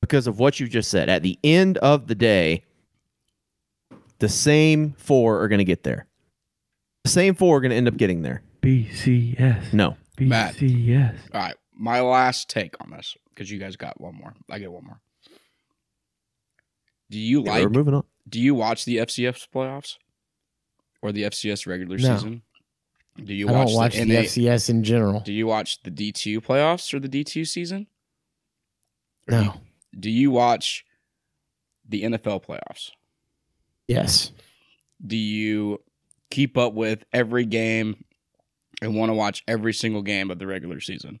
because 0.00 0.26
of 0.26 0.38
what 0.38 0.60
you 0.60 0.68
just 0.68 0.90
said. 0.90 1.08
At 1.08 1.22
the 1.22 1.38
end 1.44 1.78
of 1.78 2.08
the 2.08 2.14
day, 2.14 2.64
the 4.18 4.28
same 4.28 4.94
four 4.98 5.40
are 5.42 5.48
going 5.48 5.58
to 5.58 5.64
get 5.64 5.84
there. 5.84 6.06
The 7.04 7.10
same 7.10 7.34
four 7.34 7.56
are 7.56 7.60
going 7.60 7.70
to 7.70 7.76
end 7.76 7.88
up 7.88 7.96
getting 7.96 8.22
there. 8.22 8.42
BCS. 8.62 9.72
No. 9.72 9.96
Matt. 10.18 10.56
BCS. 10.56 11.18
All 11.32 11.40
right, 11.40 11.54
my 11.72 12.00
last 12.00 12.48
take 12.48 12.74
on 12.80 12.90
this 12.90 13.16
because 13.28 13.50
you 13.50 13.58
guys 13.58 13.76
got 13.76 14.00
one 14.00 14.14
more. 14.14 14.34
I 14.50 14.58
get 14.58 14.72
one 14.72 14.84
more. 14.84 15.00
Do 17.10 17.18
you 17.18 17.42
Yeah, 17.44 17.50
like? 17.50 17.62
we're 17.64 17.70
moving 17.70 17.94
on. 17.94 18.04
Do 18.28 18.40
you 18.40 18.54
watch 18.54 18.84
the 18.84 18.96
FCS 18.98 19.46
playoffs 19.54 19.96
or 21.02 21.12
the 21.12 21.22
FCS 21.24 21.66
regular 21.66 21.96
No. 21.98 22.16
season? 22.16 22.42
Do 23.22 23.32
you 23.32 23.48
I 23.48 23.52
watch, 23.52 23.68
watch 23.72 23.94
the, 23.94 24.04
the, 24.04 24.12
NA 24.14 24.20
FCS 24.22 24.68
in 24.68 24.84
general. 24.84 25.20
Do 25.20 25.32
you 25.32 25.46
watch 25.46 25.82
the 25.82 25.90
D 25.90 26.12
two 26.12 26.40
playoffs 26.40 26.92
or 26.92 27.00
the 27.00 27.08
D 27.08 27.24
two 27.24 27.44
season? 27.44 27.86
Or 29.28 29.30
do 29.32 29.36
you- 29.38 29.44
No. 29.44 29.60
Do 29.98 30.10
you 30.10 30.30
watch 30.30 30.84
the 31.88 32.02
NFL 32.02 32.40
playoffs? 32.44 32.90
Yes. 33.88 34.32
Do 35.06 35.16
you 35.16 35.80
keep 36.30 36.58
up 36.58 36.74
with 36.74 37.04
every 37.12 37.46
game 37.46 38.04
and 38.82 38.94
want 38.96 39.08
to 39.10 39.14
watch 39.14 39.42
every 39.48 39.72
single 39.72 40.02
game 40.02 40.30
of 40.30 40.38
the 40.38 40.46
regular 40.46 40.80
season 40.80 41.20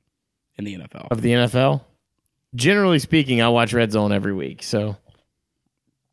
in 0.58 0.64
the 0.64 0.74
NFL? 0.74 1.08
Of 1.10 1.22
the 1.22 1.30
NFL? 1.32 1.82
Generally 2.54 2.98
speaking, 2.98 3.40
I 3.40 3.48
watch 3.48 3.72
Red 3.72 3.92
Zone 3.92 4.12
every 4.12 4.34
week. 4.34 4.62
So, 4.62 4.96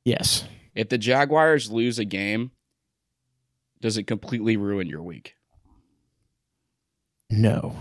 yes. 0.06 0.46
If 0.76 0.90
the 0.90 0.98
Jaguars 0.98 1.72
lose 1.72 2.00
a 2.00 2.06
game, 2.06 2.52
does 3.82 3.98
it 3.98 4.04
completely 4.04 4.58
ruin 4.58 4.88
your 4.88 5.04
week? 5.04 5.36
No. 7.30 7.76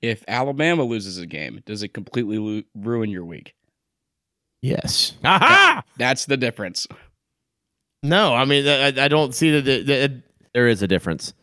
If 0.00 0.24
Alabama 0.28 0.84
loses 0.84 1.18
a 1.18 1.26
game, 1.26 1.60
does 1.66 1.82
it 1.82 1.88
completely 1.92 2.38
lu- 2.38 2.64
ruin 2.74 3.10
your 3.10 3.24
week? 3.24 3.54
Yes. 4.62 5.14
Aha! 5.24 5.82
That's 5.98 6.26
the 6.26 6.36
difference. 6.36 6.86
No, 8.02 8.34
I 8.34 8.44
mean, 8.44 8.66
I, 8.66 9.04
I 9.04 9.08
don't 9.08 9.34
see 9.34 9.50
that. 9.50 9.64
The, 9.64 9.82
the, 9.82 10.22
There 10.54 10.68
is 10.68 10.82
a 10.82 10.86
difference 10.88 11.34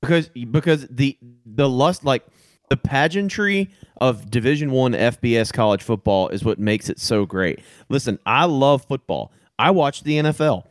because 0.00 0.28
because 0.28 0.86
the 0.88 1.18
the 1.44 1.68
lust 1.68 2.04
like 2.04 2.24
the 2.70 2.76
pageantry 2.76 3.70
of 4.00 4.30
Division 4.30 4.70
One 4.70 4.92
FBS 4.92 5.52
college 5.52 5.82
football 5.82 6.28
is 6.28 6.44
what 6.44 6.58
makes 6.58 6.88
it 6.88 7.00
so 7.00 7.26
great. 7.26 7.60
Listen, 7.88 8.18
I 8.26 8.44
love 8.44 8.84
football. 8.84 9.32
I 9.58 9.70
watch 9.70 10.02
the 10.02 10.18
NFL. 10.18 10.64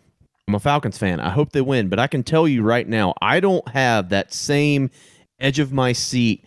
I'm 0.48 0.56
a 0.56 0.60
Falcons 0.60 0.98
fan. 0.98 1.20
I 1.20 1.30
hope 1.30 1.52
they 1.52 1.62
win, 1.62 1.90
but 1.90 2.00
I 2.00 2.08
can 2.08 2.24
tell 2.24 2.48
you 2.48 2.64
right 2.64 2.88
now, 2.88 3.14
I 3.22 3.42
don't 3.42 3.68
have 3.70 4.10
that 4.10 4.34
same 4.34 4.90
edge 5.40 5.60
of 5.60 5.74
my 5.74 5.92
seat, 5.92 6.46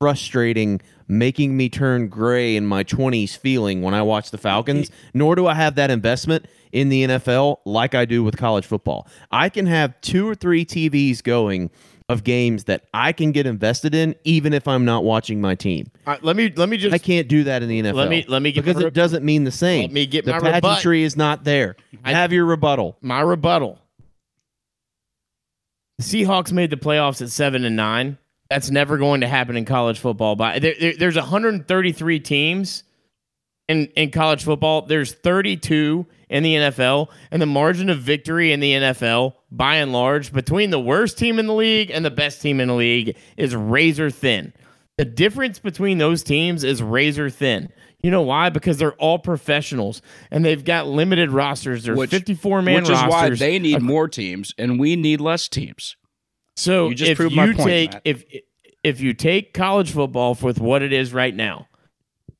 frustrating, 0.00 0.80
making 1.06 1.56
me 1.56 1.68
turn 1.68 2.08
gray 2.08 2.56
in 2.56 2.66
my 2.66 2.82
20s 2.82 3.36
feeling 3.36 3.82
when 3.82 3.94
I 3.94 4.02
watch 4.02 4.32
the 4.32 4.38
Falcons, 4.38 4.90
nor 5.14 5.36
do 5.36 5.46
I 5.46 5.54
have 5.54 5.76
that 5.76 5.90
investment 5.90 6.46
in 6.72 6.88
the 6.88 7.04
NFL 7.04 7.58
like 7.64 7.94
I 7.94 8.04
do 8.04 8.24
with 8.24 8.36
college 8.36 8.66
football. 8.66 9.06
I 9.30 9.48
can 9.48 9.66
have 9.66 10.00
two 10.00 10.28
or 10.28 10.34
three 10.34 10.64
TVs 10.64 11.22
going 11.22 11.70
of 12.08 12.22
games 12.22 12.64
that 12.64 12.84
I 12.94 13.12
can 13.12 13.32
get 13.32 13.46
invested 13.46 13.94
in 13.94 14.14
even 14.24 14.52
if 14.52 14.68
I'm 14.68 14.84
not 14.84 15.02
watching 15.02 15.40
my 15.40 15.54
team. 15.56 15.90
Right, 16.06 16.22
let 16.22 16.36
me 16.36 16.52
let 16.54 16.68
me 16.68 16.76
just 16.76 16.94
I 16.94 16.98
can't 16.98 17.26
do 17.26 17.44
that 17.44 17.62
in 17.62 17.68
the 17.68 17.82
NFL. 17.82 17.94
Let 17.94 18.08
me- 18.08 18.24
let 18.28 18.42
me 18.42 18.52
get 18.52 18.64
because 18.64 18.82
it 18.82 18.94
doesn't 18.94 19.24
mean 19.24 19.44
the 19.44 19.50
same. 19.50 19.82
Let 19.82 19.92
me 19.92 20.06
get 20.06 20.24
the 20.24 20.30
my 20.32 20.36
rebut. 20.38 20.62
pageantry 20.62 21.02
is 21.02 21.16
not 21.16 21.42
there. 21.44 21.74
I- 22.04 22.12
have 22.12 22.32
your 22.32 22.44
rebuttal. 22.44 22.96
my 23.00 23.20
rebuttal. 23.20 23.78
The 25.98 26.04
Seahawks 26.04 26.52
made 26.52 26.70
the 26.70 26.76
playoffs 26.76 27.22
at 27.22 27.30
seven 27.30 27.64
and 27.64 27.74
nine. 27.74 28.18
That's 28.50 28.70
never 28.70 28.98
going 28.98 29.22
to 29.22 29.28
happen 29.28 29.56
in 29.56 29.64
college 29.64 29.98
football. 29.98 30.36
But 30.36 30.62
there, 30.62 30.74
there, 30.78 30.94
there's 30.96 31.16
133 31.16 32.20
teams 32.20 32.84
in 33.68 33.86
in 33.96 34.10
college 34.10 34.44
football. 34.44 34.82
There's 34.82 35.12
32 35.12 36.06
in 36.28 36.42
the 36.42 36.54
NFL, 36.54 37.08
and 37.30 37.40
the 37.40 37.46
margin 37.46 37.88
of 37.88 38.00
victory 38.00 38.52
in 38.52 38.60
the 38.60 38.72
NFL, 38.72 39.34
by 39.50 39.76
and 39.76 39.92
large, 39.92 40.32
between 40.32 40.70
the 40.70 40.80
worst 40.80 41.18
team 41.18 41.38
in 41.38 41.46
the 41.46 41.54
league 41.54 41.90
and 41.90 42.04
the 42.04 42.10
best 42.10 42.42
team 42.42 42.60
in 42.60 42.68
the 42.68 42.74
league, 42.74 43.16
is 43.36 43.54
razor 43.54 44.10
thin. 44.10 44.52
The 44.98 45.04
difference 45.04 45.58
between 45.58 45.98
those 45.98 46.22
teams 46.22 46.64
is 46.64 46.82
razor 46.82 47.30
thin. 47.30 47.70
You 48.02 48.10
know 48.10 48.22
why? 48.22 48.50
Because 48.50 48.78
they're 48.78 48.94
all 48.94 49.18
professionals 49.18 50.00
and 50.30 50.44
they've 50.44 50.64
got 50.64 50.86
limited 50.86 51.30
rosters. 51.30 51.84
They're 51.84 51.96
Which- 51.96 52.10
54 52.10 52.62
man 52.62 52.74
Which 52.76 52.90
is 52.90 53.02
why 53.02 53.30
they 53.30 53.58
need 53.58 53.82
more 53.82 54.08
teams 54.08 54.54
and 54.58 54.78
we 54.78 54.96
need 54.96 55.20
less 55.20 55.48
teams. 55.48 55.96
So 56.56 56.88
You 56.88 56.94
just 56.94 57.10
if 57.12 57.16
proved 57.18 57.32
you 57.32 57.36
my 57.36 57.46
point, 57.52 57.58
take 57.58 57.92
Matt. 57.92 58.02
if 58.04 58.24
if 58.84 59.00
you 59.00 59.12
take 59.12 59.52
college 59.52 59.90
football 59.90 60.38
with 60.40 60.60
what 60.60 60.80
it 60.82 60.92
is 60.92 61.12
right 61.12 61.34
now, 61.34 61.66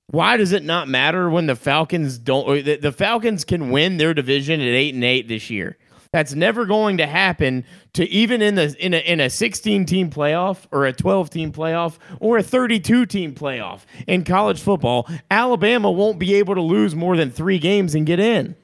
why 0.08 0.36
does 0.36 0.52
it 0.52 0.62
not 0.62 0.88
matter 0.88 1.28
when 1.28 1.46
the 1.46 1.56
Falcons 1.56 2.18
don't? 2.18 2.64
The, 2.64 2.76
the 2.76 2.92
Falcons 2.92 3.44
can 3.44 3.70
win 3.70 3.96
their 3.96 4.14
division 4.14 4.60
at 4.60 4.68
eight 4.68 4.94
and 4.94 5.04
eight 5.04 5.28
this 5.28 5.50
year. 5.50 5.76
That's 6.12 6.32
never 6.32 6.64
going 6.64 6.98
to 6.98 7.06
happen 7.06 7.64
to 7.94 8.08
even 8.08 8.40
in 8.40 8.54
the 8.54 8.74
in 8.78 8.94
a 8.94 8.98
in 8.98 9.20
a 9.20 9.28
16 9.28 9.84
team 9.84 10.10
playoff 10.10 10.66
or 10.70 10.86
a 10.86 10.92
12 10.92 11.30
team 11.30 11.52
playoff 11.52 11.98
or 12.20 12.38
a 12.38 12.42
32 12.42 13.06
team 13.06 13.34
playoff 13.34 13.80
in 14.06 14.24
college 14.24 14.60
football. 14.60 15.08
Alabama 15.30 15.90
won't 15.90 16.18
be 16.18 16.34
able 16.34 16.54
to 16.54 16.62
lose 16.62 16.94
more 16.94 17.16
than 17.16 17.30
three 17.30 17.58
games 17.58 17.94
and 17.94 18.06
get 18.06 18.20
in. 18.20 18.54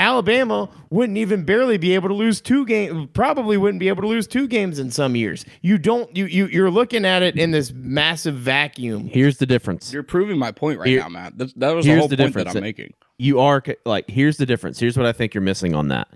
Alabama 0.00 0.68
wouldn't 0.88 1.18
even 1.18 1.44
barely 1.44 1.76
be 1.76 1.94
able 1.94 2.08
to 2.08 2.14
lose 2.14 2.40
two 2.40 2.64
games. 2.64 3.08
Probably 3.12 3.56
wouldn't 3.56 3.78
be 3.80 3.88
able 3.88 4.02
to 4.02 4.08
lose 4.08 4.26
two 4.26 4.48
games 4.48 4.78
in 4.78 4.90
some 4.90 5.14
years. 5.14 5.44
You 5.62 5.76
don't. 5.78 6.14
You 6.16 6.24
you 6.26 6.46
you're 6.46 6.70
looking 6.70 7.04
at 7.04 7.22
it 7.22 7.38
in 7.38 7.50
this 7.50 7.70
massive 7.72 8.34
vacuum. 8.34 9.06
Here's 9.08 9.36
the 9.36 9.46
difference. 9.46 9.92
You're 9.92 10.02
proving 10.02 10.38
my 10.38 10.50
point 10.52 10.78
right 10.78 10.88
Here- 10.88 11.00
now, 11.00 11.08
Matt. 11.10 11.36
That, 11.38 11.58
that 11.60 11.70
was 11.76 11.84
the 11.86 11.96
whole 11.96 12.08
the 12.08 12.16
point 12.16 12.28
difference. 12.28 12.52
that 12.54 12.58
I'm 12.58 12.62
making. 12.64 12.94
you 13.18 13.38
are 13.40 13.62
like 13.84 14.08
here's 14.08 14.38
the 14.38 14.46
difference 14.46 14.78
here's 14.80 14.96
what 14.96 15.04
i 15.04 15.12
think 15.12 15.34
you're 15.34 15.42
missing 15.42 15.74
on 15.74 15.88
that 15.88 16.08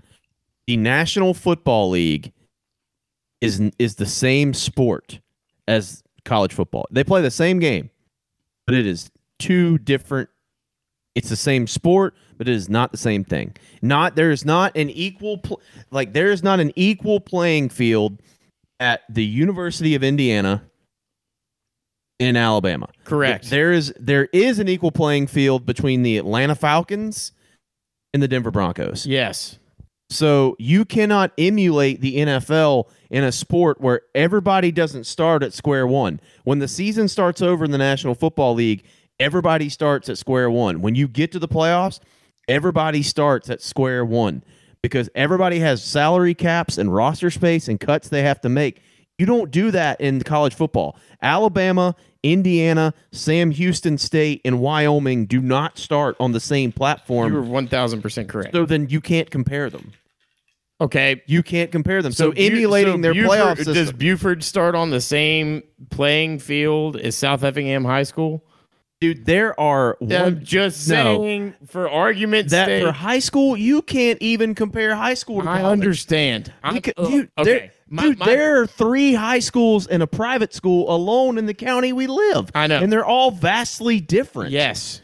the 0.65 0.75
national 0.75 1.35
football 1.35 1.91
league 1.91 2.33
is 3.41 3.61
is 3.77 3.95
the 3.95 4.07
same 4.07 4.53
sport 4.55 5.19
as 5.67 6.01
college 6.23 6.51
football 6.51 6.87
they 6.89 7.03
play 7.03 7.21
the 7.21 7.29
same 7.29 7.59
game 7.59 7.91
but 8.65 8.73
it 8.73 8.87
is 8.87 9.11
two 9.37 9.77
different 9.77 10.29
it's 11.15 11.29
the 11.29 11.35
same 11.35 11.65
sport 11.67 12.13
but 12.37 12.47
it 12.47 12.53
is 12.53 12.69
not 12.69 12.91
the 12.91 12.97
same 12.97 13.23
thing 13.23 13.55
not 13.81 14.15
there 14.15 14.31
is 14.31 14.45
not 14.45 14.75
an 14.77 14.89
equal 14.89 15.37
pl- 15.39 15.61
like 15.91 16.13
there 16.13 16.31
is 16.31 16.43
not 16.43 16.59
an 16.59 16.71
equal 16.75 17.19
playing 17.19 17.69
field 17.69 18.21
at 18.79 19.01
the 19.09 19.25
university 19.25 19.95
of 19.95 20.03
indiana 20.03 20.63
in 22.19 22.35
alabama 22.35 22.87
Correct. 23.05 23.49
there 23.49 23.71
is 23.71 23.93
there 23.99 24.25
is 24.31 24.59
an 24.59 24.67
equal 24.69 24.91
playing 24.91 25.27
field 25.27 25.65
between 25.65 26.03
the 26.03 26.17
Atlanta 26.17 26.55
Falcons 26.55 27.31
and 28.13 28.23
the 28.23 28.29
Denver 28.29 28.49
Broncos. 28.51 29.05
Yes. 29.05 29.59
So 30.09 30.55
you 30.57 30.85
cannot 30.85 31.33
emulate 31.37 31.99
the 31.99 32.17
NFL 32.17 32.87
in 33.09 33.25
a 33.25 33.31
sport 33.33 33.81
where 33.81 34.03
everybody 34.13 34.71
doesn't 34.71 35.03
start 35.03 35.43
at 35.43 35.51
square 35.51 35.85
one. 35.85 36.21
When 36.45 36.59
the 36.59 36.67
season 36.69 37.09
starts 37.09 37.41
over 37.41 37.65
in 37.65 37.71
the 37.71 37.77
National 37.77 38.15
Football 38.15 38.53
League, 38.53 38.85
everybody 39.19 39.69
starts 39.69 40.09
at 40.09 40.17
square 40.17 40.49
one. 40.49 40.81
When 40.81 40.95
you 40.95 41.07
get 41.07 41.31
to 41.33 41.39
the 41.39 41.47
playoffs, 41.47 41.99
everybody 42.47 43.01
starts 43.03 43.49
at 43.49 43.61
square 43.61 44.05
one 44.05 44.43
because 44.81 45.09
everybody 45.15 45.59
has 45.59 45.83
salary 45.83 46.33
caps 46.35 46.77
and 46.77 46.93
roster 46.93 47.31
space 47.31 47.67
and 47.67 47.79
cuts 47.79 48.09
they 48.09 48.21
have 48.23 48.41
to 48.41 48.49
make. 48.49 48.81
You 49.17 49.25
don't 49.25 49.49
do 49.49 49.71
that 49.71 50.01
in 50.01 50.21
college 50.23 50.53
football. 50.53 50.97
Alabama, 51.21 51.95
Indiana, 52.21 52.93
Sam 53.13 53.51
Houston 53.51 53.97
State, 53.97 54.41
and 54.43 54.59
Wyoming 54.59 55.25
do 55.25 55.39
not 55.39 55.77
start 55.77 56.17
on 56.19 56.33
the 56.33 56.39
same 56.41 56.71
platform. 56.73 57.31
You 57.33 57.39
were 57.39 57.45
one 57.45 57.67
thousand 57.67 58.01
percent 58.01 58.27
correct. 58.29 58.53
so 58.53 58.65
then 58.65 58.89
you 58.89 58.99
can't 58.99 59.31
compare 59.31 59.69
them. 59.69 59.93
Okay. 60.81 61.23
You 61.27 61.41
can't 61.41 61.71
compare 61.71 62.01
them. 62.01 62.11
So, 62.11 62.31
Bu- 62.31 62.37
emulating 62.41 62.95
so 62.97 63.01
their 63.01 63.13
Buford- 63.13 63.29
playoff 63.29 63.63
Does. 63.73 63.93
Buford 63.93 64.43
start 64.43 64.75
on 64.75 64.89
the 64.89 64.99
same 64.99 65.63
playing 65.89 66.39
field 66.39 66.97
as 66.97 67.15
South 67.15 67.43
Effingham 67.45 67.85
High 67.85 68.03
School? 68.03 68.43
Dude, 69.01 69.25
there 69.25 69.59
are 69.59 69.97
I'm 70.09 70.43
just 70.43 70.87
no. 70.87 71.17
saying, 71.21 71.53
for 71.67 71.89
argument's 71.89 72.51
that 72.51 72.67
sake, 72.67 72.83
for 72.83 72.91
high 72.93 73.19
school, 73.19 73.57
you 73.57 73.81
can't 73.81 74.19
even 74.21 74.55
compare 74.55 74.95
high 74.95 75.15
school 75.15 75.41
to 75.41 75.49
I 75.49 75.61
college. 75.61 75.79
understand. 75.79 76.53
I, 76.63 76.73
You 76.75 76.81
ca- 76.81 76.91
ugh, 76.97 77.11
dude, 77.11 77.29
okay. 77.37 77.43
there, 77.51 77.71
My- 77.89 78.03
dude, 78.03 78.19
my- 78.19 78.25
there 78.25 78.61
are 78.61 78.65
three 78.67 79.13
high 79.13 79.39
schools 79.39 79.85
and 79.85 80.01
a 80.01 80.07
private 80.07 80.53
school 80.53 80.89
alone 80.93 81.37
in 81.37 81.45
the 81.45 81.53
county 81.53 81.91
we 81.91 82.07
live. 82.07 82.49
I 82.55 82.67
know. 82.67 82.79
And 82.79 82.91
they're 82.91 83.05
all 83.05 83.31
vastly 83.31 83.99
different. 83.99 84.51
yes. 84.51 85.01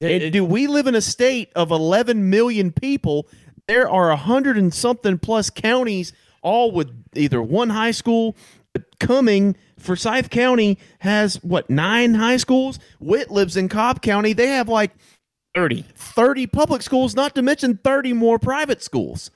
And, 0.00 0.10
It- 0.10 0.30
dude, 0.30 0.48
we 0.48 0.66
live 0.66 0.86
in 0.86 0.94
a 0.94 1.00
state 1.02 1.50
of 1.54 1.70
11 1.70 2.30
million 2.30 2.72
people. 2.72 3.28
There 3.68 3.88
are 3.88 4.10
a 4.10 4.16
hundred 4.16 4.56
and 4.56 4.72
something 4.72 5.18
plus 5.18 5.50
counties, 5.50 6.12
all 6.42 6.70
with 6.72 6.90
either 7.14 7.42
one 7.42 7.68
high 7.70 7.90
school. 7.92 8.34
Coming 8.98 9.56
Forsyth 9.78 10.30
County 10.30 10.78
has 11.00 11.36
what 11.42 11.68
nine 11.70 12.14
high 12.14 12.36
schools. 12.38 12.78
Whit 13.00 13.30
lives 13.30 13.56
in 13.56 13.68
Cobb 13.68 14.02
County. 14.02 14.32
They 14.32 14.48
have 14.48 14.68
like 14.68 14.92
30. 15.54 15.84
30 15.94 16.46
public 16.46 16.82
schools, 16.82 17.14
not 17.14 17.34
to 17.34 17.42
mention 17.42 17.78
30 17.82 18.12
more 18.12 18.38
private 18.38 18.82
schools. 18.82 19.30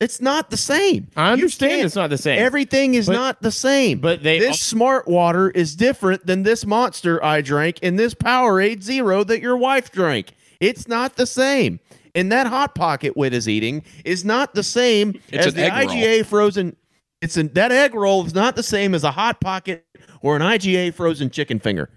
It's 0.00 0.20
not 0.20 0.50
the 0.50 0.56
same. 0.56 1.08
I 1.16 1.32
understand 1.32 1.82
it's 1.84 1.96
not 1.96 2.10
the 2.10 2.18
same. 2.18 2.38
Everything 2.38 2.94
is 2.94 3.06
But- 3.06 3.12
not 3.14 3.42
the 3.42 3.50
same. 3.50 3.98
but 3.98 4.22
they 4.22 4.38
this 4.38 4.60
smart 4.60 5.08
water 5.08 5.50
is 5.50 5.74
different 5.74 6.24
than 6.24 6.44
this 6.44 6.64
monster 6.64 7.22
I 7.24 7.40
drank 7.40 7.80
and 7.82 7.98
this 7.98 8.14
Powerade 8.14 8.82
Zero 8.84 9.24
that 9.24 9.40
your 9.42 9.56
wife 9.56 9.90
drank. 9.90 10.34
It's 10.60 10.86
not 10.86 11.16
the 11.16 11.26
same. 11.26 11.80
And 12.14 12.30
that 12.30 12.46
hot 12.46 12.74
pocket 12.76 13.16
Whit 13.16 13.32
is 13.34 13.48
eating 13.48 13.82
is 14.04 14.24
not 14.24 14.54
the 14.54 14.62
same 14.62 15.20
It's 15.30 15.48
as 15.48 15.54
the 15.54 15.62
egg 15.64 15.72
roll. 15.88 15.96
IGA 15.96 16.24
frozen. 16.26 16.76
It's 17.20 17.36
an, 17.36 17.52
that 17.54 17.72
egg 17.72 17.94
roll 17.94 18.24
is 18.24 18.34
not 18.34 18.56
the 18.56 18.62
same 18.62 18.94
as 18.94 19.04
a 19.04 19.10
hot 19.10 19.40
pocket 19.40 19.84
or 20.20 20.36
an 20.36 20.42
IGA 20.42 20.94
frozen 20.94 21.30
chicken 21.30 21.58
finger. 21.58 21.90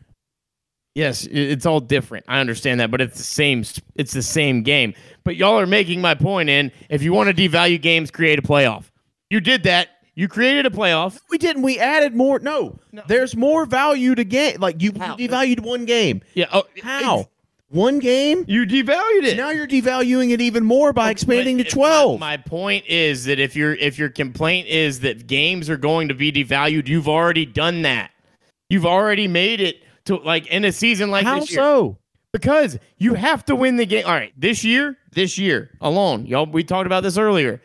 Yes, 0.94 1.26
it's 1.32 1.66
all 1.66 1.80
different. 1.80 2.26
I 2.28 2.40
understand 2.42 2.82
that, 2.82 2.92
but 2.92 3.00
it's 3.00 3.18
the 3.18 3.24
same. 3.24 3.64
It's 3.96 4.12
the 4.12 4.22
same 4.22 4.62
game. 4.62 4.94
But 5.24 5.38
y'all 5.38 5.58
are 5.58 5.66
making 5.68 6.02
my 6.02 6.16
point. 6.16 6.50
In 6.50 6.70
if 6.90 7.02
you 7.02 7.14
want 7.14 7.36
to 7.36 7.50
devalue 7.50 7.82
games, 7.82 8.12
create 8.12 8.40
a 8.40 8.42
playoff. 8.42 8.86
You 9.30 9.40
did 9.40 9.64
that. 9.64 9.88
You 10.16 10.28
created 10.28 10.66
a 10.66 10.70
playoff. 10.70 11.18
We 11.30 11.38
didn't. 11.38 11.62
We 11.62 11.80
added 11.80 12.14
more. 12.14 12.40
No, 12.40 12.78
there's 13.08 13.38
more 13.38 13.66
value 13.66 14.16
to 14.16 14.26
game. 14.26 14.60
Like 14.60 14.82
you, 14.82 14.92
How? 14.98 15.16
you 15.18 15.30
devalued 15.30 15.62
one 15.62 15.86
game. 15.86 16.22
Yeah. 16.34 16.48
Oh, 16.52 16.66
How? 16.84 17.30
One 17.72 18.00
game? 18.00 18.44
You 18.50 18.66
devalued 18.66 19.24
it. 19.24 19.38
Now 19.38 19.52
you're 19.52 19.68
devaluing 19.68 20.32
it 20.32 20.42
even 20.42 20.66
more 20.66 20.92
by 20.92 21.10
expanding 21.10 21.58
to 21.58 21.64
12. 21.64 22.20
My, 22.20 22.36
my 22.36 22.44
point 22.44 22.86
is 22.86 23.24
that 23.26 23.40
if 23.40 23.56
your 23.56 23.76
if 23.76 23.98
your 23.98 24.10
complaint 24.10 24.68
is 24.68 25.00
that 25.00 25.26
games 25.26 25.70
are 25.70 25.78
going 25.78 26.10
to 26.10 26.14
be 26.14 26.34
devalued, 26.34 26.90
you've 26.90 27.08
already 27.08 27.46
done 27.46 27.84
that. 27.84 28.12
You've 28.70 28.86
already 28.86 29.30
made 29.30 29.62
it 29.62 29.84
to 30.06 30.18
like 30.18 30.48
in 30.48 30.66
a 30.66 30.72
season 30.74 31.12
like 31.12 31.26
How 31.26 31.40
this 31.40 31.52
year. 31.52 31.62
so? 31.62 31.98
Because 32.34 32.78
you 32.98 33.14
have 33.14 33.46
to 33.46 33.56
win 33.56 33.78
the 33.78 33.86
game. 33.86 34.06
All 34.06 34.14
right, 34.14 34.34
this 34.38 34.66
year, 34.66 34.98
this 35.12 35.38
year 35.38 35.72
alone, 35.80 36.26
y'all. 36.26 36.46
We 36.46 36.66
talked 36.66 36.88
about 36.88 37.04
this 37.04 37.18
earlier. 37.18 37.62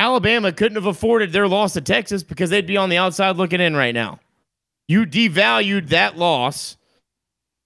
Alabama 0.00 0.50
couldn't 0.50 0.76
have 0.76 0.86
afforded 0.86 1.32
their 1.32 1.46
loss 1.46 1.74
to 1.74 1.80
Texas 1.80 2.24
because 2.24 2.50
they'd 2.50 2.66
be 2.66 2.76
on 2.76 2.88
the 2.88 2.96
outside 2.96 3.36
looking 3.36 3.60
in 3.60 3.76
right 3.76 3.94
now. 3.94 4.18
You 4.88 5.06
devalued 5.06 5.90
that 5.90 6.16
loss. 6.16 6.76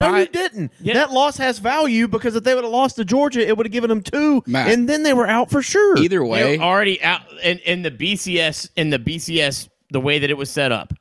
No, 0.00 0.10
by- 0.10 0.20
you 0.20 0.26
didn't. 0.26 0.72
Yeah. 0.80 0.94
That 0.94 1.12
loss 1.12 1.36
has 1.38 1.58
value 1.58 2.08
because 2.08 2.34
if 2.36 2.44
they 2.44 2.54
would 2.54 2.64
have 2.64 2.72
lost 2.72 2.96
to 2.96 3.04
Georgia, 3.04 3.46
it 3.46 3.56
would 3.56 3.66
have 3.66 3.72
given 3.72 3.88
them 3.88 4.02
two, 4.02 4.42
Matt. 4.46 4.70
and 4.70 4.88
then 4.88 5.02
they 5.02 5.12
were 5.14 5.26
out 5.26 5.50
for 5.50 5.62
sure. 5.62 5.96
Either 5.98 6.24
way, 6.24 6.54
You're 6.54 6.62
already 6.62 7.02
out 7.02 7.22
in, 7.42 7.58
in 7.60 7.82
the 7.82 7.90
BCS 7.90 8.70
in 8.76 8.90
the 8.90 8.98
BCS 8.98 9.68
the 9.90 10.00
way 10.00 10.18
that 10.18 10.30
it 10.30 10.36
was 10.36 10.50
set 10.50 10.72
up. 10.72 10.92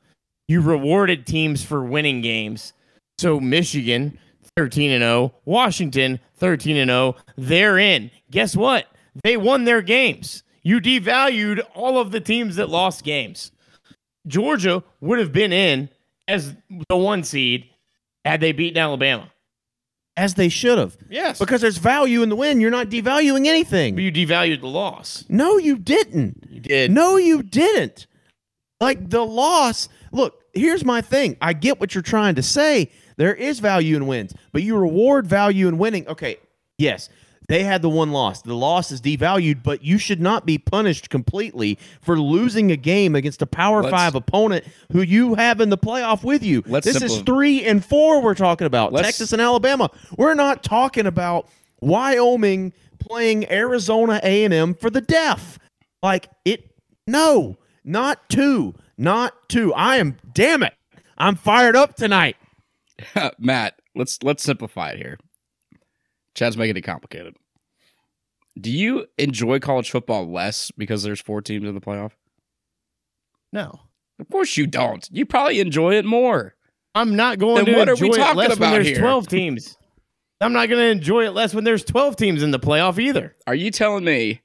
You 0.48 0.60
rewarded 0.60 1.26
teams 1.26 1.64
for 1.64 1.82
winning 1.84 2.20
games. 2.20 2.72
So 3.18 3.40
Michigan 3.40 4.18
13 4.56 4.90
and 4.92 5.02
0, 5.02 5.34
Washington 5.44 6.20
13 6.36 6.76
and 6.76 6.88
0, 6.90 7.16
they're 7.36 7.78
in. 7.78 8.10
Guess 8.30 8.54
what? 8.56 8.86
They 9.22 9.36
won 9.36 9.64
their 9.64 9.82
games. 9.82 10.42
You 10.62 10.80
devalued 10.80 11.60
all 11.74 11.98
of 11.98 12.10
the 12.10 12.20
teams 12.20 12.56
that 12.56 12.68
lost 12.70 13.04
games. 13.04 13.50
Georgia 14.26 14.82
would 15.00 15.18
have 15.18 15.32
been 15.32 15.52
in 15.52 15.88
as 16.28 16.54
the 16.88 16.96
one 16.96 17.22
seed 17.24 17.66
had 18.24 18.40
they 18.40 18.52
beaten 18.52 18.78
Alabama. 18.78 19.30
as 20.16 20.34
they 20.34 20.48
should 20.48 20.78
have. 20.78 20.96
Yes. 21.10 21.38
Because 21.38 21.60
there's 21.60 21.76
value 21.78 22.22
in 22.22 22.28
the 22.28 22.36
win. 22.36 22.60
You're 22.60 22.70
not 22.70 22.88
devaluing 22.88 23.46
anything. 23.46 23.94
But 23.96 24.02
you 24.04 24.12
devalued 24.12 24.60
the 24.60 24.68
loss. 24.68 25.24
No, 25.28 25.58
you 25.58 25.76
didn't. 25.76 26.44
You 26.48 26.60
did. 26.60 26.90
No, 26.92 27.16
you 27.16 27.42
didn't. 27.42 28.06
Like 28.80 29.10
the 29.10 29.24
loss. 29.24 29.88
Look, 30.12 30.42
here's 30.54 30.84
my 30.84 31.00
thing. 31.00 31.36
I 31.40 31.52
get 31.52 31.80
what 31.80 31.94
you're 31.94 32.02
trying 32.02 32.36
to 32.36 32.42
say. 32.42 32.90
There 33.16 33.34
is 33.34 33.58
value 33.60 33.96
in 33.96 34.06
wins, 34.06 34.34
but 34.52 34.62
you 34.62 34.76
reward 34.76 35.26
value 35.26 35.68
in 35.68 35.78
winning. 35.78 36.06
Okay, 36.08 36.36
yes, 36.78 37.08
they 37.48 37.64
had 37.64 37.82
the 37.82 37.88
one 37.88 38.12
loss. 38.12 38.42
The 38.42 38.54
loss 38.54 38.90
is 38.90 39.00
devalued, 39.00 39.62
but 39.62 39.82
you 39.84 39.98
should 39.98 40.20
not 40.20 40.46
be 40.46 40.58
punished 40.58 41.10
completely 41.10 41.78
for 42.00 42.18
losing 42.18 42.70
a 42.72 42.76
game 42.76 43.14
against 43.14 43.42
a 43.42 43.46
Power 43.46 43.82
Let's- 43.82 43.92
Five 43.92 44.14
opponent 44.14 44.64
who 44.92 45.02
you 45.02 45.34
have 45.34 45.60
in 45.60 45.68
the 45.68 45.78
playoff 45.78 46.24
with 46.24 46.42
you. 46.42 46.62
This 46.62 47.02
is 47.02 47.20
three 47.22 47.64
and 47.64 47.84
four 47.84 48.22
we're 48.22 48.34
talking 48.34 48.66
about. 48.66 48.92
Texas 49.06 49.32
and 49.32 49.42
Alabama. 49.42 49.90
We're 50.16 50.34
not 50.34 50.62
talking 50.62 51.06
about 51.06 51.48
Wyoming 51.80 52.72
playing 52.98 53.50
Arizona 53.50 54.20
A&M 54.22 54.74
for 54.74 54.90
the 54.90 55.00
deaf. 55.00 55.58
Like 56.02 56.28
it 56.44 56.70
no, 57.06 57.58
not 57.84 58.28
two, 58.30 58.74
not 58.96 59.48
two. 59.48 59.72
I 59.74 59.96
am 59.96 60.16
damn 60.32 60.62
it. 60.62 60.74
I'm 61.18 61.36
fired 61.36 61.76
up 61.76 61.96
tonight. 61.96 62.36
Matt, 63.38 63.74
let's 63.94 64.22
let's 64.22 64.42
simplify 64.42 64.90
it 64.90 64.98
here. 64.98 65.18
Chad's 66.34 66.56
making 66.56 66.76
it 66.76 66.82
complicated. 66.82 67.36
Do 68.60 68.70
you 68.70 69.06
enjoy 69.18 69.58
college 69.58 69.90
football 69.90 70.30
less 70.30 70.70
because 70.76 71.02
there's 71.02 71.20
four 71.20 71.42
teams 71.42 71.68
in 71.68 71.74
the 71.74 71.80
playoff? 71.80 72.12
No. 73.52 73.80
Of 74.20 74.28
course 74.30 74.56
you 74.56 74.66
don't. 74.66 75.08
You 75.10 75.26
probably 75.26 75.60
enjoy 75.60 75.94
it 75.94 76.04
more. 76.04 76.54
I'm 76.94 77.16
not 77.16 77.38
going 77.38 77.64
Then 77.64 77.74
to 77.74 77.78
what 77.78 77.88
are 77.88 77.92
enjoy 77.92 78.06
we 78.06 78.12
it 78.12 78.16
talking 78.18 78.36
less 78.36 78.58
when 78.58 78.70
there's 78.70 78.86
here? 78.86 78.98
12 78.98 79.28
teams. 79.28 79.76
I'm 80.40 80.52
not 80.52 80.68
going 80.68 80.80
to 80.80 80.90
enjoy 80.90 81.26
it 81.26 81.30
less 81.30 81.54
when 81.54 81.64
there's 81.64 81.84
12 81.84 82.16
teams 82.16 82.42
in 82.42 82.50
the 82.52 82.60
playoff 82.60 82.98
either. 82.98 83.34
Are 83.46 83.54
you 83.54 83.70
telling 83.70 84.04
me 84.04 84.42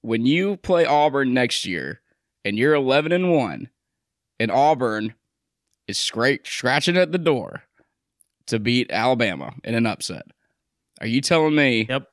when 0.00 0.26
you 0.26 0.56
play 0.56 0.84
Auburn 0.84 1.32
next 1.34 1.64
year 1.64 2.00
and 2.44 2.58
you're 2.58 2.74
11 2.74 3.12
and 3.12 3.30
1 3.32 3.68
and 4.40 4.50
Auburn 4.50 5.14
is 5.86 5.98
scra- 5.98 6.44
scratching 6.44 6.96
at 6.96 7.12
the 7.12 7.18
door 7.18 7.62
to 8.46 8.58
beat 8.58 8.90
Alabama 8.90 9.52
in 9.62 9.74
an 9.76 9.86
upset? 9.86 10.22
Are 11.02 11.06
you 11.08 11.20
telling 11.20 11.54
me 11.54 11.86
Yep. 11.88 12.06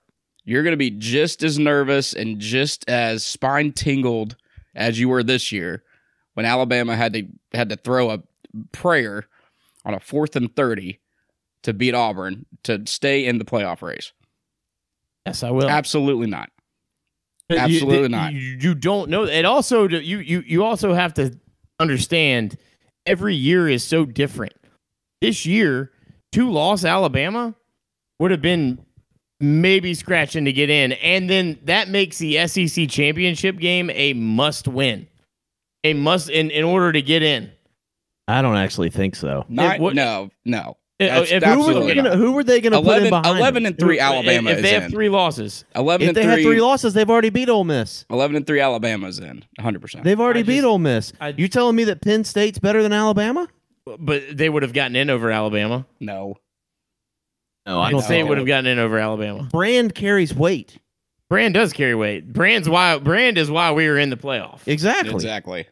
you're 0.44 0.64
going 0.64 0.74
to 0.74 0.78
be 0.78 0.90
just 0.90 1.44
as 1.44 1.58
nervous 1.60 2.14
and 2.14 2.40
just 2.40 2.90
as 2.90 3.24
spine 3.26 3.72
tingled 3.72 4.36
as 4.76 5.00
you 5.00 5.08
were 5.10 5.24
this 5.24 5.52
year 5.52 5.84
when 6.34 6.46
Alabama 6.46 6.96
had 6.96 7.14
to 7.14 7.28
had 7.54 7.70
to 7.70 7.76
throw 7.78 8.10
a 8.10 8.20
prayer 8.72 9.26
on 9.86 9.94
a 9.94 10.00
fourth 10.00 10.36
and 10.36 10.54
30 10.56 11.00
to 11.64 11.74
beat 11.74 11.94
Auburn 11.94 12.46
to 12.64 12.82
stay 12.88 13.26
in 13.26 13.38
the 13.38 13.46
playoff 13.46 13.82
race? 13.82 14.12
Yes, 15.26 15.44
I 15.44 15.52
will. 15.52 15.70
Absolutely 15.70 16.28
not. 16.28 16.50
But 17.48 17.56
you- 17.56 17.64
absolutely 17.64 18.10
not. 18.10 18.34
You, 18.34 18.40
you 18.60 18.76
don't 18.76 19.10
know. 19.10 19.24
It 19.26 19.46
also 19.46 19.88
you 19.88 20.18
you 20.20 20.44
you 20.46 20.64
also 20.64 20.94
have 20.94 21.14
to 21.16 21.38
understand 21.80 22.58
every 23.06 23.36
year 23.36 23.68
is 23.70 23.84
so 23.84 24.06
different. 24.06 24.54
This 25.22 25.46
year, 25.46 25.92
two 26.32 26.50
loss 26.52 26.86
Alabama 26.86 27.56
would 28.20 28.32
have 28.32 28.42
been 28.42 28.78
maybe 29.40 29.94
scratching 29.94 30.46
to 30.46 30.52
get 30.54 30.70
in, 30.70 30.92
and 30.94 31.30
then 31.30 31.58
that 31.64 31.90
makes 31.90 32.18
the 32.18 32.46
SEC 32.48 32.90
championship 32.90 33.58
game 33.58 33.90
a 33.94 34.14
must 34.14 34.68
win, 34.68 35.08
a 35.84 35.94
must 35.94 36.30
in 36.30 36.52
in 36.52 36.64
order 36.66 36.92
to 36.92 37.02
get 37.02 37.24
in. 37.24 37.52
I 38.28 38.42
don't 38.42 38.58
actually 38.58 38.90
think 38.90 39.16
so. 39.16 39.46
Not, 39.50 39.80
what- 39.80 39.96
no, 39.96 40.30
no. 40.46 40.76
Uh, 41.02 41.06
if- 41.06 41.30
That's 41.30 41.32
if- 41.32 41.44
Who 41.46 41.66
were, 41.66 41.86
they 41.86 41.96
gonna, 41.96 42.18
who 42.18 42.34
were 42.34 42.44
they 42.44 42.60
going 42.60 42.74
to 42.74 42.82
put 42.82 42.98
in 43.02 43.08
11, 43.08 43.10
behind 43.10 43.38
11 43.40 43.66
and 43.68 43.80
3 43.80 43.96
If- 43.96 44.02
Alabama 44.04 44.50
if, 44.52 44.58
is 44.58 44.64
they 44.64 44.74
have 44.74 44.84
in. 44.84 44.92
three 44.92 45.08
losses. 45.08 45.64
11 45.74 46.04
If 46.04 46.08
and 46.10 46.18
they 46.18 46.24
3 46.24 46.32
had 46.32 46.42
three 46.42 46.60
losses, 46.62 46.94
they've 46.94 47.10
already 47.10 47.30
beat 47.30 47.48
Ole 47.48 47.64
Miss. 47.64 48.04
11 48.10 48.36
and 48.36 48.46
3 48.46 48.60
Alabama's 48.60 49.18
in 49.18 49.46
100%. 49.62 50.04
They've 50.04 50.20
already 50.20 50.42
I 50.42 50.44
beat 50.44 50.56
just- 50.58 50.66
Ole 50.66 50.78
Miss. 50.78 51.14
I- 51.22 51.30
you 51.38 51.48
telling 51.48 51.78
me 51.78 51.86
that 51.86 52.02
Penn 52.02 52.26
State's 52.26 52.60
better 52.60 52.84
than 52.84 52.92
Alabama? 52.92 53.48
But 53.98 54.24
they 54.38 54.50
would 54.50 54.62
have 54.62 54.74
gotten 54.74 54.98
in 54.98 55.10
over 55.10 55.32
Alabama. 55.32 55.86
no. 56.02 56.36
No, 57.66 57.80
I 57.80 57.92
don't 57.92 58.02
State 58.02 58.22
know. 58.22 58.28
would 58.28 58.38
have 58.38 58.48
gotten 58.48 58.66
in 58.66 58.80
over 58.80 58.98
Alabama. 58.98 59.44
Brand 59.44 59.94
carries 59.94 60.34
weight. 60.34 60.78
Brand 61.30 61.54
does 61.54 61.74
carry 61.74 61.94
weight. 61.94 62.32
Brand's 62.34 62.68
why 62.68 62.98
Brand 62.98 63.38
is 63.38 63.52
why 63.52 63.72
we 63.72 63.88
were 63.88 63.98
in 63.98 64.10
the 64.10 64.18
playoff. 64.18 64.62
Exactly. 64.66 65.14
Exactly. 65.14 65.68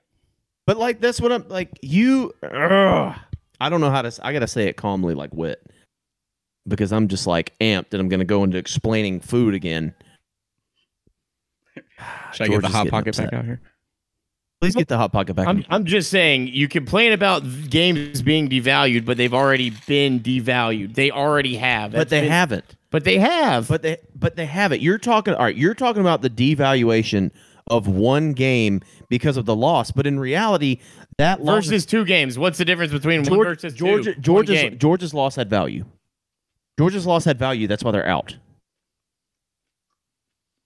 But 0.68 0.78
like 0.78 1.00
that's 1.00 1.20
what 1.20 1.32
I'm 1.32 1.48
like. 1.48 1.72
You, 1.82 2.34
ugh. 2.44 3.16
I 3.60 3.70
don't 3.70 3.82
know 3.82 3.90
how 3.90 4.04
to. 4.04 4.12
I 4.22 4.34
gotta 4.34 4.48
say 4.48 4.68
it 4.68 4.78
calmly, 4.78 5.16
like 5.16 5.32
Whit, 5.34 5.66
because 6.68 6.92
I'm 6.92 7.08
just 7.08 7.26
like 7.26 7.58
amped, 7.60 7.94
and 7.94 8.02
I'm 8.02 8.10
gonna 8.10 8.26
go 8.26 8.44
into 8.44 8.58
explaining 8.58 9.20
food 9.20 9.56
again. 9.56 9.96
Should 12.34 12.44
I 12.44 12.48
George 12.48 12.62
get 12.62 12.72
the 12.72 12.78
hot 12.78 12.88
pocket 12.90 13.10
upset. 13.10 13.32
back 13.32 13.40
out 13.40 13.46
here? 13.46 13.62
Please 14.60 14.76
get 14.76 14.88
the 14.88 14.98
hot 14.98 15.12
pocket 15.12 15.36
back. 15.36 15.48
I'm, 15.48 15.64
I'm 15.70 15.86
just 15.86 16.10
saying 16.10 16.48
you 16.48 16.68
complain 16.68 17.14
about 17.14 17.44
games 17.70 18.24
being 18.24 18.50
devalued, 18.50 19.06
but 19.06 19.18
they've 19.18 19.34
already 19.34 19.72
been 19.86 20.20
devalued. 20.20 20.96
They 20.96 21.12
already 21.12 21.56
have. 21.58 21.92
but 21.92 22.10
they 22.10 22.22
been- 22.22 22.32
haven't. 22.32 22.76
But 22.90 23.04
they 23.04 23.20
have. 23.20 23.68
But 23.68 23.82
they 23.82 23.98
but 24.16 24.36
they 24.38 24.46
haven't. 24.46 24.82
You're 24.82 24.98
talking 24.98 25.34
all 25.36 25.44
right, 25.44 25.56
you're 25.56 25.76
talking 25.76 26.02
about 26.02 26.22
the 26.22 26.30
devaluation 26.30 27.32
of 27.68 27.88
one 27.88 28.32
game 28.32 28.82
because 29.10 29.36
of 29.36 29.46
the 29.46 29.56
loss, 29.56 29.92
but 29.92 30.08
in 30.08 30.18
reality, 30.20 30.80
that 31.18 31.44
loss 31.44 31.66
versus 31.66 31.86
two 31.86 32.06
games. 32.06 32.40
What's 32.40 32.58
the 32.58 32.66
difference 32.66 32.94
between 32.94 33.20
one 33.24 33.26
Georgia, 33.26 33.50
versus 33.50 33.74
Georgia, 33.74 34.14
two? 34.16 34.22
Georgia's. 34.22 34.78
Georgia's 34.78 35.14
loss 35.14 35.36
had 35.36 35.50
value. 35.50 35.84
Georgia's 36.80 37.06
loss 37.06 37.26
had 37.26 37.38
value. 37.38 37.68
That's 37.68 37.84
why 37.84 37.92
they're 37.92 38.08
out. 38.08 38.38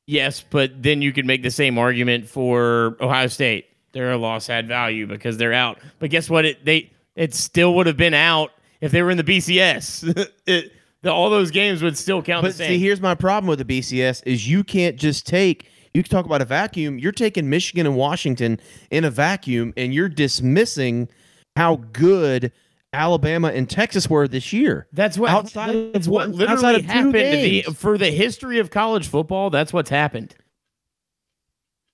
Yes, 0.06 0.44
but 0.48 0.82
then 0.82 1.02
you 1.02 1.12
could 1.14 1.26
make 1.26 1.42
the 1.42 1.52
same 1.52 1.78
argument 1.78 2.28
for 2.28 2.98
Ohio 3.02 3.28
State. 3.28 3.66
Their 3.94 4.16
loss 4.18 4.48
had 4.48 4.68
value 4.68 5.06
because 5.08 5.38
they're 5.38 5.54
out. 5.54 5.80
But 6.00 6.10
guess 6.10 6.30
what? 6.30 6.46
It 6.46 6.66
they 6.66 6.92
it 7.16 7.34
still 7.34 7.76
would 7.76 7.88
have 7.88 7.98
been 7.98 8.14
out 8.14 8.52
if 8.80 8.92
they 8.92 9.02
were 9.02 9.12
in 9.12 9.18
the 9.18 9.24
BCS. 9.24 10.30
it, 10.46 10.74
the, 11.02 11.12
all 11.12 11.30
those 11.30 11.52
games 11.52 11.82
would 11.82 11.98
still 11.98 12.22
count 12.22 12.44
But 12.44 12.50
the 12.50 12.58
same. 12.58 12.70
see, 12.70 12.80
here's 12.80 13.02
my 13.02 13.16
problem 13.16 13.48
with 13.48 13.66
the 13.66 13.66
BCS 13.66 14.22
is 14.26 14.48
you 14.48 14.64
can't 14.64 14.98
just 14.98 15.26
take. 15.26 15.68
You 15.94 16.04
can 16.04 16.10
talk 16.10 16.26
about 16.26 16.42
a 16.42 16.46
vacuum. 16.46 17.00
You're 17.00 17.12
taking 17.12 17.50
Michigan 17.50 17.86
and 17.86 17.98
Washington 17.98 18.60
in 18.92 19.04
a 19.04 19.10
vacuum, 19.10 19.74
and 19.76 19.94
you're 19.94 20.10
dismissing 20.10 21.10
how 21.58 21.78
good 21.92 22.54
Alabama 22.94 23.50
and 23.50 23.70
Texas 23.70 24.10
were 24.10 24.28
this 24.28 24.54
year. 24.54 24.88
That's 24.94 25.18
what 25.18 25.32
outside 25.32 25.94
That's 25.94 26.08
of 26.08 26.14
what 26.14 26.30
literally 26.30 26.82
happened 26.82 27.14
to 27.14 27.20
the, 27.20 27.62
for 27.74 27.98
the 27.98 28.12
history 28.12 28.60
of 28.60 28.70
college 28.70 29.08
football. 29.08 29.50
That's 29.50 29.74
what's 29.74 29.90
happened. 29.90 30.36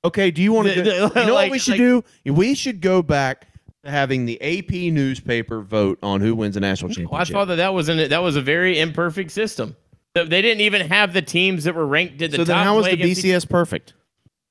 Okay, 0.05 0.31
do 0.31 0.41
you 0.41 0.53
want 0.53 0.67
The- 0.67 0.75
to? 0.75 0.81
the- 0.83 0.91
you 0.91 0.99
know 1.27 1.33
like- 1.33 1.45
what 1.45 1.51
we 1.51 1.59
should 1.59 1.71
like- 1.71 1.79
do? 1.79 2.03
We 2.25 2.55
should 2.55 2.81
go 2.81 3.01
back 3.01 3.47
to 3.83 3.91
having 3.91 4.25
the 4.25 4.39
AP 4.41 4.91
newspaper 4.91 5.61
vote 5.61 5.99
on 6.03 6.21
who 6.21 6.35
wins 6.35 6.55
the 6.55 6.61
national 6.61 6.91
oh, 6.91 6.93
championship. 6.93 7.11
Well, 7.11 7.21
I 7.21 7.25
thought 7.25 7.47
that 7.49 7.55
that 7.57 7.73
was 7.73 7.89
an, 7.89 8.09
that 8.09 8.21
was 8.23 8.35
a 8.35 8.41
very 8.41 8.79
imperfect 8.79 9.31
system. 9.31 9.75
They 10.13 10.41
didn't 10.41 10.61
even 10.61 10.87
have 10.87 11.13
the 11.13 11.21
teams 11.21 11.65
that 11.65 11.75
were 11.75 11.85
ranked 11.85 12.21
at 12.23 12.31
the 12.31 12.37
so 12.37 12.43
top. 12.43 12.47
then, 12.47 12.57
how 12.63 12.77
was 12.77 12.85
the 12.87 12.97
BCS 12.97 13.47
perfect? 13.47 13.93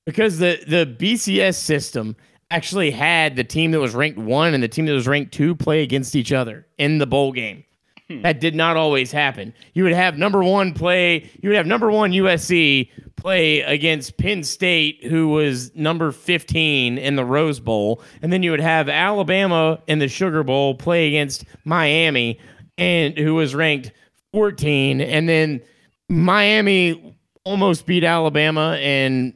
Because 0.05 0.39
the 0.39 0.61
the 0.67 0.87
BCS 0.87 1.57
system 1.57 2.15
actually 2.53 2.93
had 2.93 3.35
the 3.35 3.43
team 3.43 3.73
that 3.73 3.81
was 3.81 3.93
ranked 3.93 4.19
one 4.19 4.55
and 4.55 4.63
the 4.63 4.69
team 4.69 4.87
that 4.87 4.93
was 4.93 5.09
ranked 5.09 5.33
two 5.35 5.57
play 5.57 5.83
against 5.83 6.15
each 6.15 6.33
other 6.33 6.65
in 6.79 6.99
the 6.99 7.07
bowl 7.07 7.33
game. 7.33 7.65
Hmm. 8.09 8.23
That 8.23 8.41
did 8.41 8.55
not 8.55 8.77
always 8.77 9.11
happen. 9.11 9.53
You 9.75 9.83
would 9.85 9.93
have 9.93 10.17
number 10.17 10.43
one 10.43 10.75
play. 10.75 11.29
You 11.43 11.49
would 11.49 11.57
have 11.57 11.67
number 11.67 11.91
one 11.91 12.13
USC 12.13 12.89
play 13.17 13.63
against 13.63 14.17
Penn 14.17 14.45
State, 14.45 15.05
who 15.05 15.29
was 15.29 15.75
number 15.75 16.13
fifteen 16.13 16.99
in 16.99 17.17
the 17.17 17.25
Rose 17.25 17.59
Bowl, 17.59 18.03
and 18.23 18.33
then 18.33 18.43
you 18.43 18.53
would 18.53 18.61
have 18.61 18.89
Alabama 18.89 19.81
in 19.89 19.99
the 19.99 20.09
Sugar 20.09 20.45
Bowl 20.45 20.75
play 20.75 21.09
against 21.09 21.45
Miami, 21.65 22.39
and 22.79 23.19
who 23.19 23.35
was 23.35 23.55
ranked 23.55 23.91
fourteen, 24.33 25.01
and 25.01 25.29
then 25.29 25.61
Miami 26.09 27.17
almost 27.45 27.87
beat 27.87 28.05
Alabama, 28.05 28.77
and 28.81 29.33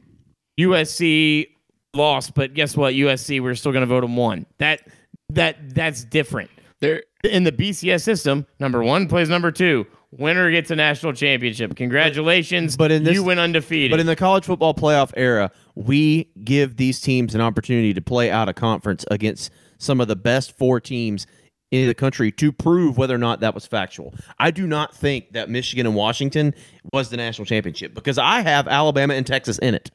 USC 0.59 1.47
lost, 1.93 2.35
but 2.35 2.53
guess 2.53 2.77
what? 2.77 2.93
USC 2.93 3.41
we're 3.41 3.55
still 3.55 3.71
going 3.71 3.81
to 3.81 3.87
vote 3.87 4.01
them 4.01 4.15
one. 4.15 4.45
That 4.59 4.87
that 5.29 5.73
that's 5.75 6.03
different. 6.05 6.49
There, 6.79 7.03
In 7.23 7.43
the 7.43 7.51
BCS 7.51 8.01
system, 8.03 8.45
number 8.59 8.83
one 8.83 9.07
plays 9.07 9.29
number 9.29 9.51
two. 9.51 9.85
Winner 10.11 10.51
gets 10.51 10.71
a 10.71 10.75
national 10.75 11.13
championship. 11.13 11.75
Congratulations! 11.75 12.75
But 12.75 12.91
in 12.91 13.03
this- 13.03 13.13
you 13.13 13.23
went 13.23 13.39
undefeated. 13.39 13.91
But 13.91 13.99
in 13.99 14.07
the 14.07 14.15
college 14.15 14.43
football 14.45 14.73
playoff 14.73 15.11
era, 15.15 15.51
we 15.75 16.27
give 16.43 16.77
these 16.77 16.99
teams 16.99 17.33
an 17.35 17.41
opportunity 17.41 17.93
to 17.93 18.01
play 18.01 18.29
out 18.29 18.49
a 18.49 18.53
conference 18.53 19.05
against 19.09 19.51
some 19.77 20.01
of 20.01 20.07
the 20.07 20.15
best 20.15 20.57
four 20.57 20.79
teams 20.81 21.27
in 21.71 21.87
the 21.87 21.93
country 21.93 22.29
to 22.33 22.51
prove 22.51 22.97
whether 22.97 23.15
or 23.15 23.19
not 23.19 23.39
that 23.39 23.55
was 23.55 23.65
factual. 23.65 24.13
I 24.37 24.51
do 24.51 24.67
not 24.67 24.93
think 24.93 25.31
that 25.31 25.49
Michigan 25.49 25.85
and 25.85 25.95
Washington 25.95 26.53
was 26.91 27.09
the 27.09 27.15
national 27.17 27.45
championship 27.45 27.93
because 27.93 28.17
I 28.17 28.41
have 28.41 28.67
Alabama 28.67 29.13
and 29.13 29.25
Texas 29.25 29.57
in 29.59 29.73
it. 29.75 29.89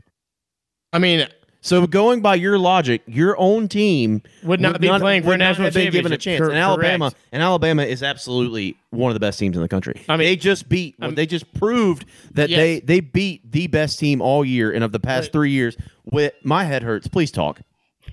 I 0.95 0.99
mean, 0.99 1.27
So 1.67 1.85
going 1.85 2.21
by 2.21 2.37
your 2.37 2.61
logic, 2.61 3.03
your 3.07 3.37
own 3.41 3.67
team 3.67 4.23
Would 4.45 4.61
not 4.61 4.81
be 4.81 4.87
playing 4.89 5.25
for 5.25 5.33
a 5.33 5.37
national 5.37 5.65
have 5.65 5.75
been 5.75 5.91
given 5.91 6.13
a 6.13 6.17
chance. 6.17 6.39
Cor- 6.39 6.51
and 6.51 6.59
Alabama 6.59 7.11
correct. 7.11 7.17
and 7.33 7.43
Alabama 7.43 7.83
is 7.83 8.05
absolutely 8.05 8.77
one 8.91 9.11
of 9.11 9.15
the 9.15 9.21
best 9.21 9.41
teams 9.41 9.57
in 9.57 9.63
the 9.63 9.69
country. 9.69 10.01
I 10.09 10.17
mean- 10.17 10.27
they 10.29 10.37
just 10.37 10.69
beat. 10.69 10.95
I'm- 11.01 11.17
they 11.17 11.27
just 11.27 11.53
proved 11.55 12.05
that 12.35 12.51
Yes. 12.51 12.57
they 12.59 12.81
they 12.81 13.01
beat 13.01 13.51
the 13.51 13.67
best 13.67 13.99
team 13.99 14.21
all 14.23 14.45
year 14.45 14.71
and 14.71 14.85
of 14.85 14.93
the 14.93 15.01
past 15.01 15.27
But- 15.29 15.39
three 15.39 15.51
years. 15.51 15.77
With 16.05 16.35
my 16.45 16.63
head 16.63 16.85
hurts. 16.85 17.09
Please 17.09 17.33
talk. 17.33 17.63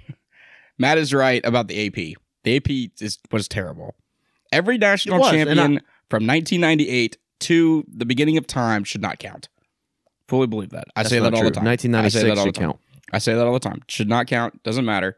Matt 0.80 0.98
is 0.98 1.14
right 1.14 1.46
about 1.46 1.68
the 1.68 1.86
AP. 1.86 2.16
The 2.44 2.56
AP 2.56 2.90
is, 3.00 3.20
was 3.32 3.48
terrible. 3.48 3.94
Every 4.52 4.80
national 4.80 5.20
was, 5.20 5.32
and 5.32 5.46
champion 5.48 5.82
from 6.10 6.26
1998 6.26 7.18
to 7.42 7.86
the 7.88 8.06
beginning 8.06 8.38
of 8.38 8.48
time 8.48 8.84
should 8.84 9.02
not 9.04 9.20
count. 9.20 9.48
Fully 10.28 10.48
believe 10.48 10.70
that. 10.72 10.86
I 10.96 11.04
say 11.04 11.20
that 11.20 11.36
all 11.36 11.44
the 11.44 11.52
time. 11.52 11.68
I 11.68 11.76
say 11.78 11.88
1996 11.90 12.24
that 12.24 12.30
all 12.32 12.36
the 12.36 12.48
should 12.48 12.56
count. 12.56 12.80
I 13.14 13.20
say 13.20 13.34
that 13.34 13.46
all 13.46 13.54
the 13.54 13.60
time. 13.60 13.82
Should 13.88 14.10
not 14.10 14.28
count. 14.28 14.62
Doesn't 14.64 14.86
matter. 14.86 15.18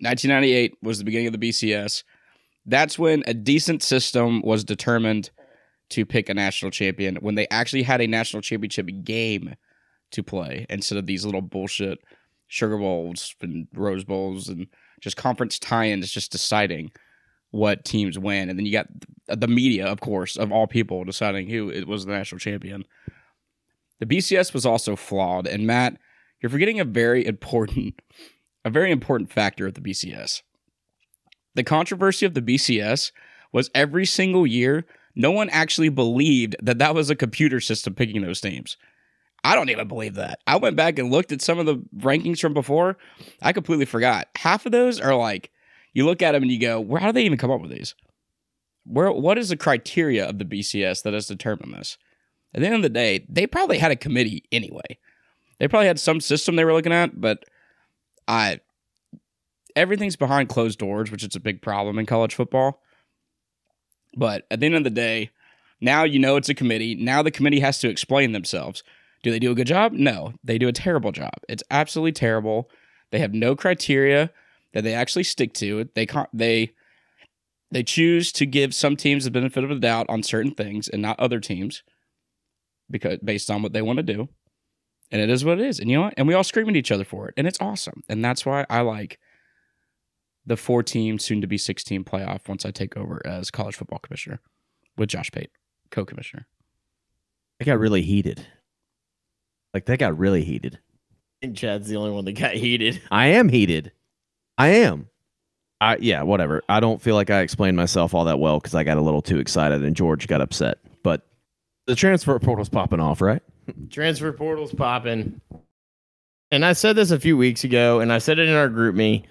1998 0.00 0.76
was 0.82 0.98
the 0.98 1.04
beginning 1.04 1.28
of 1.28 1.32
the 1.32 1.48
BCS. 1.48 2.02
That's 2.66 2.98
when 2.98 3.22
a 3.26 3.32
decent 3.32 3.82
system 3.82 4.42
was 4.42 4.64
determined 4.64 5.30
to 5.90 6.04
pick 6.04 6.28
a 6.28 6.34
national 6.34 6.70
champion 6.70 7.16
when 7.16 7.34
they 7.34 7.48
actually 7.48 7.82
had 7.82 8.00
a 8.00 8.06
national 8.06 8.42
championship 8.42 8.88
game 9.04 9.54
to 10.10 10.22
play 10.22 10.66
instead 10.68 10.98
of 10.98 11.06
these 11.06 11.24
little 11.24 11.40
bullshit 11.40 11.98
sugar 12.48 12.76
bowls 12.78 13.34
and 13.40 13.68
rose 13.74 14.04
bowls 14.04 14.48
and 14.48 14.66
just 15.00 15.16
conference 15.16 15.58
tie-ins 15.58 16.10
just 16.10 16.32
deciding 16.32 16.90
what 17.50 17.84
teams 17.84 18.18
win 18.18 18.48
and 18.50 18.58
then 18.58 18.66
you 18.66 18.72
got 18.72 18.86
the 19.28 19.48
media 19.48 19.86
of 19.86 20.00
course 20.00 20.36
of 20.36 20.52
all 20.52 20.66
people 20.66 21.04
deciding 21.04 21.48
who 21.48 21.70
it 21.70 21.86
was 21.86 22.04
the 22.04 22.12
national 22.12 22.38
champion 22.38 22.84
the 23.98 24.06
bcs 24.06 24.52
was 24.52 24.66
also 24.66 24.96
flawed 24.96 25.46
and 25.46 25.66
matt 25.66 25.98
you're 26.40 26.50
forgetting 26.50 26.80
a 26.80 26.84
very 26.84 27.26
important 27.26 28.00
a 28.64 28.70
very 28.70 28.90
important 28.90 29.32
factor 29.32 29.66
of 29.66 29.74
the 29.74 29.80
bcs 29.80 30.42
the 31.54 31.64
controversy 31.64 32.26
of 32.26 32.34
the 32.34 32.42
bcs 32.42 33.12
was 33.52 33.70
every 33.74 34.06
single 34.06 34.46
year 34.46 34.84
no 35.14 35.30
one 35.30 35.48
actually 35.50 35.88
believed 35.88 36.54
that 36.62 36.78
that 36.78 36.94
was 36.94 37.10
a 37.10 37.16
computer 37.16 37.60
system 37.60 37.94
picking 37.94 38.22
those 38.22 38.40
teams 38.40 38.76
I 39.44 39.54
don't 39.54 39.70
even 39.70 39.88
believe 39.88 40.14
that. 40.14 40.40
I 40.46 40.56
went 40.56 40.76
back 40.76 40.98
and 40.98 41.10
looked 41.10 41.32
at 41.32 41.40
some 41.40 41.58
of 41.58 41.66
the 41.66 41.76
rankings 41.96 42.40
from 42.40 42.54
before. 42.54 42.98
I 43.40 43.52
completely 43.52 43.84
forgot. 43.84 44.28
Half 44.36 44.66
of 44.66 44.72
those 44.72 45.00
are 45.00 45.14
like 45.14 45.50
you 45.92 46.04
look 46.04 46.22
at 46.22 46.32
them 46.32 46.42
and 46.42 46.52
you 46.52 46.58
go, 46.58 46.80
"Where? 46.80 47.00
How 47.00 47.08
do 47.08 47.12
they 47.12 47.24
even 47.24 47.38
come 47.38 47.50
up 47.50 47.60
with 47.60 47.70
these? 47.70 47.94
Where? 48.84 49.12
What 49.12 49.38
is 49.38 49.48
the 49.48 49.56
criteria 49.56 50.28
of 50.28 50.38
the 50.38 50.44
BCS 50.44 51.02
that 51.02 51.14
has 51.14 51.26
determined 51.26 51.74
this?" 51.74 51.98
At 52.54 52.60
the 52.60 52.66
end 52.66 52.76
of 52.76 52.82
the 52.82 52.88
day, 52.88 53.24
they 53.28 53.46
probably 53.46 53.78
had 53.78 53.90
a 53.90 53.96
committee 53.96 54.44
anyway. 54.50 54.98
They 55.58 55.68
probably 55.68 55.88
had 55.88 56.00
some 56.00 56.20
system 56.20 56.56
they 56.56 56.64
were 56.64 56.72
looking 56.72 56.92
at, 56.92 57.20
but 57.20 57.44
I 58.26 58.60
everything's 59.74 60.16
behind 60.16 60.48
closed 60.48 60.78
doors, 60.78 61.10
which 61.10 61.24
is 61.24 61.36
a 61.36 61.40
big 61.40 61.62
problem 61.62 61.98
in 61.98 62.06
college 62.06 62.34
football. 62.34 62.82
But 64.16 64.46
at 64.50 64.60
the 64.60 64.66
end 64.66 64.74
of 64.74 64.84
the 64.84 64.90
day, 64.90 65.30
now 65.80 66.04
you 66.04 66.18
know 66.18 66.36
it's 66.36 66.48
a 66.48 66.54
committee. 66.54 66.94
Now 66.94 67.22
the 67.22 67.30
committee 67.30 67.60
has 67.60 67.78
to 67.80 67.88
explain 67.88 68.32
themselves. 68.32 68.82
Do 69.22 69.30
they 69.30 69.38
do 69.38 69.50
a 69.50 69.54
good 69.54 69.66
job? 69.66 69.92
No, 69.92 70.34
they 70.44 70.58
do 70.58 70.68
a 70.68 70.72
terrible 70.72 71.12
job. 71.12 71.34
It's 71.48 71.62
absolutely 71.70 72.12
terrible. 72.12 72.70
They 73.10 73.18
have 73.18 73.34
no 73.34 73.56
criteria 73.56 74.30
that 74.72 74.84
they 74.84 74.94
actually 74.94 75.24
stick 75.24 75.54
to. 75.54 75.88
They 75.94 76.06
they 76.32 76.72
they 77.70 77.82
choose 77.82 78.32
to 78.32 78.46
give 78.46 78.74
some 78.74 78.96
teams 78.96 79.24
the 79.24 79.30
benefit 79.30 79.64
of 79.64 79.70
the 79.70 79.76
doubt 79.76 80.06
on 80.08 80.22
certain 80.22 80.52
things 80.52 80.88
and 80.88 81.02
not 81.02 81.20
other 81.20 81.40
teams 81.40 81.82
because 82.90 83.18
based 83.18 83.50
on 83.50 83.62
what 83.62 83.72
they 83.72 83.82
want 83.82 83.98
to 83.98 84.02
do. 84.02 84.28
And 85.10 85.22
it 85.22 85.30
is 85.30 85.44
what 85.44 85.58
it 85.60 85.66
is. 85.66 85.80
And 85.80 85.90
you 85.90 85.96
know 85.96 86.04
what? 86.04 86.14
And 86.16 86.28
we 86.28 86.34
all 86.34 86.44
scream 86.44 86.68
at 86.68 86.76
each 86.76 86.92
other 86.92 87.04
for 87.04 87.28
it. 87.28 87.34
And 87.36 87.46
it's 87.46 87.60
awesome. 87.60 88.02
And 88.08 88.24
that's 88.24 88.44
why 88.44 88.66
I 88.68 88.82
like 88.82 89.18
the 90.44 90.56
four 90.56 90.82
team, 90.82 91.18
soon 91.18 91.40
to 91.40 91.46
be 91.46 91.58
16 91.58 92.04
playoff 92.04 92.48
once 92.48 92.64
I 92.66 92.70
take 92.70 92.96
over 92.96 93.20
as 93.24 93.50
college 93.50 93.76
football 93.76 93.98
commissioner 93.98 94.40
with 94.96 95.08
Josh 95.08 95.30
Pate, 95.30 95.50
co 95.90 96.04
commissioner. 96.04 96.46
It 97.60 97.64
got 97.64 97.78
really 97.78 98.02
heated. 98.02 98.46
Like 99.74 99.86
that 99.86 99.98
got 99.98 100.18
really 100.18 100.44
heated. 100.44 100.78
I 101.40 101.46
think 101.46 101.56
Chad's 101.56 101.88
the 101.88 101.96
only 101.96 102.10
one 102.10 102.24
that 102.24 102.32
got 102.32 102.54
heated. 102.54 103.00
I 103.10 103.28
am 103.28 103.48
heated. 103.48 103.92
I 104.56 104.68
am. 104.68 105.08
I 105.80 105.96
yeah, 105.98 106.22
whatever. 106.22 106.62
I 106.68 106.80
don't 106.80 107.00
feel 107.00 107.14
like 107.14 107.30
I 107.30 107.40
explained 107.40 107.76
myself 107.76 108.14
all 108.14 108.24
that 108.24 108.40
well 108.40 108.58
because 108.58 108.74
I 108.74 108.82
got 108.84 108.96
a 108.96 109.02
little 109.02 109.22
too 109.22 109.38
excited 109.38 109.84
and 109.84 109.94
George 109.94 110.26
got 110.26 110.40
upset. 110.40 110.78
But 111.04 111.26
the 111.86 111.94
transfer 111.94 112.36
portal's 112.38 112.68
popping 112.68 113.00
off, 113.00 113.20
right? 113.20 113.42
Transfer 113.90 114.32
portal's 114.32 114.72
popping. 114.74 115.40
And 116.50 116.64
I 116.64 116.72
said 116.72 116.96
this 116.96 117.10
a 117.10 117.20
few 117.20 117.36
weeks 117.36 117.64
ago, 117.64 118.00
and 118.00 118.12
I 118.12 118.18
said 118.18 118.38
it 118.38 118.48
in 118.48 118.54
our 118.54 118.68
GroupMe. 118.68 119.24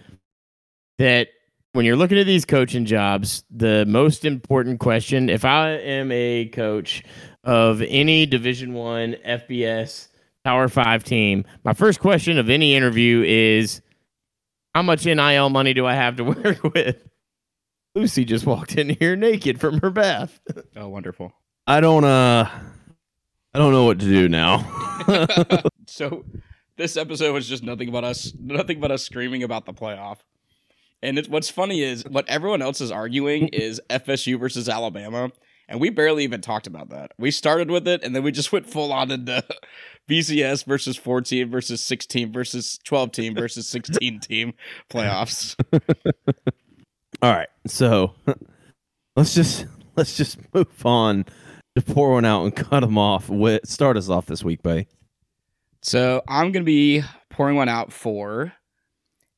that 1.00 1.30
when 1.74 1.86
you're 1.86 1.96
looking 1.96 2.18
at 2.18 2.26
these 2.26 2.46
coaching 2.46 2.86
jobs, 2.86 3.44
the 3.52 3.86
most 3.86 4.26
important 4.26 4.80
question, 4.80 5.30
if 5.30 5.46
I 5.46 5.70
am 5.72 6.12
a 6.12 6.46
coach 6.48 7.04
of 7.44 7.82
any 7.84 8.26
Division 8.26 8.74
One 8.74 9.16
FBS 9.26 10.08
Power 10.44 10.68
Five 10.70 11.04
team, 11.04 11.46
my 11.64 11.74
first 11.74 12.00
question 12.00 12.38
of 12.40 12.50
any 12.50 12.74
interview 12.76 13.24
is, 13.24 13.82
"How 14.74 14.82
much 14.82 15.06
NIL 15.06 15.50
money 15.50 15.74
do 15.74 15.86
I 15.86 15.94
have 15.94 16.16
to 16.18 16.24
work 16.24 16.64
with?" 16.74 16.98
Lucy 17.96 18.26
just 18.26 18.46
walked 18.46 18.76
in 18.76 18.90
here 18.90 19.16
naked 19.16 19.60
from 19.60 19.80
her 19.82 19.90
bath. 19.90 20.40
Oh, 20.76 20.88
wonderful. 20.90 21.32
I 21.68 21.80
don't 21.80 22.04
uh 22.06 22.50
I 23.58 23.60
don't 23.60 23.72
know 23.72 23.86
what 23.86 23.98
to 24.02 24.06
do 24.06 24.30
now. 24.30 24.60
so 25.88 26.24
this 26.76 26.96
episode 26.96 27.34
was 27.34 27.50
just 27.50 27.64
nothing 27.64 27.92
but 27.92 28.04
us 28.04 28.32
nothing 28.40 28.80
but 28.80 28.92
us 28.92 29.02
screaming 29.02 29.42
about 29.42 29.66
the 29.66 29.74
playoff. 29.74 30.18
And 31.02 31.18
it's, 31.18 31.28
what's 31.28 31.50
funny 31.50 31.82
is 31.82 32.06
what 32.06 32.30
everyone 32.30 32.62
else 32.62 32.82
is 32.82 32.92
arguing 32.92 33.48
is 33.48 33.82
FSU 33.90 34.40
versus 34.40 34.70
Alabama, 34.70 35.32
and 35.68 35.82
we 35.82 35.90
barely 35.90 36.24
even 36.24 36.40
talked 36.40 36.68
about 36.68 36.90
that. 36.90 37.14
We 37.18 37.32
started 37.32 37.72
with 37.72 37.88
it, 37.88 38.04
and 38.04 38.16
then 38.16 38.22
we 38.22 38.32
just 38.32 38.52
went 38.52 38.70
full 38.70 38.94
on 38.94 39.10
into 39.10 39.44
BCS 40.08 40.64
versus 40.64 40.96
14 40.96 41.50
versus 41.50 41.82
16 41.82 42.32
versus 42.32 42.78
12 42.84 43.12
team 43.12 43.34
versus 43.34 43.68
16 43.68 44.20
team 44.20 44.54
playoffs. 44.88 45.56
All 47.24 47.34
right. 47.34 47.50
So 47.66 48.14
let's 49.16 49.34
just 49.34 49.66
let's 49.96 50.16
just 50.16 50.38
move 50.54 50.86
on 50.86 51.26
to 51.78 51.94
pour 51.94 52.12
one 52.12 52.26
out 52.26 52.44
and 52.44 52.56
cut 52.70 52.82
them 52.82 52.98
off. 52.98 53.30
Whit, 53.30 53.68
start 53.68 53.98
us 53.98 54.10
off 54.10 54.26
this 54.26 54.44
week, 54.44 54.64
buddy. 54.64 54.88
So 55.82 56.22
I'm 56.28 56.52
going 56.52 56.64
to 56.64 56.70
be 56.70 57.04
pouring 57.30 57.56
one 57.56 57.70
out 57.70 57.94
for 57.94 58.54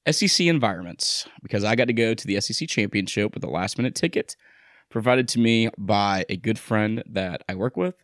SEC 0.10 0.48
environments 0.48 1.28
because 1.44 1.64
I 1.64 1.76
got 1.76 1.88
to 1.88 1.94
go 1.94 2.14
to 2.14 2.28
the 2.28 2.40
SEC 2.40 2.68
championship 2.68 3.34
with 3.34 3.44
a 3.44 3.50
last 3.50 3.78
minute 3.78 3.94
ticket 3.94 4.36
provided 4.90 5.28
to 5.28 5.40
me 5.40 5.70
by 5.78 6.26
a 6.30 6.38
good 6.38 6.58
friend 6.58 7.04
that 7.08 7.44
I 7.48 7.56
work 7.56 7.78
with 7.78 7.96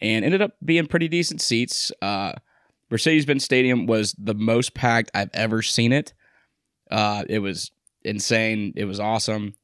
and 0.00 0.24
ended 0.24 0.40
up 0.40 0.52
being 0.64 0.86
pretty 0.86 1.08
decent 1.08 1.42
seats. 1.42 1.92
Uh, 2.00 2.32
Mercedes-Benz 2.88 3.44
Stadium 3.44 3.86
was 3.86 4.14
the 4.16 4.34
most 4.34 4.74
packed 4.74 5.10
I've 5.12 5.30
ever 5.34 5.60
seen 5.60 5.92
it. 5.92 6.14
Uh, 6.90 7.24
it 7.28 7.40
was 7.40 7.72
insane. 8.02 8.72
It 8.76 8.84
was 8.84 9.00
awesome. 9.00 9.54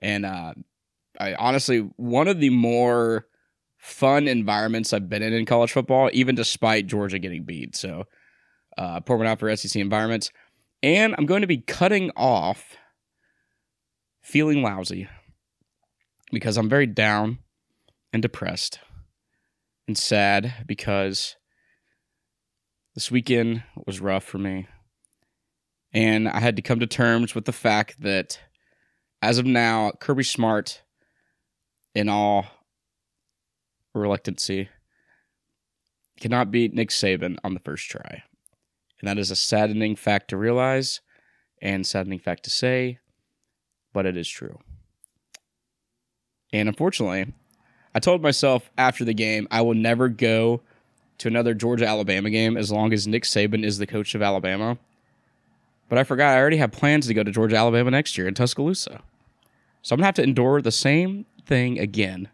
And 0.00 0.24
uh, 0.24 0.54
I 1.20 1.34
honestly, 1.34 1.80
one 1.96 2.26
of 2.26 2.40
the 2.40 2.50
more 2.50 3.26
fun 3.84 4.26
environments 4.26 4.94
I've 4.94 5.10
been 5.10 5.22
in 5.22 5.34
in 5.34 5.44
college 5.44 5.70
football, 5.70 6.08
even 6.14 6.34
despite 6.34 6.86
Georgia 6.86 7.18
getting 7.18 7.44
beat. 7.44 7.76
So, 7.76 8.04
uh, 8.78 9.00
pouring 9.00 9.28
out 9.28 9.38
for 9.38 9.54
SEC 9.54 9.78
environments. 9.78 10.30
And 10.82 11.14
I'm 11.18 11.26
going 11.26 11.42
to 11.42 11.46
be 11.46 11.58
cutting 11.58 12.10
off 12.16 12.76
feeling 14.22 14.62
lousy 14.62 15.06
because 16.32 16.56
I'm 16.56 16.70
very 16.70 16.86
down 16.86 17.38
and 18.10 18.22
depressed 18.22 18.78
and 19.86 19.98
sad 19.98 20.64
because 20.66 21.36
this 22.94 23.10
weekend 23.10 23.64
was 23.86 24.00
rough 24.00 24.24
for 24.24 24.38
me. 24.38 24.66
And 25.92 26.26
I 26.26 26.40
had 26.40 26.56
to 26.56 26.62
come 26.62 26.80
to 26.80 26.86
terms 26.86 27.34
with 27.34 27.44
the 27.44 27.52
fact 27.52 28.00
that 28.00 28.40
as 29.20 29.36
of 29.36 29.44
now, 29.44 29.92
Kirby 30.00 30.24
Smart, 30.24 30.82
in 31.94 32.08
all 32.08 32.46
reluctancy, 34.00 34.68
cannot 36.20 36.50
beat 36.50 36.74
Nick 36.74 36.90
Saban 36.90 37.36
on 37.44 37.54
the 37.54 37.60
first 37.60 37.88
try. 37.88 38.22
And 39.00 39.08
that 39.08 39.18
is 39.18 39.30
a 39.30 39.36
saddening 39.36 39.96
fact 39.96 40.28
to 40.28 40.36
realize 40.36 41.00
and 41.60 41.86
saddening 41.86 42.18
fact 42.18 42.44
to 42.44 42.50
say, 42.50 42.98
but 43.92 44.06
it 44.06 44.16
is 44.16 44.28
true. 44.28 44.58
And 46.52 46.68
unfortunately, 46.68 47.32
I 47.94 48.00
told 48.00 48.22
myself 48.22 48.70
after 48.78 49.04
the 49.04 49.14
game 49.14 49.48
I 49.50 49.62
will 49.62 49.74
never 49.74 50.08
go 50.08 50.62
to 51.18 51.28
another 51.28 51.54
Georgia 51.54 51.86
Alabama 51.86 52.30
game 52.30 52.56
as 52.56 52.72
long 52.72 52.92
as 52.92 53.06
Nick 53.06 53.24
Saban 53.24 53.64
is 53.64 53.78
the 53.78 53.86
coach 53.86 54.14
of 54.14 54.22
Alabama. 54.22 54.78
But 55.88 55.98
I 55.98 56.04
forgot 56.04 56.36
I 56.36 56.40
already 56.40 56.56
have 56.56 56.72
plans 56.72 57.06
to 57.06 57.14
go 57.14 57.22
to 57.22 57.30
Georgia 57.30 57.56
Alabama 57.56 57.90
next 57.90 58.16
year 58.18 58.26
in 58.26 58.34
Tuscaloosa. 58.34 59.02
So 59.82 59.94
I'm 59.94 59.98
gonna 59.98 60.06
have 60.06 60.14
to 60.16 60.22
endure 60.22 60.60
the 60.62 60.72
same 60.72 61.26
thing 61.46 61.78
again 61.78 62.28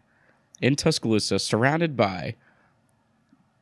in 0.61 0.75
Tuscaloosa, 0.75 1.39
surrounded 1.39 1.97
by 1.97 2.35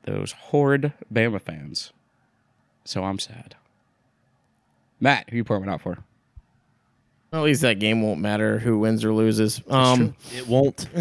those 0.03 0.33
horrid 0.33 0.93
Bama 1.11 1.41
fans. 1.41 1.93
So 2.83 3.03
I'm 3.03 3.19
sad. 3.19 3.55
Matt, 4.99 5.29
who 5.29 5.37
you 5.37 5.43
pouring 5.43 5.63
one 5.63 5.69
out 5.73 5.81
for? 5.81 5.99
Well, 7.31 7.43
at 7.43 7.45
least 7.45 7.61
that 7.61 7.79
game 7.79 8.01
won't 8.01 8.19
matter 8.19 8.57
who 8.57 8.79
wins 8.79 9.05
or 9.05 9.13
loses. 9.13 9.61
Um, 9.69 10.15
It 10.33 10.47
won't. 10.47 10.87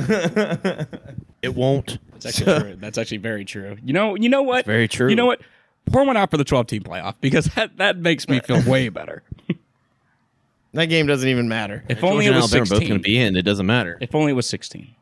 it 1.42 1.54
won't. 1.54 1.98
That's 2.12 2.26
actually 2.26 2.60
true. 2.60 2.76
That's 2.76 2.98
actually 2.98 3.18
very 3.18 3.44
true. 3.44 3.78
You 3.82 3.94
know, 3.94 4.14
you 4.14 4.28
know 4.28 4.42
what? 4.42 4.66
Very 4.66 4.88
true. 4.88 5.08
You 5.08 5.16
know 5.16 5.26
what? 5.26 5.40
Pour 5.86 6.04
one 6.04 6.18
out 6.18 6.30
for 6.30 6.36
the 6.36 6.44
12 6.44 6.66
team 6.66 6.82
playoff 6.82 7.14
because 7.22 7.46
that, 7.54 7.78
that 7.78 7.96
makes 7.96 8.28
me 8.28 8.40
feel 8.40 8.62
way 8.70 8.90
better. 8.90 9.22
that 10.74 10.86
game 10.86 11.06
doesn't 11.06 11.28
even 11.28 11.48
matter. 11.48 11.82
If 11.88 12.00
Georgia 12.00 12.12
only 12.12 12.26
it 12.26 12.28
and 12.28 12.36
was 12.36 12.52
Alabama 12.52 12.62
are 12.62 12.80
both 12.80 12.88
going 12.88 13.00
to 13.00 13.02
be 13.02 13.18
in. 13.18 13.34
It 13.34 13.42
doesn't 13.42 13.64
matter. 13.64 13.96
If 14.02 14.14
only 14.14 14.32
it 14.32 14.34
was 14.34 14.46
16. 14.46 14.94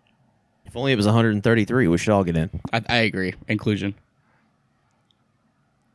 If 0.77 0.81
only 0.81 0.93
it 0.93 0.97
was 0.97 1.07
133, 1.07 1.89
we 1.89 1.97
should 1.97 2.13
all 2.13 2.23
get 2.23 2.37
in. 2.37 2.51
I, 2.71 2.83
I 2.87 2.97
agree. 2.99 3.33
Inclusion. 3.49 3.95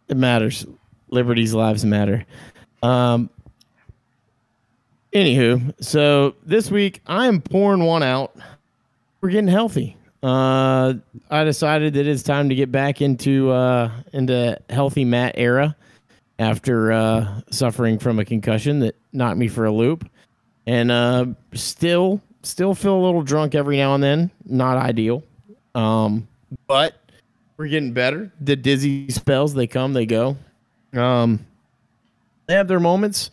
It 0.08 0.18
matters. 0.18 0.66
Liberty's 1.12 1.54
lives 1.54 1.86
matter. 1.86 2.26
Um. 2.82 3.30
Anywho, 5.14 5.72
so 5.84 6.34
this 6.44 6.72
week 6.72 7.00
I 7.06 7.28
am 7.28 7.42
pouring 7.42 7.84
one 7.84 8.02
out. 8.02 8.36
We're 9.22 9.30
getting 9.30 9.50
healthy. 9.50 9.98
Uh, 10.24 10.96
I 11.30 11.44
decided 11.44 11.94
that 11.94 12.08
it's 12.08 12.24
time 12.24 12.50
to 12.50 12.56
get 12.56 12.72
back 12.72 13.04
into 13.04 13.52
uh, 13.52 13.92
into 14.14 14.60
healthy 14.72 15.06
Matt 15.06 15.36
era 15.38 15.76
after 16.40 16.92
uh, 16.92 17.42
suffering 17.52 18.00
from 18.00 18.18
a 18.18 18.26
concussion 18.26 18.80
that 18.80 18.96
knocked 19.14 19.38
me 19.38 19.48
for 19.48 19.66
a 19.66 19.72
loop, 19.72 20.10
and 20.66 20.90
uh, 20.90 21.28
still 21.54 22.20
still 22.44 22.74
feel 22.74 22.96
a 22.96 23.04
little 23.04 23.22
drunk 23.22 23.56
every 23.56 23.78
now 23.78 23.94
and 23.96 24.04
then. 24.04 24.32
Not 24.46 24.78
ideal, 24.78 25.24
um, 25.76 26.28
but 26.68 26.96
we're 27.58 27.68
getting 27.68 27.94
better. 27.94 28.32
The 28.42 28.56
dizzy 28.56 29.10
spells 29.10 29.54
they 29.54 29.68
come, 29.68 29.94
they 29.94 30.06
go. 30.06 30.38
Um, 30.94 31.46
they 32.48 32.56
have 32.56 32.68
their 32.68 32.80
moments, 32.80 33.32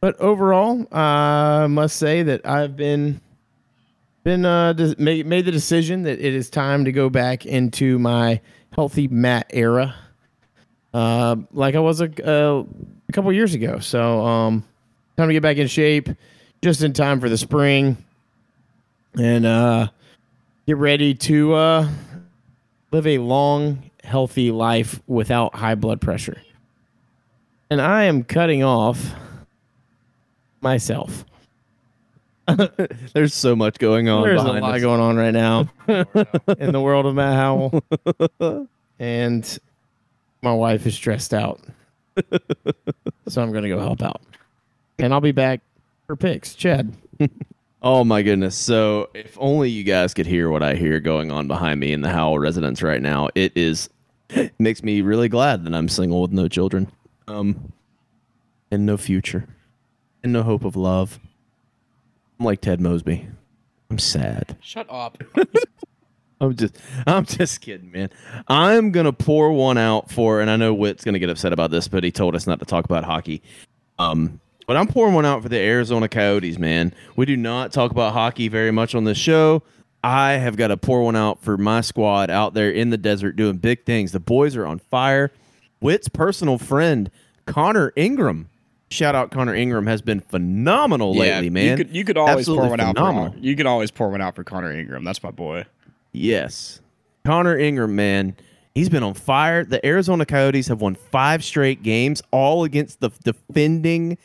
but 0.00 0.18
overall, 0.20 0.86
I 0.92 1.66
must 1.68 1.96
say 1.96 2.22
that 2.22 2.46
I've 2.46 2.76
been 2.76 3.20
been 4.24 4.44
uh 4.44 4.74
made, 4.98 5.24
made 5.24 5.44
the 5.44 5.52
decision 5.52 6.02
that 6.02 6.18
it 6.18 6.34
is 6.34 6.50
time 6.50 6.84
to 6.84 6.90
go 6.90 7.08
back 7.08 7.46
into 7.46 7.96
my 7.98 8.40
healthy 8.74 9.06
Matt 9.08 9.46
era, 9.50 9.94
uh, 10.92 11.36
like 11.52 11.74
I 11.74 11.78
was 11.78 12.00
a, 12.00 12.10
a 13.08 13.12
couple 13.12 13.32
years 13.32 13.54
ago. 13.54 13.78
So, 13.78 14.24
um, 14.24 14.64
time 15.16 15.28
to 15.28 15.32
get 15.32 15.42
back 15.42 15.58
in 15.58 15.68
shape, 15.68 16.08
just 16.62 16.82
in 16.82 16.92
time 16.92 17.20
for 17.20 17.28
the 17.28 17.38
spring, 17.38 17.96
and 19.18 19.46
uh, 19.46 19.88
get 20.66 20.76
ready 20.76 21.14
to 21.14 21.54
uh, 21.54 21.88
live 22.92 23.06
a 23.06 23.18
long, 23.18 23.90
healthy 24.04 24.50
life 24.50 25.00
without 25.06 25.54
high 25.54 25.74
blood 25.74 26.00
pressure. 26.00 26.40
And 27.70 27.80
I 27.80 28.04
am 28.04 28.22
cutting 28.22 28.62
off 28.62 29.12
myself. 30.60 31.24
There's 33.12 33.34
so 33.34 33.56
much 33.56 33.78
going 33.78 34.08
on 34.08 34.22
There's 34.22 34.40
a 34.40 34.44
lot 34.44 34.62
us. 34.76 34.80
going 34.80 35.00
on 35.00 35.16
right 35.16 35.32
now 35.32 35.68
in 35.88 36.72
the 36.72 36.80
world 36.80 37.06
of 37.06 37.14
Matt 37.16 37.34
Howell. 37.34 37.82
and 39.00 39.58
my 40.42 40.52
wife 40.52 40.86
is 40.86 40.94
stressed 40.94 41.34
out. 41.34 41.60
so 43.26 43.42
I'm 43.42 43.50
going 43.50 43.64
to 43.64 43.68
go 43.68 43.80
help 43.80 44.00
out. 44.00 44.20
And 44.98 45.12
I'll 45.12 45.20
be 45.20 45.32
back 45.32 45.60
for 46.06 46.14
picks. 46.14 46.54
Chad. 46.54 46.92
Oh 47.82 48.04
my 48.04 48.22
goodness. 48.22 48.56
So 48.56 49.10
if 49.14 49.36
only 49.38 49.70
you 49.70 49.84
guys 49.84 50.14
could 50.14 50.26
hear 50.26 50.50
what 50.50 50.62
I 50.62 50.74
hear 50.74 50.98
going 50.98 51.30
on 51.30 51.46
behind 51.46 51.78
me 51.80 51.92
in 51.92 52.00
the 52.00 52.10
Howell 52.10 52.38
residence 52.38 52.82
right 52.82 53.00
now. 53.02 53.28
It 53.34 53.52
is 53.56 53.90
it 54.30 54.52
makes 54.58 54.82
me 54.82 55.02
really 55.02 55.28
glad 55.28 55.64
that 55.64 55.74
I'm 55.74 55.88
single 55.88 56.22
with 56.22 56.32
no 56.32 56.48
children. 56.48 56.90
Um 57.28 57.72
and 58.70 58.86
no 58.86 58.96
future. 58.96 59.46
And 60.24 60.32
no 60.32 60.42
hope 60.42 60.64
of 60.64 60.74
love. 60.74 61.20
I'm 62.38 62.46
like 62.46 62.60
Ted 62.60 62.80
Mosby. 62.80 63.28
I'm 63.90 63.98
sad. 63.98 64.56
Shut 64.60 64.86
up. 64.90 65.22
I'm 66.40 66.56
just 66.56 66.76
I'm 67.06 67.24
just 67.24 67.60
kidding, 67.60 67.92
man. 67.92 68.10
I'm 68.48 68.90
gonna 68.90 69.12
pour 69.12 69.52
one 69.52 69.78
out 69.78 70.10
for 70.10 70.40
and 70.40 70.50
I 70.50 70.56
know 70.56 70.74
Whit's 70.74 71.04
gonna 71.04 71.18
get 71.18 71.30
upset 71.30 71.52
about 71.52 71.70
this, 71.70 71.88
but 71.88 72.02
he 72.04 72.10
told 72.10 72.34
us 72.34 72.46
not 72.46 72.58
to 72.58 72.64
talk 72.64 72.84
about 72.86 73.04
hockey. 73.04 73.42
Um 73.98 74.40
but 74.66 74.76
I'm 74.76 74.86
pouring 74.88 75.14
one 75.14 75.24
out 75.24 75.42
for 75.42 75.48
the 75.48 75.58
Arizona 75.58 76.08
Coyotes, 76.08 76.58
man. 76.58 76.92
We 77.14 77.26
do 77.26 77.36
not 77.36 77.72
talk 77.72 77.90
about 77.90 78.12
hockey 78.12 78.48
very 78.48 78.70
much 78.70 78.94
on 78.94 79.04
this 79.04 79.18
show. 79.18 79.62
I 80.02 80.32
have 80.32 80.56
got 80.56 80.68
to 80.68 80.76
pour 80.76 81.02
one 81.02 81.16
out 81.16 81.42
for 81.42 81.56
my 81.56 81.80
squad 81.80 82.30
out 82.30 82.54
there 82.54 82.70
in 82.70 82.90
the 82.90 82.98
desert 82.98 83.36
doing 83.36 83.56
big 83.56 83.84
things. 83.84 84.12
The 84.12 84.20
boys 84.20 84.54
are 84.56 84.66
on 84.66 84.78
fire. 84.78 85.32
Whit's 85.80 86.08
personal 86.08 86.58
friend, 86.58 87.10
Connor 87.44 87.92
Ingram, 87.96 88.48
shout 88.90 89.14
out 89.14 89.30
Connor 89.30 89.54
Ingram 89.54 89.86
has 89.86 90.02
been 90.02 90.20
phenomenal 90.20 91.14
lately, 91.14 91.50
man. 91.50 91.78
You 91.78 91.84
could, 91.84 91.94
you 91.94 92.04
could 92.04 92.16
always 92.16 92.38
Absolutely 92.38 92.68
pour 92.68 92.70
one 92.70 92.80
out. 92.80 93.34
For, 93.34 93.38
you 93.38 93.56
could 93.56 93.66
always 93.66 93.90
pour 93.90 94.10
one 94.10 94.20
out 94.20 94.34
for 94.36 94.44
Connor 94.44 94.72
Ingram. 94.72 95.04
That's 95.04 95.22
my 95.22 95.30
boy. 95.30 95.64
Yes. 96.12 96.80
Connor 97.24 97.58
Ingram, 97.58 97.96
man, 97.96 98.36
he's 98.74 98.88
been 98.88 99.02
on 99.02 99.14
fire. 99.14 99.64
The 99.64 99.84
Arizona 99.84 100.24
Coyotes 100.24 100.68
have 100.68 100.80
won 100.80 100.94
five 100.94 101.44
straight 101.44 101.82
games, 101.82 102.22
all 102.30 102.64
against 102.64 103.00
the 103.00 103.10
defending 103.24 104.18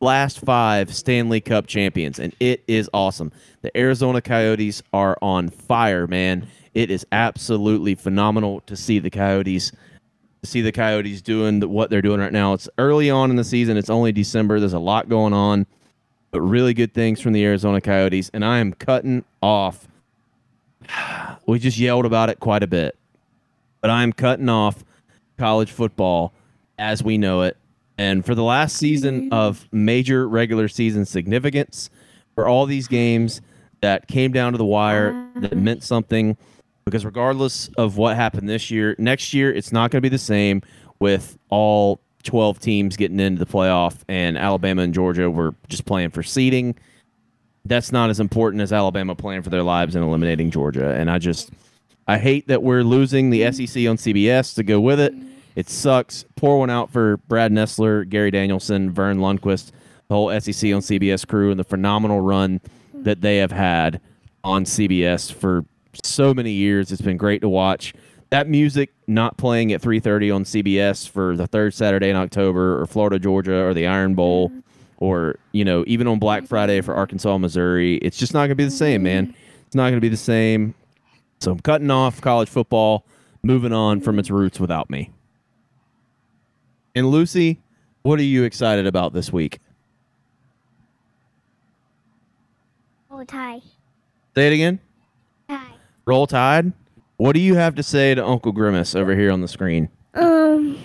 last 0.00 0.40
five 0.40 0.94
Stanley 0.94 1.40
Cup 1.40 1.66
champions, 1.66 2.18
and 2.18 2.34
it 2.40 2.62
is 2.66 2.88
awesome. 2.92 3.32
The 3.62 3.76
Arizona 3.76 4.20
Coyotes 4.20 4.82
are 4.92 5.16
on 5.22 5.48
fire, 5.48 6.06
man. 6.06 6.46
It 6.74 6.90
is 6.90 7.06
absolutely 7.12 7.94
phenomenal 7.94 8.60
to 8.62 8.76
see 8.76 8.98
the 8.98 9.10
Coyotes 9.10 9.72
see 10.44 10.60
the 10.60 10.70
Coyotes 10.70 11.20
doing 11.20 11.60
what 11.60 11.90
they're 11.90 12.00
doing 12.00 12.20
right 12.20 12.32
now. 12.32 12.52
It's 12.52 12.68
early 12.78 13.10
on 13.10 13.30
in 13.30 13.36
the 13.36 13.42
season. 13.42 13.76
It's 13.76 13.90
only 13.90 14.12
December. 14.12 14.60
There's 14.60 14.72
a 14.72 14.78
lot 14.78 15.08
going 15.08 15.32
on, 15.32 15.66
but 16.30 16.40
really 16.40 16.74
good 16.74 16.94
things 16.94 17.20
from 17.20 17.32
the 17.32 17.44
Arizona 17.44 17.80
Coyotes, 17.80 18.30
and 18.32 18.44
I 18.44 18.58
am 18.58 18.72
cutting 18.72 19.24
off 19.42 19.88
we 21.46 21.58
just 21.58 21.78
yelled 21.78 22.06
about 22.06 22.30
it 22.30 22.40
quite 22.40 22.62
a 22.62 22.66
bit. 22.66 22.96
But 23.80 23.90
I'm 23.90 24.12
cutting 24.12 24.48
off 24.48 24.84
college 25.36 25.70
football 25.70 26.32
as 26.78 27.02
we 27.02 27.18
know 27.18 27.42
it. 27.42 27.56
And 27.98 28.24
for 28.24 28.34
the 28.34 28.44
last 28.44 28.76
season 28.76 29.32
of 29.32 29.66
major 29.72 30.28
regular 30.28 30.68
season 30.68 31.04
significance, 31.04 31.90
for 32.34 32.46
all 32.46 32.64
these 32.64 32.86
games 32.86 33.40
that 33.80 34.06
came 34.08 34.32
down 34.32 34.52
to 34.52 34.58
the 34.58 34.64
wire, 34.64 35.28
that 35.36 35.52
uh-huh. 35.52 35.60
meant 35.60 35.82
something, 35.82 36.36
because 36.84 37.04
regardless 37.04 37.68
of 37.76 37.96
what 37.96 38.16
happened 38.16 38.48
this 38.48 38.70
year, 38.70 38.94
next 38.98 39.34
year 39.34 39.52
it's 39.52 39.72
not 39.72 39.90
going 39.90 39.98
to 39.98 40.02
be 40.02 40.08
the 40.08 40.18
same 40.18 40.62
with 41.00 41.36
all 41.48 42.00
12 42.22 42.60
teams 42.60 42.96
getting 42.96 43.20
into 43.20 43.44
the 43.44 43.50
playoff 43.50 43.98
and 44.08 44.38
Alabama 44.38 44.82
and 44.82 44.94
Georgia 44.94 45.30
were 45.30 45.54
just 45.68 45.84
playing 45.84 46.10
for 46.10 46.22
seeding 46.22 46.74
that's 47.68 47.92
not 47.92 48.10
as 48.10 48.18
important 48.18 48.62
as 48.62 48.72
Alabama 48.72 49.14
playing 49.14 49.42
for 49.42 49.50
their 49.50 49.62
lives 49.62 49.94
and 49.94 50.04
eliminating 50.04 50.50
Georgia. 50.50 50.94
And 50.94 51.10
I 51.10 51.18
just, 51.18 51.50
I 52.06 52.18
hate 52.18 52.48
that 52.48 52.62
we're 52.62 52.82
losing 52.82 53.30
the 53.30 53.42
SEC 53.52 53.86
on 53.86 53.96
CBS 53.96 54.54
to 54.54 54.62
go 54.62 54.80
with 54.80 54.98
it. 54.98 55.14
Mm-hmm. 55.14 55.28
It 55.58 55.68
sucks. 55.68 56.24
Pour 56.36 56.60
one 56.60 56.70
out 56.70 56.88
for 56.88 57.16
Brad 57.26 57.50
Nessler, 57.50 58.08
Gary 58.08 58.30
Danielson, 58.30 58.92
Verne 58.92 59.18
Lundquist, 59.18 59.72
the 60.06 60.14
whole 60.14 60.30
SEC 60.40 60.72
on 60.72 60.80
CBS 60.80 61.26
crew, 61.26 61.50
and 61.50 61.58
the 61.58 61.64
phenomenal 61.64 62.20
run 62.20 62.60
that 62.94 63.22
they 63.22 63.38
have 63.38 63.50
had 63.50 64.00
on 64.44 64.64
CBS 64.64 65.32
for 65.32 65.64
so 66.04 66.32
many 66.32 66.52
years. 66.52 66.92
It's 66.92 67.02
been 67.02 67.16
great 67.16 67.40
to 67.40 67.48
watch. 67.48 67.92
That 68.30 68.48
music 68.48 68.90
not 69.08 69.36
playing 69.36 69.72
at 69.72 69.82
3:30 69.82 70.32
on 70.32 70.44
CBS 70.44 71.08
for 71.08 71.36
the 71.36 71.48
third 71.48 71.74
Saturday 71.74 72.08
in 72.08 72.14
October, 72.14 72.80
or 72.80 72.86
Florida, 72.86 73.18
Georgia, 73.18 73.64
or 73.64 73.74
the 73.74 73.88
Iron 73.88 74.14
Bowl 74.14 74.50
mm-hmm. 74.50 74.60
or 74.98 75.40
you 75.50 75.64
know 75.64 75.82
even 75.88 76.06
on 76.06 76.20
black 76.20 76.42
mm-hmm. 76.42 76.50
friday 76.50 76.80
for 76.80 76.94
arkansas 76.94 77.36
missouri 77.36 77.96
it's 77.96 78.16
just 78.16 78.32
not 78.32 78.40
going 78.40 78.50
to 78.50 78.54
be 78.54 78.64
the 78.64 78.70
same 78.70 79.02
man 79.02 79.26
mm-hmm. 79.26 79.36
it's 79.66 79.74
not 79.74 79.84
going 79.90 79.94
to 79.94 80.00
be 80.00 80.08
the 80.08 80.16
same 80.16 80.74
so 81.40 81.50
i'm 81.50 81.60
cutting 81.60 81.90
off 81.90 82.20
college 82.20 82.48
football 82.48 83.04
moving 83.42 83.72
on 83.72 84.00
from 84.00 84.18
its 84.18 84.30
roots 84.30 84.60
without 84.60 84.90
me 84.90 85.10
and 86.94 87.10
lucy 87.10 87.58
what 88.02 88.18
are 88.18 88.22
you 88.24 88.44
excited 88.44 88.86
about 88.86 89.12
this 89.12 89.32
week 89.32 89.58
Oh, 93.10 93.24
Tide. 93.24 93.62
say 94.34 94.48
it 94.48 94.52
again 94.54 94.78
Tie. 95.48 95.66
roll 96.06 96.26
tide 96.26 96.72
what 97.16 97.32
do 97.32 97.40
you 97.40 97.54
have 97.56 97.74
to 97.76 97.82
say 97.82 98.14
to 98.14 98.24
uncle 98.24 98.52
grimace 98.52 98.94
over 98.94 99.14
here 99.16 99.30
on 99.32 99.40
the 99.40 99.48
screen 99.48 99.88
Um, 100.14 100.78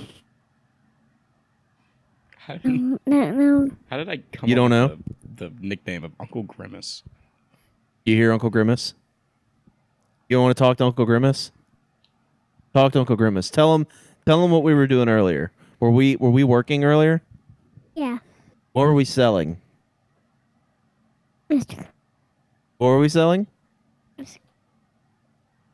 How 2.38 2.56
did, 2.58 2.72
no, 2.72 3.00
no. 3.06 3.70
how 3.90 3.98
did 3.98 4.10
I 4.10 4.18
come? 4.32 4.50
You 4.50 4.56
don't 4.56 4.72
with 4.72 5.00
The, 5.38 5.50
the 5.50 5.54
nickname 5.60 6.04
of 6.04 6.12
Uncle 6.20 6.44
Grimace. 6.44 7.04
you 8.06 8.16
hear 8.16 8.32
uncle 8.34 8.50
grimace 8.50 8.94
you 10.30 10.40
want 10.42 10.56
to 10.56 10.60
talk 10.62 10.78
to 10.78 10.86
uncle 10.86 11.06
grimace 11.06 11.52
talk 12.74 12.92
to 12.94 13.00
uncle 13.00 13.16
grimace 13.16 13.50
tell 13.52 13.76
him 13.76 13.86
tell 14.26 14.44
him 14.44 14.50
what 14.52 14.64
we 14.64 14.74
were 14.74 14.88
doing 14.88 15.08
earlier 15.10 15.52
were 15.80 15.92
we 15.92 16.16
were 16.18 16.30
we 16.30 16.44
working 16.44 16.84
earlier 16.84 17.22
Yeah, 17.96 18.20
what 18.74 18.84
were 18.84 18.94
we 18.94 19.06
selling 19.06 19.58
Mr. 21.50 21.86
What 22.78 22.88
were 22.88 23.00
we 23.00 23.10
selling? 23.10 23.48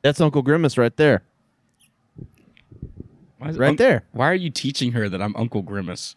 That's 0.01 0.21
Uncle 0.21 0.41
Grimace 0.41 0.77
right 0.77 0.95
there. 0.95 1.23
Why 3.37 3.49
is 3.49 3.57
Right 3.57 3.69
Unc- 3.69 3.77
there. 3.77 4.03
Why 4.11 4.29
are 4.29 4.35
you 4.35 4.49
teaching 4.49 4.91
her 4.93 5.09
that 5.09 5.21
I'm 5.21 5.35
Uncle 5.35 5.61
Grimace? 5.61 6.15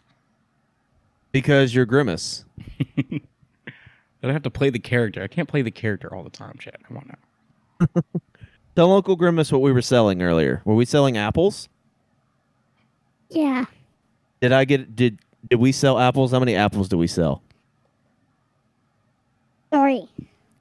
Because 1.31 1.73
you're 1.75 1.85
Grimace. 1.85 2.45
That 4.21 4.29
I 4.29 4.31
have 4.33 4.43
to 4.43 4.49
play 4.49 4.69
the 4.69 4.79
character. 4.79 5.21
I 5.21 5.27
can't 5.27 5.49
play 5.49 5.61
the 5.63 5.69
character 5.71 6.15
all 6.15 6.23
the 6.23 6.29
time, 6.29 6.55
Chad. 6.57 6.77
Come 6.87 6.95
on 6.95 7.11
now. 7.81 7.87
Tell 8.77 8.93
Uncle 8.93 9.17
Grimace 9.17 9.51
what 9.51 9.61
we 9.61 9.73
were 9.73 9.81
selling 9.81 10.21
earlier. 10.21 10.61
Were 10.63 10.75
we 10.75 10.85
selling 10.85 11.17
apples? 11.17 11.67
Yeah, 13.33 13.65
Did 14.41 14.51
I 14.51 14.65
get 14.65 14.95
did 14.95 15.19
did 15.49 15.57
we 15.59 15.71
sell 15.71 15.99
apples? 15.99 16.31
How 16.31 16.39
many 16.39 16.55
apples 16.55 16.87
did 16.89 16.97
we 16.97 17.07
sell? 17.07 17.41
sorry. 19.73 20.07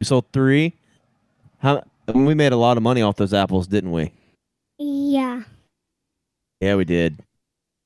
We 0.00 0.04
sold 0.04 0.24
three. 0.32 0.72
How 1.58 1.84
we 2.14 2.34
made 2.34 2.52
a 2.52 2.56
lot 2.56 2.76
of 2.76 2.82
money 2.82 3.02
off 3.02 3.16
those 3.16 3.34
apples, 3.34 3.66
didn't 3.66 3.92
we? 3.92 4.12
Yeah, 4.78 5.42
Yeah, 6.60 6.74
we 6.76 6.84
did. 6.84 7.20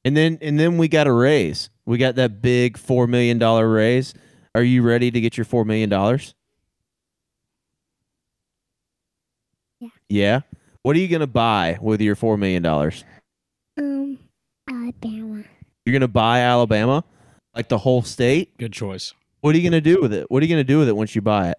And 0.04 0.16
then 0.16 0.38
and 0.40 0.58
then 0.58 0.78
we 0.78 0.88
got 0.88 1.06
a 1.08 1.12
raise. 1.12 1.68
We 1.84 1.98
got 1.98 2.14
that 2.14 2.40
big 2.40 2.78
four 2.78 3.06
million 3.06 3.38
dollar 3.38 3.68
raise. 3.68 4.14
Are 4.54 4.62
you 4.62 4.82
ready 4.82 5.10
to 5.10 5.20
get 5.20 5.36
your 5.36 5.44
four 5.44 5.64
million 5.64 5.90
dollars? 5.90 6.34
Yeah. 9.80 9.88
Yeah. 10.08 10.40
What 10.82 10.94
are 10.96 11.00
you 11.00 11.08
gonna 11.08 11.26
buy 11.26 11.76
with 11.82 12.00
your 12.00 12.14
four 12.14 12.36
million 12.38 12.62
dollars? 12.62 13.04
Alabama. 14.68 15.44
You're 15.84 15.92
gonna 15.92 16.08
buy 16.08 16.40
Alabama, 16.40 17.04
like 17.54 17.68
the 17.68 17.78
whole 17.78 18.02
state. 18.02 18.56
Good 18.58 18.72
choice. 18.72 19.14
What 19.40 19.54
are 19.54 19.58
you 19.58 19.64
gonna 19.68 19.80
do 19.80 20.00
with 20.00 20.12
it? 20.12 20.30
What 20.30 20.42
are 20.42 20.46
you 20.46 20.52
gonna 20.52 20.64
do 20.64 20.78
with 20.78 20.88
it 20.88 20.96
once 20.96 21.14
you 21.14 21.22
buy 21.22 21.50
it? 21.50 21.58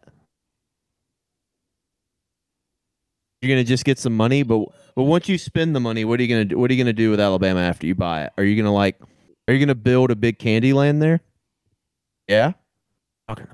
You're 3.41 3.49
gonna 3.49 3.63
just 3.63 3.85
get 3.85 3.99
some 3.99 4.15
money, 4.15 4.43
but 4.43 4.65
but 4.95 5.03
once 5.03 5.29
you 5.29 5.37
spend 5.37 5.75
the 5.75 5.79
money, 5.79 6.03
what 6.05 6.19
are 6.19 6.23
you 6.23 6.29
gonna 6.29 6.45
do? 6.45 6.57
What 6.57 6.69
are 6.69 6.73
you 6.73 6.83
gonna 6.83 6.93
do 6.93 7.09
with 7.11 7.19
Alabama 7.19 7.61
after 7.61 7.87
you 7.87 7.95
buy 7.95 8.23
it? 8.23 8.33
Are 8.37 8.43
you 8.43 8.55
gonna 8.61 8.73
like? 8.73 8.99
Are 9.47 9.53
you 9.53 9.59
gonna 9.59 9.75
build 9.75 10.11
a 10.11 10.15
big 10.15 10.39
candy 10.39 10.73
land 10.73 11.01
there? 11.01 11.21
Yeah. 12.27 12.53
Okay. 13.29 13.45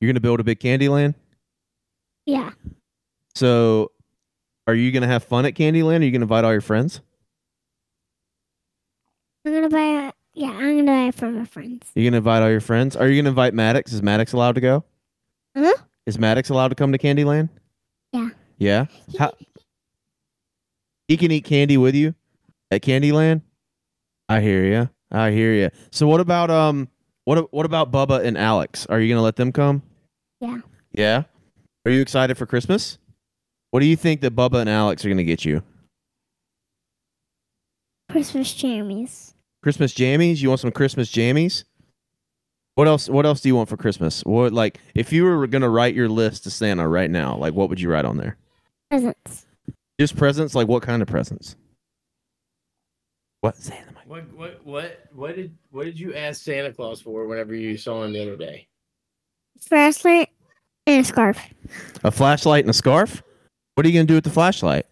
You're 0.00 0.10
gonna 0.10 0.20
build 0.20 0.40
a 0.40 0.44
big 0.44 0.58
candy 0.58 0.88
land. 0.88 1.14
Yeah, 2.26 2.50
So, 3.36 3.92
are 4.66 4.74
you 4.74 4.90
gonna 4.90 5.06
have 5.06 5.22
fun 5.22 5.46
at 5.46 5.54
Candyland? 5.54 6.00
Are 6.00 6.04
you 6.04 6.10
gonna 6.10 6.24
invite 6.24 6.44
all 6.44 6.50
your 6.50 6.60
friends? 6.60 7.00
I'm 9.46 9.54
gonna 9.54 9.68
buy. 9.68 10.12
Yeah, 10.34 10.50
I'm 10.50 10.78
gonna 10.78 10.84
buy 10.84 11.08
it 11.08 11.14
from 11.14 11.38
my 11.38 11.44
friends. 11.44 11.88
You 11.94 12.04
gonna 12.04 12.16
invite 12.16 12.42
all 12.42 12.50
your 12.50 12.60
friends? 12.60 12.96
Are 12.96 13.06
you 13.06 13.22
gonna 13.22 13.28
invite 13.28 13.54
Maddox? 13.54 13.92
Is 13.92 14.02
Maddox 14.02 14.32
allowed 14.32 14.56
to 14.56 14.60
go? 14.60 14.84
Huh? 15.56 15.72
Is 16.04 16.18
Maddox 16.18 16.50
allowed 16.50 16.68
to 16.68 16.74
come 16.74 16.90
to 16.90 16.98
Candyland? 16.98 17.48
Yeah. 18.12 18.30
Yeah. 18.58 18.86
How? 19.16 19.32
He 21.06 21.16
can 21.16 21.30
eat 21.30 21.44
candy 21.44 21.76
with 21.76 21.94
you 21.94 22.16
at 22.72 22.82
Candyland. 22.82 23.42
I 24.28 24.40
hear 24.40 24.64
you. 24.64 24.90
I 25.12 25.30
hear 25.30 25.52
you. 25.52 25.70
So 25.92 26.08
what 26.08 26.20
about 26.20 26.50
um 26.50 26.88
what 27.24 27.52
what 27.54 27.66
about 27.66 27.92
Bubba 27.92 28.24
and 28.24 28.36
Alex? 28.36 28.84
Are 28.86 28.98
you 28.98 29.14
gonna 29.14 29.22
let 29.22 29.36
them 29.36 29.52
come? 29.52 29.80
Yeah. 30.40 30.58
Yeah. 30.90 31.22
Are 31.84 31.92
you 31.92 32.00
excited 32.00 32.36
for 32.36 32.46
Christmas? 32.46 32.98
What 33.70 33.78
do 33.78 33.86
you 33.86 33.94
think 33.94 34.22
that 34.22 34.34
Bubba 34.34 34.60
and 34.60 34.68
Alex 34.68 35.04
are 35.04 35.08
gonna 35.08 35.22
get 35.22 35.44
you? 35.44 35.62
Christmas 38.10 38.52
jammies. 38.52 39.25
Christmas 39.66 39.92
jammies? 39.92 40.40
You 40.40 40.48
want 40.48 40.60
some 40.60 40.70
Christmas 40.70 41.10
jammies? 41.10 41.64
What 42.76 42.86
else? 42.86 43.08
What 43.08 43.26
else 43.26 43.40
do 43.40 43.48
you 43.48 43.56
want 43.56 43.68
for 43.68 43.76
Christmas? 43.76 44.22
What 44.22 44.52
like 44.52 44.78
if 44.94 45.12
you 45.12 45.24
were 45.24 45.44
gonna 45.48 45.68
write 45.68 45.92
your 45.92 46.08
list 46.08 46.44
to 46.44 46.52
Santa 46.52 46.86
right 46.86 47.10
now? 47.10 47.36
Like 47.36 47.52
what 47.52 47.68
would 47.68 47.80
you 47.80 47.90
write 47.90 48.04
on 48.04 48.16
there? 48.16 48.36
Presents. 48.90 49.44
Just 49.98 50.16
presents? 50.16 50.54
Like 50.54 50.68
what 50.68 50.84
kind 50.84 51.02
of 51.02 51.08
presents? 51.08 51.56
What? 53.40 53.56
Santa. 53.56 53.90
What 54.06 54.32
what 54.34 54.64
what 54.64 55.00
what 55.12 55.34
did 55.34 55.52
what 55.70 55.84
did 55.84 55.98
you 55.98 56.14
ask 56.14 56.44
Santa 56.44 56.72
Claus 56.72 57.00
for 57.00 57.26
whenever 57.26 57.52
you 57.52 57.76
saw 57.76 58.04
him 58.04 58.12
the 58.12 58.22
other 58.22 58.36
day? 58.36 58.68
Flashlight 59.58 60.28
and 60.86 61.00
a 61.00 61.04
scarf. 61.04 61.40
A 62.04 62.12
flashlight 62.12 62.62
and 62.62 62.70
a 62.70 62.72
scarf? 62.72 63.20
What 63.74 63.84
are 63.84 63.88
you 63.88 63.98
gonna 63.98 64.06
do 64.06 64.14
with 64.14 64.22
the 64.22 64.30
flashlight? 64.30 64.86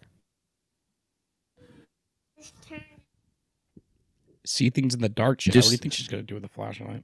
See 4.45 4.69
things 4.69 4.93
in 4.93 5.01
the 5.01 5.09
dark, 5.09 5.39
Chad. 5.39 5.55
what 5.55 5.65
do 5.65 5.71
you 5.71 5.77
think 5.77 5.93
she's 5.93 6.07
gonna 6.07 6.23
do 6.23 6.35
with 6.35 6.45
a 6.45 6.49
flashlight? 6.49 7.03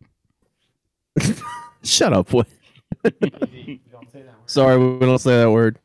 Shut 1.84 2.14
up, 2.14 2.30
boy. 2.30 2.44
Sorry, 4.46 4.78
we 4.78 5.00
don't 5.00 5.20
say 5.20 5.38
that 5.38 5.52
word. 5.52 5.80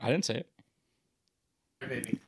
I 0.00 0.10
didn't 0.10 0.24
say 0.24 0.36
it. 0.36 0.46
Baby. 1.80 2.20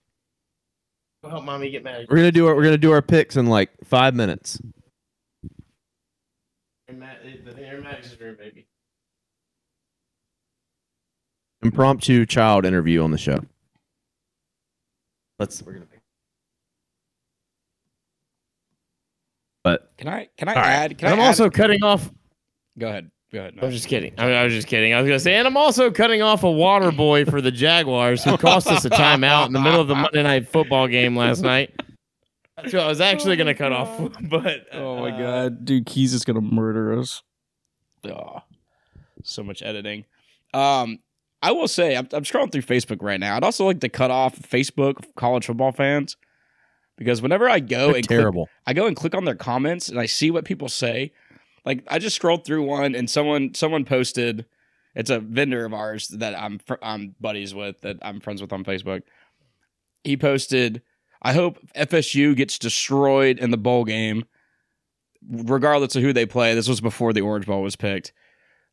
Go 1.22 1.30
help 1.30 1.44
mommy 1.44 1.70
get 1.70 1.82
mad. 1.82 2.06
We're 2.08 2.16
gonna 2.16 2.30
do 2.30 2.46
our 2.46 2.54
we're 2.54 2.64
gonna 2.64 2.78
do 2.78 2.92
our 2.92 3.02
picks 3.02 3.36
in 3.36 3.46
like 3.46 3.70
five 3.84 4.14
minutes. 4.14 4.60
Eh, 7.28 7.36
the 7.44 7.62
Air 7.66 7.80
Max's 7.80 8.18
room, 8.20 8.36
baby. 8.38 8.66
Impromptu 11.62 12.24
child 12.24 12.64
interview 12.64 13.02
on 13.02 13.10
the 13.10 13.18
show. 13.18 13.40
Let's. 15.38 15.62
We're 15.62 15.74
gonna. 15.74 15.86
But 19.68 19.92
Can 19.98 20.08
I 20.08 20.28
can 20.38 20.48
I 20.48 20.54
All 20.54 20.62
right. 20.62 20.68
add? 20.70 20.98
Can 20.98 21.08
I'm 21.12 21.20
I 21.20 21.24
add- 21.24 21.26
also 21.28 21.50
cutting 21.50 21.82
off. 21.84 22.10
go 22.78 22.88
ahead. 22.88 23.10
Go 23.30 23.40
ahead. 23.40 23.58
I 23.60 23.64
was 23.66 23.74
just 23.74 23.86
kidding. 23.88 24.14
I, 24.16 24.24
mean, 24.26 24.34
I 24.34 24.44
was 24.44 24.54
just 24.54 24.66
kidding. 24.66 24.94
I 24.94 25.00
was 25.02 25.06
gonna 25.06 25.20
say, 25.20 25.34
and 25.34 25.46
I'm 25.46 25.58
also 25.58 25.90
cutting 25.90 26.22
off 26.22 26.42
a 26.44 26.50
water 26.50 26.90
boy 26.90 27.26
for 27.26 27.42
the 27.42 27.50
Jaguars 27.50 28.24
who 28.24 28.38
cost 28.38 28.68
us 28.68 28.86
a 28.86 28.90
timeout 28.90 29.48
in 29.48 29.52
the 29.52 29.60
middle 29.60 29.82
of 29.82 29.88
the 29.88 29.94
Monday 29.94 30.22
night 30.22 30.48
football 30.48 30.88
game 30.88 31.14
last 31.14 31.42
night. 31.42 31.78
That's 32.56 32.72
what 32.72 32.82
I 32.82 32.88
was 32.88 33.02
actually 33.02 33.36
gonna 33.36 33.54
cut 33.54 33.72
off, 33.72 34.10
but 34.22 34.66
Oh 34.72 35.00
my 35.00 35.10
uh, 35.10 35.18
god, 35.18 35.64
dude, 35.66 35.84
Keys 35.84 36.14
is 36.14 36.24
gonna 36.24 36.40
murder 36.40 36.98
us. 36.98 37.22
Oh, 38.04 38.40
so 39.22 39.42
much 39.42 39.62
editing. 39.62 40.06
Um, 40.54 41.00
I 41.42 41.52
will 41.52 41.68
say 41.68 41.94
I'm, 41.94 42.08
I'm 42.12 42.24
scrolling 42.24 42.50
through 42.50 42.62
Facebook 42.62 43.02
right 43.02 43.20
now. 43.20 43.36
I'd 43.36 43.44
also 43.44 43.66
like 43.66 43.80
to 43.80 43.90
cut 43.90 44.10
off 44.10 44.38
Facebook 44.40 45.04
college 45.16 45.44
football 45.44 45.72
fans 45.72 46.16
because 46.98 47.22
whenever 47.22 47.48
I 47.48 47.60
go 47.60 47.86
they're 47.88 47.96
and 47.96 48.06
click, 48.06 48.18
terrible. 48.18 48.48
I 48.66 48.74
go 48.74 48.86
and 48.86 48.94
click 48.96 49.14
on 49.14 49.24
their 49.24 49.34
comments 49.36 49.88
and 49.88 49.98
I 49.98 50.06
see 50.06 50.30
what 50.30 50.44
people 50.44 50.68
say. 50.68 51.12
Like 51.64 51.84
I 51.88 51.98
just 51.98 52.16
scrolled 52.16 52.44
through 52.44 52.64
one 52.64 52.94
and 52.94 53.08
someone 53.08 53.54
someone 53.54 53.84
posted. 53.84 54.44
It's 54.94 55.10
a 55.10 55.20
vendor 55.20 55.64
of 55.64 55.72
ours 55.72 56.08
that 56.08 56.34
I'm 56.38 56.58
fr- 56.58 56.74
I'm 56.82 57.14
buddies 57.20 57.54
with 57.54 57.80
that 57.82 57.96
I'm 58.02 58.20
friends 58.20 58.40
with 58.42 58.52
on 58.52 58.64
Facebook. 58.64 59.02
He 60.04 60.16
posted, 60.16 60.82
"I 61.22 61.32
hope 61.34 61.58
FSU 61.74 62.34
gets 62.34 62.58
destroyed 62.58 63.38
in 63.38 63.50
the 63.50 63.58
bowl 63.58 63.84
game, 63.84 64.24
regardless 65.28 65.96
of 65.96 66.02
who 66.02 66.12
they 66.12 66.26
play." 66.26 66.54
This 66.54 66.68
was 66.68 66.80
before 66.80 67.12
the 67.12 67.20
Orange 67.20 67.46
Bowl 67.46 67.62
was 67.62 67.76
picked. 67.76 68.12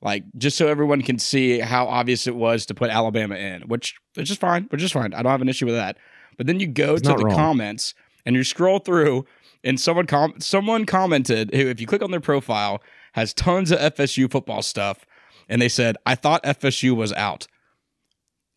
Like 0.02 0.24
just 0.38 0.58
so 0.58 0.68
everyone 0.68 1.02
can 1.02 1.20
see 1.20 1.60
how 1.60 1.88
obvious 1.88 2.28
it 2.28 2.36
was 2.36 2.66
to 2.68 2.74
put 2.74 2.90
Alabama 2.90 3.36
in, 3.36 3.64
which 3.64 3.96
which 4.16 4.30
is 4.32 4.38
fine, 4.38 4.66
which 4.70 4.84
is 4.84 4.92
fine. 4.92 5.14
I 5.14 5.22
don't 5.24 5.32
have 5.32 5.42
an 5.42 5.50
issue 5.50 5.66
with 5.66 5.76
that. 5.76 5.98
But 6.38 6.48
then 6.48 6.60
you 6.60 6.68
go 6.68 6.96
It's 6.96 7.04
to 7.08 7.16
the 7.16 7.26
wrong. 7.26 7.36
comments 7.36 7.94
and 8.26 8.36
you 8.36 8.44
scroll 8.44 8.80
through 8.80 9.26
and 9.64 9.80
someone 9.80 10.08
com- 10.08 10.40
someone 10.40 10.86
commented 10.86 11.54
who 11.54 11.68
if 11.68 11.80
you 11.80 11.88
click 11.88 12.02
on 12.02 12.12
their 12.12 12.20
profile 12.20 12.82
has 13.14 13.34
tons 13.34 13.72
of 13.72 13.80
FSU 13.96 14.30
football 14.30 14.62
stuff 14.62 15.06
and 15.48 15.62
they 15.62 15.70
said 15.70 15.96
I 16.06 16.16
thought 16.16 16.44
FSU 16.44 16.96
was 16.96 17.14
out. 17.14 17.48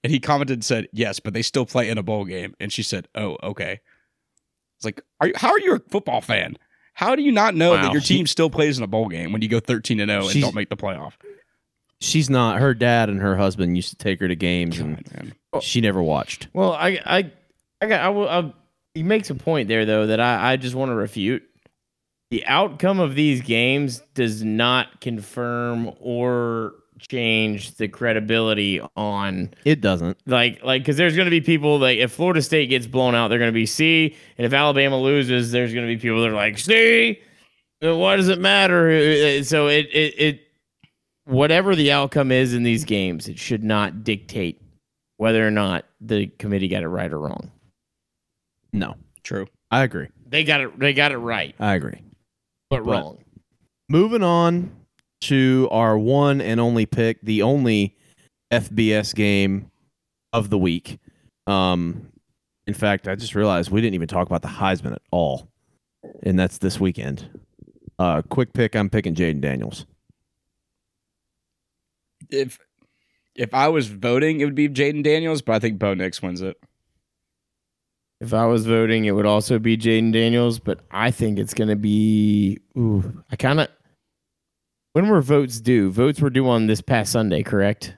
And 0.05 0.13
he 0.13 0.21
commented 0.21 0.59
and 0.59 0.65
said, 0.65 0.87
"Yes, 0.93 1.19
but 1.19 1.35
they 1.35 1.43
still 1.43 1.67
play 1.67 1.89
in 1.91 1.99
a 1.99 2.05
bowl 2.05 2.25
game." 2.25 2.55
And 2.61 2.73
she 2.73 2.85
said, 2.85 3.09
"Oh, 3.17 3.37
okay." 3.43 3.81
It's 4.77 4.85
like, 4.85 5.03
are 5.21 5.27
you, 5.27 5.33
how 5.35 5.51
are 5.51 5.59
you 5.59 5.75
a 5.75 5.81
football 5.91 6.21
fan? 6.21 6.57
How 6.95 7.17
do 7.17 7.23
you 7.23 7.33
not 7.33 7.57
know 7.57 7.73
Wow. 7.73 7.83
that 7.83 7.93
your 7.93 8.01
team 8.01 8.29
still 8.29 8.49
plays 8.49 8.79
in 8.79 8.85
a 8.85 8.87
bowl 8.87 9.09
game 9.09 9.33
when 9.33 9.43
you 9.43 9.49
go 9.49 9.59
13 9.59 9.99
and 9.99 10.09
0 10.09 10.29
and 10.29 10.41
don't 10.41 10.55
make 10.55 10.69
the 10.69 10.77
playoff? 10.77 11.15
She's 12.01 12.31
not. 12.31 12.61
Her 12.61 12.75
dad 12.75 13.09
and 13.09 13.21
her 13.21 13.37
husband 13.37 13.75
used 13.75 13.91
to 13.91 13.97
take 13.97 14.21
her 14.21 14.29
to 14.29 14.37
games, 14.37 14.79
and 14.79 14.97
God, 15.05 15.15
man. 15.17 15.33
she 15.63 15.81
never 15.81 16.01
watched. 16.01 16.47
Well, 16.53 16.73
I, 16.75 17.01
I, 17.05 17.33
I 17.83 17.87
got. 17.87 18.01
I 18.01 18.09
will. 18.11 18.29
I, 18.29 18.53
he 18.95 19.03
makes 19.03 19.31
a 19.31 19.35
point 19.35 19.69
there 19.69 19.85
though 19.85 20.07
that 20.07 20.21
I, 20.21 20.53
I 20.53 20.57
just 20.57 20.75
want 20.75 20.91
to 20.91 20.95
refute. 20.95 21.43
The 22.31 22.45
outcome 22.47 23.01
of 23.01 23.15
these 23.15 23.41
games 23.41 24.03
does 24.15 24.45
not 24.45 25.01
confirm 25.01 25.93
or 26.01 26.75
change 26.99 27.77
the 27.77 27.87
credibility 27.89 28.81
on 28.97 29.55
It 29.65 29.81
doesn't. 29.81 30.19
like 30.27 30.63
like 30.65 30.83
because 30.83 30.97
there's 30.97 31.15
going 31.17 31.27
to 31.27 31.31
be 31.31 31.41
people 31.41 31.79
like 31.79 31.99
if 31.99 32.13
Florida 32.13 32.43
State 32.43 32.67
gets 32.69 32.87
blown 32.87 33.15
out, 33.15 33.29
they're 33.29 33.39
going 33.39 33.49
to 33.53 33.55
be 33.55 33.67
C, 33.67 34.15
and 34.37 34.45
if 34.45 34.53
Alabama 34.53 34.99
loses, 35.01 35.53
there's 35.53 35.73
going 35.73 35.87
to 35.87 35.95
be 35.95 35.99
people 36.01 36.21
that 36.23 36.29
are 36.31 36.35
like 36.35 36.59
C. 36.59 37.21
uh, 37.85 37.97
Why 37.97 38.17
does 38.17 38.29
it 38.29 38.41
matter? 38.41 38.91
Uh, 38.91 39.43
So 39.45 39.69
it 39.69 39.87
it 39.93 40.15
it 40.19 40.41
whatever 41.25 41.75
the 41.77 41.93
outcome 41.93 42.33
is 42.33 42.53
in 42.53 42.63
these 42.63 42.85
games, 42.85 43.29
it 43.29 43.39
should 43.39 43.63
not 43.63 44.03
dictate 44.05 44.61
whether 45.19 45.47
or 45.47 45.51
not 45.53 45.85
the 46.01 46.27
committee 46.39 46.69
got 46.69 46.83
it 46.83 46.89
right 46.89 47.13
or 47.13 47.19
wrong. 47.21 47.51
No, 48.73 48.95
True. 49.23 49.47
I 49.71 49.83
agree. 49.83 50.09
They 50.27 50.45
got 50.45 50.61
it. 50.61 50.79
They 50.79 50.95
got 50.95 51.13
it 51.13 51.19
right, 51.19 51.55
I 51.59 51.75
agree. 51.75 52.01
but, 52.71 52.85
But- 52.85 52.91
wrong. 52.91 53.19
Moving 53.91 54.23
on 54.23 54.71
to 55.23 55.69
our 55.71 55.99
one 55.99 56.41
and 56.43 56.61
only 56.61 56.85
pick, 56.85 57.21
the 57.23 57.41
only 57.43 57.97
FBS 58.53 59.15
game 59.15 59.71
of 60.35 60.51
the 60.51 60.59
week. 60.59 60.99
Um, 61.47 62.09
in 62.67 62.75
fact, 62.75 63.09
I 63.09 63.15
just 63.15 63.35
realized 63.35 63.71
we 63.71 63.81
didn't 63.81 63.95
even 63.95 64.09
talk 64.09 64.27
about 64.27 64.43
the 64.43 64.49
Heisman 64.49 64.93
at 64.93 65.01
all, 65.11 65.49
and 66.23 66.39
that's 66.39 66.59
this 66.59 66.79
weekend. 66.79 67.41
Uh, 67.99 68.21
quick 68.29 68.53
pick. 68.53 68.77
I'm 68.77 68.91
picking 68.91 69.15
Jayden 69.15 69.41
Daniels. 69.41 69.87
If 72.31 72.59
if 73.35 73.55
I 73.55 73.69
was 73.69 73.89
voting, 73.89 74.41
it 74.41 74.45
would 74.45 74.55
be 74.55 74.69
Jayden 74.69 75.03
Daniels, 75.03 75.41
but 75.43 75.55
I 75.55 75.59
think 75.61 75.79
Bo 75.79 75.95
Nix 75.95 76.21
wins 76.21 76.43
it. 76.43 76.57
If 78.21 78.35
I 78.35 78.47
was 78.47 78.67
voting, 78.67 79.05
it 79.05 79.13
would 79.13 79.27
also 79.27 79.59
be 79.59 79.77
Jayden 79.77 80.13
Daniels, 80.13 80.59
but 80.59 80.81
I 80.91 81.11
think 81.11 81.39
it's 81.39 81.55
going 81.55 81.69
to 81.69 81.77
be. 81.77 82.59
Ooh, 82.77 83.23
I 83.31 83.37
kind 83.37 83.61
of. 83.61 83.69
When 84.93 85.09
were 85.09 85.21
votes 85.21 85.61
due? 85.61 85.91
Votes 85.91 86.21
were 86.21 86.31
due 86.31 86.49
on 86.49 86.67
this 86.67 86.81
past 86.81 87.13
Sunday, 87.13 87.43
correct? 87.43 87.95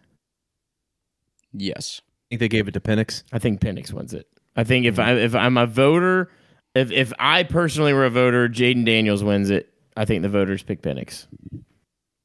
Yes. 1.52 2.02
I 2.04 2.36
think 2.36 2.40
they 2.40 2.48
gave 2.48 2.68
it 2.68 2.72
to 2.72 2.80
Penix. 2.80 3.22
I 3.32 3.38
think 3.38 3.60
Penix 3.60 3.92
wins 3.92 4.12
it. 4.12 4.26
I 4.56 4.64
think 4.64 4.86
if 4.86 4.98
I 4.98 5.12
if 5.12 5.34
I'm 5.34 5.56
a 5.56 5.66
voter, 5.66 6.30
if 6.74 6.90
if 6.90 7.12
I 7.18 7.44
personally 7.44 7.92
were 7.92 8.04
a 8.04 8.10
voter, 8.10 8.48
Jayden 8.48 8.84
Daniels 8.84 9.24
wins 9.24 9.50
it. 9.50 9.72
I 9.96 10.04
think 10.04 10.22
the 10.22 10.28
voters 10.28 10.62
pick 10.62 10.82
Penix. 10.82 11.26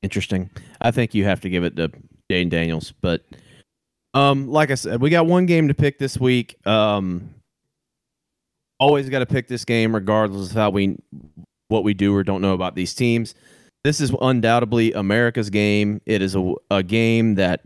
Interesting. 0.02 0.50
I 0.82 0.92
think 0.92 1.14
you 1.14 1.24
have 1.24 1.42
to 1.42 1.50
give 1.50 1.64
it 1.64 1.76
to 1.78 1.92
Jayden 2.30 2.50
Daniels, 2.50 2.94
but 3.02 3.24
um, 4.14 4.48
like 4.48 4.72
I 4.72 4.76
said, 4.76 5.02
we 5.02 5.10
got 5.10 5.26
one 5.26 5.46
game 5.46 5.68
to 5.68 5.74
pick 5.74 6.00
this 6.00 6.20
week. 6.20 6.56
Um, 6.68 7.34
always 8.80 9.10
got 9.10 9.20
to 9.20 9.26
pick 9.26 9.48
this 9.48 9.66
game, 9.66 9.94
regardless 9.94 10.52
of 10.52 10.56
how 10.56 10.70
we 10.70 10.98
what 11.68 11.84
we 11.84 11.94
do 11.94 12.16
or 12.16 12.24
don't 12.24 12.42
know 12.42 12.54
about 12.54 12.76
these 12.76 12.94
teams. 12.94 13.34
This 13.84 14.02
is 14.02 14.14
undoubtedly 14.22 14.94
America's 14.94 15.50
game. 15.50 16.02
It 16.06 16.22
is 16.22 16.36
a, 16.36 16.54
a 16.72 16.84
game 16.84 17.36
that, 17.36 17.62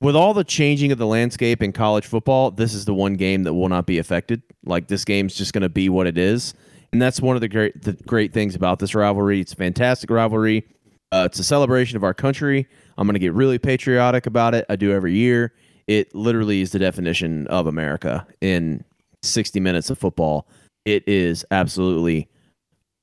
with 0.00 0.14
all 0.14 0.34
the 0.34 0.44
changing 0.44 0.92
of 0.92 0.98
the 0.98 1.06
landscape 1.06 1.62
in 1.62 1.72
college 1.72 2.06
football, 2.06 2.50
this 2.50 2.74
is 2.74 2.84
the 2.84 2.94
one 2.94 3.14
game 3.14 3.44
that 3.44 3.54
will 3.54 3.68
not 3.68 3.86
be 3.86 3.98
affected. 3.98 4.42
Like 4.64 4.88
this 4.88 5.04
game's 5.04 5.34
just 5.34 5.52
going 5.52 5.62
to 5.62 5.68
be 5.68 5.88
what 5.88 6.06
it 6.06 6.16
is, 6.18 6.54
and 6.92 7.00
that's 7.00 7.20
one 7.20 7.36
of 7.36 7.40
the 7.40 7.48
great 7.48 7.82
the 7.82 7.92
great 7.92 8.32
things 8.32 8.54
about 8.54 8.78
this 8.78 8.94
rivalry. 8.94 9.40
It's 9.40 9.52
a 9.52 9.56
fantastic 9.56 10.10
rivalry. 10.10 10.66
Uh, 11.12 11.24
it's 11.26 11.40
a 11.40 11.44
celebration 11.44 11.96
of 11.96 12.04
our 12.04 12.14
country. 12.14 12.68
I'm 12.96 13.06
going 13.06 13.14
to 13.14 13.20
get 13.20 13.32
really 13.32 13.58
patriotic 13.58 14.26
about 14.26 14.54
it. 14.54 14.64
I 14.68 14.76
do 14.76 14.92
every 14.92 15.14
year. 15.14 15.52
It 15.88 16.14
literally 16.14 16.60
is 16.60 16.70
the 16.70 16.78
definition 16.78 17.48
of 17.48 17.66
America 17.66 18.24
in 18.40 18.84
60 19.22 19.60
minutes 19.60 19.90
of 19.90 19.98
football. 19.98 20.46
It 20.84 21.06
is 21.06 21.44
absolutely 21.50 22.28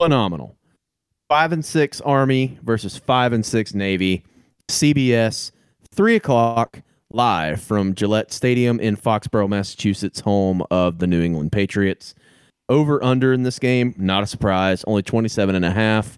phenomenal. 0.01 0.55
Five 1.29 1.51
and 1.51 1.63
six 1.63 1.99
Army 2.01 2.57
versus 2.63 2.97
five 2.97 3.33
and 3.33 3.45
six 3.45 3.73
Navy. 3.73 4.23
CBS, 4.69 5.51
three 5.93 6.15
o'clock 6.15 6.81
live 7.11 7.61
from 7.61 7.95
Gillette 7.95 8.31
Stadium 8.31 8.79
in 8.79 8.95
Foxborough, 8.95 9.49
Massachusetts, 9.49 10.19
home 10.19 10.63
of 10.71 10.99
the 10.99 11.07
New 11.07 11.21
England 11.21 11.51
Patriots. 11.51 12.15
Over 12.69 13.01
under 13.03 13.31
in 13.31 13.43
this 13.43 13.59
game, 13.59 13.95
not 13.97 14.23
a 14.23 14.27
surprise, 14.27 14.83
only 14.85 15.01
27 15.01 15.55
and 15.55 15.63
a 15.63 15.71
half. 15.71 16.17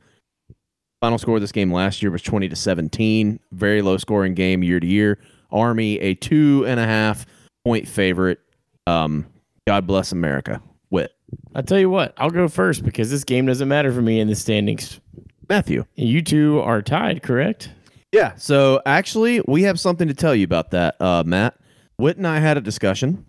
Final 1.02 1.18
score 1.18 1.36
of 1.36 1.42
this 1.42 1.52
game 1.52 1.72
last 1.72 2.02
year 2.02 2.12
was 2.12 2.22
20 2.24 2.50
to 2.50 2.56
17. 2.56 3.40
Very 3.52 3.82
low 3.82 3.98
scoring 3.98 4.34
game 4.34 4.64
year 4.64 4.80
to 4.80 4.88
year. 4.88 5.20
Army, 5.52 6.00
a 6.00 6.16
two 6.16 6.66
and 6.68 6.80
a 6.80 6.86
half 6.86 7.26
point 7.64 7.88
favorite. 7.88 8.40
Um, 8.88 9.26
God 9.70 9.86
bless 9.86 10.12
America. 10.12 10.64
Whit. 10.90 11.12
I 11.54 11.62
tell 11.62 11.78
you 11.78 11.92
what, 11.92 12.16
I'll 12.18 12.32
go 12.32 12.48
first 12.48 12.84
because 12.84 13.12
this 13.12 13.24
game 13.24 13.46
doesn't 13.46 13.68
matter 13.68 13.94
for 13.94 14.02
me 14.02 14.20
in 14.20 14.28
the 14.28 14.34
standings. 14.36 15.00
Matthew. 15.48 15.86
You 15.94 16.24
two 16.24 16.60
are 16.62 16.82
tied, 16.82 17.22
correct? 17.22 17.70
Yeah. 18.12 18.34
So 18.38 18.82
actually, 18.88 19.42
we 19.48 19.62
have 19.62 19.80
something 19.80 20.08
to 20.08 20.16
tell 20.16 20.34
you 20.34 20.44
about 20.44 20.72
that, 20.72 21.00
uh, 21.00 21.22
Matt. 21.24 21.56
Whit 21.98 22.18
and 22.18 22.26
I 22.26 22.40
had 22.40 22.58
a 22.58 22.62
discussion, 22.62 23.28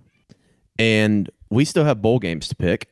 and 0.78 1.28
we 1.51 1.66
still 1.66 1.84
have 1.84 2.01
bowl 2.01 2.18
games 2.18 2.49
to 2.49 2.57
pick, 2.57 2.88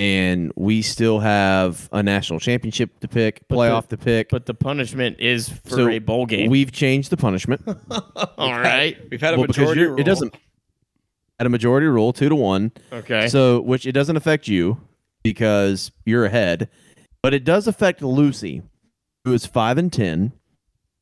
and 0.00 0.50
we 0.56 0.82
still 0.82 1.20
have 1.20 1.88
a 1.92 2.02
national 2.02 2.40
championship 2.40 2.98
to 2.98 3.06
pick, 3.06 3.42
But 3.46 3.58
playoff 3.58 3.86
to 3.90 3.96
pick. 3.96 4.30
But 4.30 4.46
the 4.46 4.54
punishment 4.54 5.20
is 5.20 5.48
for 5.48 5.70
So 5.76 5.88
a 5.88 6.00
bowl 6.00 6.26
game. 6.26 6.50
We've 6.50 6.72
changed 6.72 7.10
the 7.10 7.16
punishment. 7.16 7.62
All 8.38 8.58
right. 8.58 8.98
We've 9.08 9.20
had 9.20 9.34
a 9.34 9.36
Well, 9.36 9.46
majority 9.46 9.82
rule. 9.84 10.00
It 10.00 10.02
doesn't. 10.04 10.34
At 11.42 11.46
a 11.46 11.50
majority 11.50 11.88
rule, 11.88 12.12
two 12.12 12.28
to 12.28 12.36
one. 12.36 12.70
Okay. 12.92 13.26
So, 13.26 13.60
which 13.62 13.84
it 13.84 13.90
doesn't 13.90 14.16
affect 14.16 14.46
you 14.46 14.80
because 15.24 15.90
you're 16.06 16.24
ahead, 16.24 16.68
but 17.20 17.34
it 17.34 17.42
does 17.42 17.66
affect 17.66 18.00
Lucy, 18.00 18.62
who 19.24 19.32
is 19.32 19.44
five 19.44 19.76
and 19.76 19.92
ten, 19.92 20.34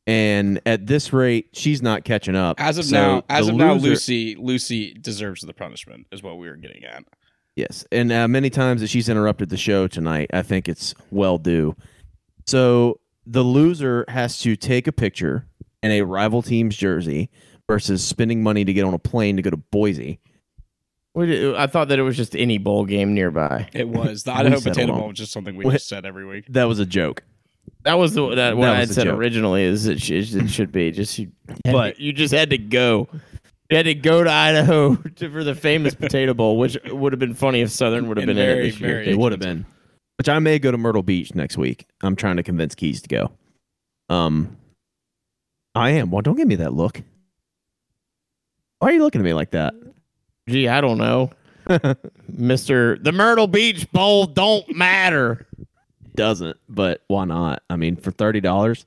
and 0.07 0.59
at 0.65 0.87
this 0.87 1.13
rate, 1.13 1.51
she's 1.53 1.83
not 1.83 2.05
catching 2.05 2.35
up. 2.35 2.59
As 2.59 2.79
of 2.79 2.87
So 2.87 2.97
now, 2.97 3.25
as 3.29 3.49
the 3.49 3.53
of 3.53 3.59
now, 3.59 3.75
Lucy 3.75 4.35
Lucy 4.35 4.95
deserves 4.95 5.43
the 5.43 5.53
punishment. 5.53 6.07
Is 6.11 6.23
what 6.23 6.39
we 6.39 6.49
were 6.49 6.57
getting 6.57 6.85
at. 6.85 7.05
Yes, 7.55 7.85
and 7.93 8.11
uh, 8.11 8.27
many 8.27 8.49
times 8.49 8.81
that 8.81 8.89
she's 8.89 9.11
interrupted 9.11 9.51
the 9.51 9.59
show 9.59 9.89
tonight, 9.89 10.31
I 10.33 10.41
think 10.41 10.71
it's 10.71 10.95
well 11.11 11.37
due. 11.37 11.77
So 12.47 12.99
the 13.27 13.43
loser 13.43 14.07
has 14.09 14.39
to 14.39 14.57
take 14.57 14.87
a 14.87 14.93
picture 14.93 15.47
in 15.83 15.91
a 15.91 16.01
rival 16.01 16.41
team's 16.41 16.79
jersey 16.79 17.29
versus 17.69 18.03
spending 18.03 18.43
money 18.43 18.65
to 18.65 18.73
get 18.73 18.87
on 18.87 18.95
a 18.95 18.99
plane 18.99 19.37
to 19.37 19.43
go 19.43 19.51
to 19.51 19.57
Boise. 19.57 20.19
What 21.13 21.27
did- 21.27 21.57
I 21.57 21.67
thought 21.67 21.89
that 21.89 21.99
it 21.99 22.03
was 22.03 22.17
just 22.17 22.37
any 22.37 22.59
bowl 22.59 22.85
game 22.85 23.15
nearby. 23.15 23.69
It 23.73 23.89
was 23.89 24.23
the 24.25 24.33
We 24.35 24.39
Idaho 24.39 24.57
settled 24.57 24.75
Potato 24.77 24.93
Bowl, 24.99 25.09
was 25.09 25.19
just 25.19 25.33
something 25.33 25.57
we 25.57 25.65
just 25.71 25.89
said 25.89 26.07
every 26.07 26.25
week. 26.25 26.47
That 26.51 26.65
was 26.65 26.79
a 26.79 26.87
joke. 26.87 27.23
That 27.83 27.95
was 27.95 28.15
the 28.15 28.35
that 28.35 28.57
what 28.57 28.67
That 28.67 28.77
I 28.77 28.81
was 28.81 28.89
had 28.91 28.95
said 28.95 29.05
joke. 29.05 29.19
originally. 29.19 29.65
Is 29.65 29.87
it, 29.87 30.01
sh- 30.01 30.11
it 30.11 30.49
should 30.49 30.71
be 30.73 30.91
just 30.93 31.19
you, 31.19 31.33
But- 31.65 31.97
to- 31.97 32.03
you 32.03 32.13
just 32.13 32.33
had 32.35 32.51
to 32.51 32.59
go. 32.59 33.09
You 33.71 33.77
had 33.77 33.85
to 33.87 33.95
go 33.95 34.25
to 34.25 34.31
Idaho 34.31 34.97
to, 35.17 35.31
for 35.31 35.45
the 35.45 35.55
famous 35.55 35.95
Potato 35.95 36.35
Bowl, 36.35 36.59
which 36.59 36.77
would 36.87 37.13
have 37.13 37.21
been 37.21 37.35
funny 37.35 37.61
if 37.61 37.71
Southern 37.71 38.09
would 38.09 38.17
have 38.17 38.29
And 38.29 38.37
been 38.37 38.45
in 38.49 38.59
it 38.59 38.63
this 38.63 38.81
year. 38.81 39.01
It 39.03 39.17
would 39.17 39.31
have 39.33 39.41
been. 39.41 39.65
Which 40.19 40.29
I 40.29 40.39
may 40.41 40.59
go 40.59 40.71
to 40.73 40.77
Myrtle 40.77 41.05
Beach 41.05 41.35
next 41.37 41.57
week. 41.57 41.87
I'm 42.03 42.17
trying 42.17 42.37
to 42.37 42.43
convince 42.43 42.75
Keys 42.75 43.01
to 43.03 43.09
go. 43.09 43.31
Um, 44.09 44.57
I 45.77 45.91
am. 45.91 46.11
Well, 46.11 46.21
don't 46.21 46.35
give 46.37 46.49
me 46.49 46.57
that 46.57 46.75
look. 46.75 47.01
Why 48.81 48.89
are 48.89 48.93
you 48.93 49.03
looking 49.05 49.21
at 49.21 49.25
me 49.25 49.35
like 49.35 49.53
that? 49.53 49.73
Gee, 50.51 50.69
I 50.69 50.81
don't 50.81 50.99
know, 50.99 51.31
Mister. 52.29 52.99
The 52.99 53.13
Myrtle 53.13 53.47
Beach 53.47 53.91
Bowl 53.93 54.27
don't 54.27 54.75
matter. 54.77 55.47
Doesn't, 56.15 56.57
but 56.69 57.03
why 57.09 57.25
not? 57.25 57.63
I 57.71 57.77
mean, 57.77 57.97
for 57.97 58.11
thirty 58.11 58.41
dollars, 58.41 58.85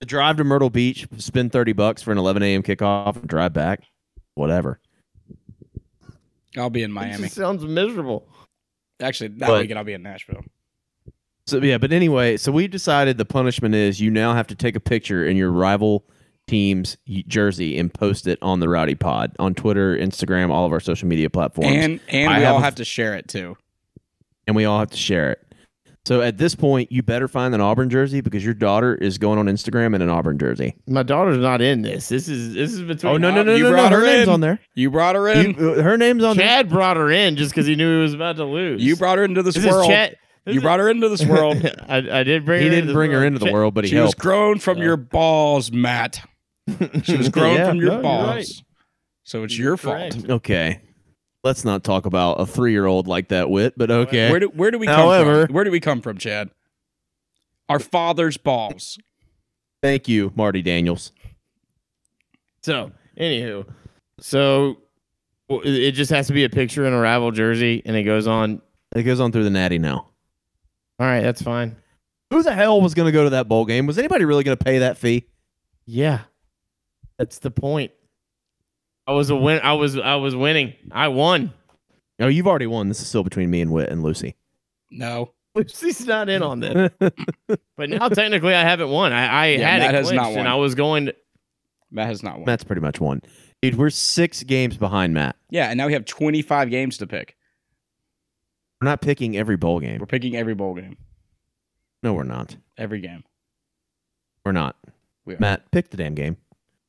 to 0.00 0.06
drive 0.06 0.36
to 0.38 0.44
Myrtle 0.44 0.70
Beach, 0.70 1.06
spend 1.18 1.52
thirty 1.52 1.72
bucks 1.72 2.02
for 2.02 2.12
an 2.12 2.18
11 2.18 2.42
a.m. 2.42 2.62
kickoff, 2.62 3.16
and 3.16 3.26
drive 3.28 3.52
back, 3.52 3.82
whatever. 4.34 4.80
I'll 6.56 6.70
be 6.70 6.82
in 6.82 6.90
It 6.90 6.94
Miami. 6.94 7.22
just 7.24 7.34
sounds 7.36 7.64
miserable. 7.64 8.26
Actually, 9.00 9.28
that 9.28 9.46
But- 9.48 9.60
weekend 9.62 9.78
I'll 9.78 9.84
be 9.84 9.92
in 9.92 10.02
Nashville. 10.02 10.42
So 11.46 11.58
yeah, 11.58 11.78
but 11.78 11.92
anyway, 11.92 12.36
so 12.38 12.50
we 12.50 12.66
decided 12.66 13.18
the 13.18 13.24
punishment 13.24 13.72
is 13.76 14.00
you 14.00 14.10
now 14.10 14.34
have 14.34 14.48
to 14.48 14.56
take 14.56 14.74
a 14.74 14.80
picture 14.80 15.24
in 15.24 15.36
your 15.36 15.52
rival 15.52 16.04
team's 16.46 16.96
jersey 17.26 17.78
and 17.78 17.92
post 17.92 18.26
it 18.26 18.38
on 18.42 18.60
the 18.60 18.68
Rowdy 18.68 18.94
Pod 18.94 19.34
on 19.38 19.54
Twitter, 19.54 19.96
Instagram, 19.96 20.50
all 20.50 20.64
of 20.66 20.72
our 20.72 20.80
social 20.80 21.08
media 21.08 21.28
platforms, 21.30 21.70
And 21.74 22.00
and 22.08 22.30
I 22.32 22.38
we 22.38 22.44
all 22.44 22.54
have 22.54 22.62
a- 22.62 22.64
have 22.64 22.74
to 22.76 22.84
share 22.84 23.14
it 23.14 23.28
too. 23.28 23.56
and 24.46 24.54
we 24.54 24.64
all 24.64 24.78
have 24.78 24.90
to 24.90 24.96
share 24.96 25.32
it. 25.32 25.42
So 26.04 26.22
at 26.22 26.38
this 26.38 26.54
point, 26.54 26.92
you 26.92 27.02
better 27.02 27.26
find 27.26 27.52
an 27.52 27.60
Auburn 27.60 27.90
jersey 27.90 28.20
because 28.20 28.44
your 28.44 28.54
daughter 28.54 28.94
is 28.94 29.18
going 29.18 29.40
on 29.40 29.46
Instagram 29.46 29.92
in 29.92 30.02
an 30.02 30.08
Auburn 30.08 30.38
jersey. 30.38 30.76
My 30.86 31.02
daughter's 31.02 31.38
not 31.38 31.60
in 31.60 31.82
this. 31.82 32.08
This 32.08 32.28
is 32.28 32.54
this 32.54 32.72
is 32.72 32.82
between. 32.82 33.14
Oh 33.14 33.16
no 33.16 33.32
no 33.32 33.40
Uh, 33.40 33.42
no 33.42 33.54
you 33.56 33.64
no! 33.64 33.70
no. 33.70 33.76
brought 33.76 33.90
Her 33.92 34.00
her 34.00 34.06
name's 34.06 34.28
in. 34.28 34.34
on 34.34 34.40
there. 34.40 34.60
You 34.76 34.90
brought 34.92 35.16
her 35.16 35.26
in. 35.28 35.54
You, 35.58 35.72
uh, 35.72 35.82
her 35.82 35.96
name's 35.98 36.22
on 36.22 36.36
there. 36.36 36.46
Chad 36.46 36.68
brought 36.68 36.96
her 36.96 37.10
in 37.10 37.34
just 37.34 37.50
because 37.50 37.66
he 37.66 37.74
knew 37.74 37.96
he 37.96 38.02
was 38.02 38.14
about 38.14 38.36
to 38.36 38.44
lose. 38.44 38.84
You 38.84 38.94
brought 38.94 39.18
her 39.18 39.24
into 39.24 39.42
this, 39.42 39.56
this 39.56 39.66
world. 39.66 39.82
is 39.82 39.88
Chad. 39.88 40.16
this 40.44 40.54
you 40.54 40.60
is- 40.60 40.62
brought 40.62 40.78
her 40.78 40.88
into 40.88 41.08
this 41.08 41.24
world. 41.26 41.56
I, 41.88 41.96
I 42.20 42.22
did 42.22 42.44
bring. 42.44 42.60
He 42.60 42.66
her 42.66 42.70
didn't 42.70 42.82
into 42.84 42.92
bring 42.94 43.10
this 43.10 43.18
her 43.18 43.26
into 43.26 43.38
the 43.40 43.50
world, 43.52 43.74
but 43.74 43.82
he 43.82 43.90
she 43.90 43.96
was 43.98 44.14
grown 44.14 44.60
from 44.60 44.78
Yeah. 44.78 44.84
your 44.84 44.96
balls, 44.96 45.72
Matt. 45.72 46.20
She 47.04 47.16
was 47.16 47.28
grown 47.30 47.56
Yeah, 47.56 47.68
from 47.68 47.76
your 47.78 47.92
no, 47.92 48.02
balls. 48.02 48.26
right. 48.26 48.46
So 49.24 49.42
it's 49.44 49.56
You're 49.58 49.68
your 49.70 49.76
correct. 49.76 50.14
fault. 50.14 50.30
Okay, 50.30 50.80
let's 51.44 51.64
not 51.64 51.82
talk 51.84 52.06
about 52.06 52.34
a 52.40 52.46
three-year-old 52.46 53.06
like 53.08 53.28
that, 53.28 53.50
Whit. 53.50 53.74
But 53.76 53.90
okay. 53.90 54.30
Where 54.30 54.40
do 54.40 54.48
where 54.48 54.70
do 54.70 54.78
we 54.78 54.86
come 54.86 54.96
However- 54.96 55.46
from? 55.46 55.54
Where 55.54 55.64
do 55.64 55.70
we 55.70 55.80
come 55.80 56.00
from, 56.00 56.18
Chad? 56.18 56.50
Our 57.68 57.78
father's 57.80 58.36
balls. 58.36 58.98
Thank 59.82 60.06
you, 60.08 60.32
Marty 60.36 60.62
Daniels. 60.62 61.12
So, 62.62 62.90
anywho, 63.18 63.66
so 64.20 64.78
it 65.48 65.66
it 65.66 65.92
just 65.92 66.10
has 66.10 66.26
to 66.28 66.32
be 66.32 66.44
a 66.44 66.50
picture 66.50 66.84
in 66.86 66.92
a 66.92 66.98
rival 67.00 67.30
jersey, 67.30 67.82
and 67.84 67.96
it 67.96 68.02
goes 68.04 68.26
on. 68.26 68.60
It 68.94 69.02
goes 69.02 69.20
on 69.20 69.32
through 69.32 69.44
the 69.44 69.50
Natty 69.50 69.78
now. 69.78 70.08
All 70.98 71.06
right, 71.06 71.20
that's 71.20 71.42
fine. 71.42 71.76
Who 72.30 72.42
the 72.42 72.54
hell 72.54 72.80
was 72.80 72.94
going 72.94 73.06
to 73.06 73.12
go 73.12 73.24
to 73.24 73.30
that 73.30 73.48
bowl 73.48 73.64
game? 73.66 73.86
Was 73.86 73.98
anybody 73.98 74.24
really 74.24 74.42
going 74.44 74.56
to 74.56 74.64
pay 74.64 74.78
that 74.78 74.96
fee? 74.98 75.26
Yeah, 75.84 76.20
that's 77.18 77.38
the 77.38 77.50
point. 77.50 77.92
I 79.06 79.12
was 79.12 79.30
a 79.30 79.36
win. 79.36 79.60
I 79.62 79.74
was 79.74 79.96
I 79.96 80.16
was 80.16 80.34
winning. 80.34 80.74
I 80.90 81.08
won. 81.08 81.52
No, 82.18 82.28
you've 82.28 82.46
already 82.46 82.66
won. 82.66 82.88
This 82.88 83.00
is 83.00 83.06
still 83.06 83.22
between 83.22 83.50
me 83.50 83.60
and 83.60 83.70
Whit 83.72 83.88
and 83.88 84.02
Lucy. 84.02 84.36
No. 84.90 85.32
Lucy's 85.54 86.04
not 86.06 86.28
in 86.28 86.42
on 86.42 86.60
this, 86.60 86.90
but 87.76 87.88
now 87.88 88.08
technically 88.08 88.54
I 88.54 88.62
haven't 88.62 88.90
won. 88.90 89.12
I, 89.12 89.26
I 89.26 89.46
Yeah, 89.46 89.70
had 89.70 89.78
Matt 89.80 89.94
it 89.94 89.96
has 89.96 90.12
not 90.12 90.22
clinched, 90.24 90.38
and. 90.40 90.48
I 90.48 90.54
was 90.56 90.74
going. 90.74 91.06
To, 91.06 91.14
Matt 91.90 92.08
has 92.08 92.22
not 92.22 92.36
won. 92.36 92.44
Matt's 92.44 92.64
pretty 92.64 92.82
much 92.82 93.00
won. 93.00 93.22
Dude, 93.62 93.76
we're 93.76 93.88
six 93.88 94.42
games 94.42 94.76
behind 94.76 95.14
Matt. 95.14 95.36
Yeah, 95.48 95.68
and 95.70 95.78
now 95.78 95.86
we 95.86 95.94
have 95.94 96.04
25 96.04 96.68
games 96.68 96.98
to 96.98 97.06
pick. 97.06 97.36
We're 98.82 98.88
not 98.88 99.00
picking 99.00 99.36
every 99.38 99.56
bowl 99.56 99.80
game. 99.80 99.98
We're 99.98 100.06
picking 100.06 100.36
every 100.36 100.54
bowl 100.54 100.74
game. 100.74 100.98
No, 102.02 102.12
we're 102.12 102.24
not. 102.24 102.56
Every 102.76 103.00
game. 103.00 103.24
We're 104.44 104.52
not. 104.52 104.76
We. 105.24 105.36
Matt, 105.36 105.70
pick 105.70 105.88
the 105.88 105.96
damn 105.96 106.14
game. 106.14 106.36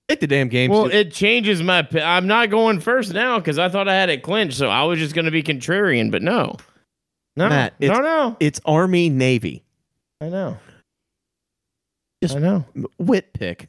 Pick 0.07 0.21
the 0.21 0.27
damn 0.27 0.47
game. 0.47 0.71
well, 0.71 0.85
it 0.85 1.11
changes 1.11 1.61
my. 1.61 1.81
pi- 1.81 1.99
I'm 2.01 2.27
not 2.27 2.49
going 2.49 2.79
first 2.79 3.13
now 3.13 3.39
because 3.39 3.59
I 3.59 3.67
thought 3.67 3.89
I 3.89 3.95
had 3.95 4.09
it 4.09 4.23
clinched, 4.23 4.57
so 4.57 4.69
I 4.69 4.83
was 4.83 4.99
just 4.99 5.13
going 5.13 5.25
to 5.25 5.31
be 5.31 5.43
contrarian. 5.43 6.11
But 6.11 6.21
no, 6.21 6.55
no, 7.35 7.49
Matt, 7.49 7.73
no, 7.79 7.85
it's- 7.85 7.99
no. 8.01 8.37
it's 8.39 8.61
Army 8.65 9.09
Navy. 9.09 9.63
I 10.21 10.29
know. 10.29 10.57
Just- 12.23 12.35
I 12.35 12.39
know. 12.39 12.65
Whit 12.97 13.33
pick. 13.33 13.67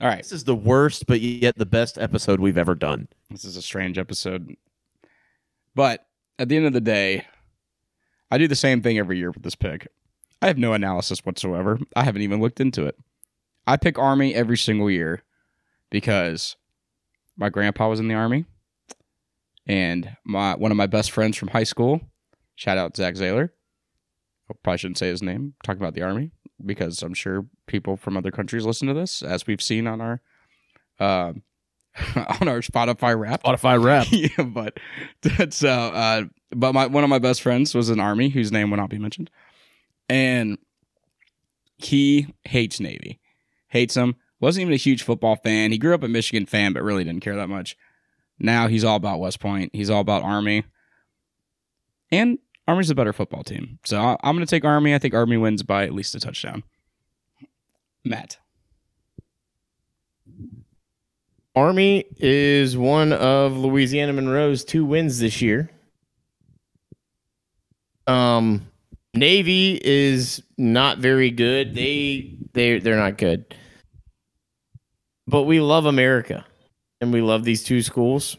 All 0.00 0.08
right. 0.08 0.18
This 0.18 0.32
is 0.32 0.44
the 0.44 0.54
worst, 0.54 1.06
but 1.06 1.20
yet 1.20 1.56
the 1.56 1.66
best 1.66 1.96
episode 1.96 2.40
we've 2.40 2.58
ever 2.58 2.74
done. 2.74 3.08
This 3.30 3.44
is 3.44 3.56
a 3.56 3.62
strange 3.62 3.98
episode. 3.98 4.54
But 5.74 6.06
at 6.38 6.48
the 6.48 6.56
end 6.56 6.66
of 6.66 6.72
the 6.72 6.80
day, 6.80 7.26
I 8.30 8.38
do 8.38 8.48
the 8.48 8.54
same 8.56 8.82
thing 8.82 8.98
every 8.98 9.18
year 9.18 9.30
with 9.30 9.42
this 9.44 9.54
pick. 9.54 9.88
I 10.42 10.48
have 10.48 10.58
no 10.58 10.72
analysis 10.74 11.20
whatsoever. 11.24 11.78
I 11.96 12.04
haven't 12.04 12.22
even 12.22 12.40
looked 12.40 12.60
into 12.60 12.84
it. 12.86 12.96
I 13.66 13.76
pick 13.76 13.98
Army 13.98 14.34
every 14.34 14.58
single 14.58 14.90
year 14.90 15.22
because 15.90 16.56
my 17.36 17.48
grandpa 17.48 17.88
was 17.88 18.00
in 18.00 18.08
the 18.08 18.14
Army. 18.14 18.46
And 19.66 20.16
my 20.24 20.56
one 20.56 20.72
of 20.72 20.76
my 20.76 20.88
best 20.88 21.12
friends 21.12 21.36
from 21.36 21.48
high 21.48 21.64
school, 21.64 22.00
shout 22.56 22.78
out 22.78 22.96
Zach 22.96 23.14
Zaylor. 23.14 23.50
I 24.50 24.54
probably 24.62 24.78
shouldn't 24.78 24.98
say 24.98 25.08
his 25.08 25.22
name, 25.22 25.54
talking 25.62 25.80
about 25.80 25.94
the 25.94 26.02
Army, 26.02 26.32
because 26.64 27.00
I'm 27.02 27.14
sure 27.14 27.46
people 27.66 27.96
from 27.96 28.16
other 28.16 28.32
countries 28.32 28.66
listen 28.66 28.88
to 28.88 28.94
this, 28.94 29.22
as 29.22 29.46
we've 29.46 29.62
seen 29.62 29.86
on 29.86 30.00
our 30.00 30.20
uh, 30.98 31.32
on 32.40 32.48
our 32.48 32.60
Spotify 32.60 33.18
rap. 33.18 33.44
Spotify 33.44 33.82
rap. 33.82 34.08
yeah, 34.10 34.44
but 34.44 34.78
that's 35.22 35.62
uh, 35.62 35.68
uh 35.68 36.24
but 36.50 36.72
my 36.72 36.86
one 36.86 37.04
of 37.04 37.10
my 37.10 37.20
best 37.20 37.40
friends 37.40 37.74
was 37.74 37.88
in 37.88 38.00
army 38.00 38.30
whose 38.30 38.50
name 38.50 38.70
will 38.70 38.78
not 38.78 38.90
be 38.90 38.98
mentioned. 38.98 39.30
And 40.08 40.58
he 41.78 42.34
hates 42.44 42.80
Navy. 42.80 43.20
Hates 43.72 43.96
him. 43.96 44.16
Wasn't 44.38 44.60
even 44.60 44.74
a 44.74 44.76
huge 44.76 45.02
football 45.02 45.34
fan. 45.36 45.72
He 45.72 45.78
grew 45.78 45.94
up 45.94 46.02
a 46.02 46.08
Michigan 46.08 46.44
fan, 46.44 46.74
but 46.74 46.82
really 46.82 47.04
didn't 47.04 47.22
care 47.22 47.36
that 47.36 47.48
much. 47.48 47.74
Now 48.38 48.68
he's 48.68 48.84
all 48.84 48.96
about 48.96 49.18
West 49.18 49.40
Point. 49.40 49.70
He's 49.72 49.88
all 49.88 50.02
about 50.02 50.22
Army. 50.22 50.64
And 52.10 52.38
Army's 52.68 52.90
a 52.90 52.94
better 52.94 53.14
football 53.14 53.42
team. 53.42 53.78
So 53.86 53.98
I'm 53.98 54.36
going 54.36 54.44
to 54.44 54.50
take 54.50 54.66
Army. 54.66 54.94
I 54.94 54.98
think 54.98 55.14
Army 55.14 55.38
wins 55.38 55.62
by 55.62 55.84
at 55.84 55.94
least 55.94 56.14
a 56.14 56.20
touchdown. 56.20 56.64
Matt. 58.04 58.36
Army 61.56 62.04
is 62.18 62.76
one 62.76 63.14
of 63.14 63.56
Louisiana 63.56 64.12
Monroe's 64.12 64.64
two 64.66 64.84
wins 64.84 65.18
this 65.18 65.40
year. 65.40 65.70
Um, 68.06 68.66
Navy 69.14 69.80
is 69.82 70.42
not 70.58 70.98
very 70.98 71.30
good. 71.30 71.74
They 71.74 72.34
they 72.52 72.78
they're 72.78 72.96
not 72.96 73.16
good. 73.16 73.54
But 75.32 75.44
we 75.44 75.60
love 75.60 75.86
America, 75.86 76.44
and 77.00 77.10
we 77.10 77.22
love 77.22 77.42
these 77.42 77.64
two 77.64 77.80
schools. 77.80 78.36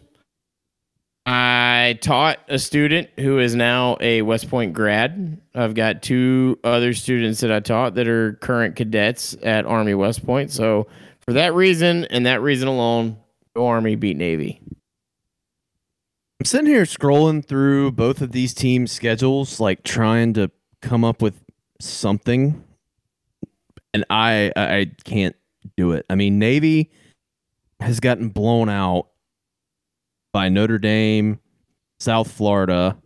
I 1.25 1.97
taught 2.01 2.37
a 2.47 2.59
student 2.59 3.09
who 3.19 3.39
is 3.39 3.55
now 3.55 3.97
a 3.99 4.21
West 4.21 4.47
Point 4.47 4.73
grad. 4.73 5.41
I've 5.55 5.73
got 5.73 6.03
two 6.03 6.59
other 6.63 6.93
students 6.93 7.39
that 7.39 7.51
I 7.51 7.61
taught 7.61 7.95
that 7.95 8.07
are 8.07 8.33
current 8.33 8.75
cadets 8.75 9.35
at 9.41 9.65
Army 9.65 9.95
West 9.95 10.23
Point. 10.23 10.51
So 10.51 10.85
for 11.25 11.33
that 11.33 11.55
reason 11.55 12.05
and 12.05 12.27
that 12.27 12.43
reason 12.43 12.67
alone, 12.67 13.17
go 13.55 13.65
Army 13.65 13.95
beat 13.95 14.17
Navy. 14.17 14.61
I'm 16.39 16.45
sitting 16.45 16.67
here 16.67 16.83
scrolling 16.83 17.43
through 17.43 17.93
both 17.93 18.21
of 18.21 18.33
these 18.33 18.53
teams' 18.53 18.91
schedules, 18.91 19.59
like 19.59 19.81
trying 19.81 20.33
to 20.33 20.51
come 20.83 21.03
up 21.03 21.23
with 21.23 21.41
something, 21.81 22.63
and 23.95 24.05
I 24.11 24.51
I 24.55 24.77
I 24.77 24.91
can't 25.03 25.35
do 25.77 25.91
it. 25.91 26.05
I 26.09 26.15
mean, 26.15 26.39
Navy 26.39 26.91
has 27.79 27.99
gotten 27.99 28.29
blown 28.29 28.69
out 28.69 29.07
by 30.31 30.49
Notre 30.49 30.79
Dame, 30.79 31.39
South 31.99 32.31
Florida, 32.31 32.97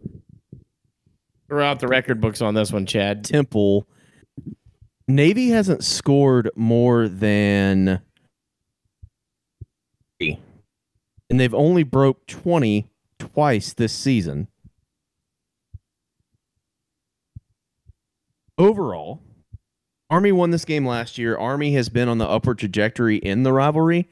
Throw 1.49 1.63
out 1.65 1.79
the 1.79 1.87
record 1.87 2.19
books 2.19 2.41
on 2.41 2.55
this 2.55 2.73
one, 2.73 2.85
Chad. 2.85 3.23
Temple. 3.23 3.87
Navy 5.07 5.47
hasn't 5.47 5.81
scored 5.85 6.49
more 6.57 7.07
than 7.07 8.01
three. 10.19 10.37
and 11.29 11.39
they've 11.39 11.53
only 11.53 11.83
broke 11.83 12.27
20 12.27 12.89
twice 13.17 13.71
this 13.73 13.93
season. 13.93 14.49
Overall, 18.57 19.21
Army 20.09 20.31
won 20.31 20.51
this 20.51 20.65
game 20.65 20.85
last 20.85 21.17
year. 21.17 21.37
Army 21.37 21.73
has 21.73 21.89
been 21.89 22.07
on 22.07 22.17
the 22.17 22.27
upward 22.27 22.59
trajectory 22.59 23.17
in 23.17 23.43
the 23.43 23.51
rivalry 23.51 24.07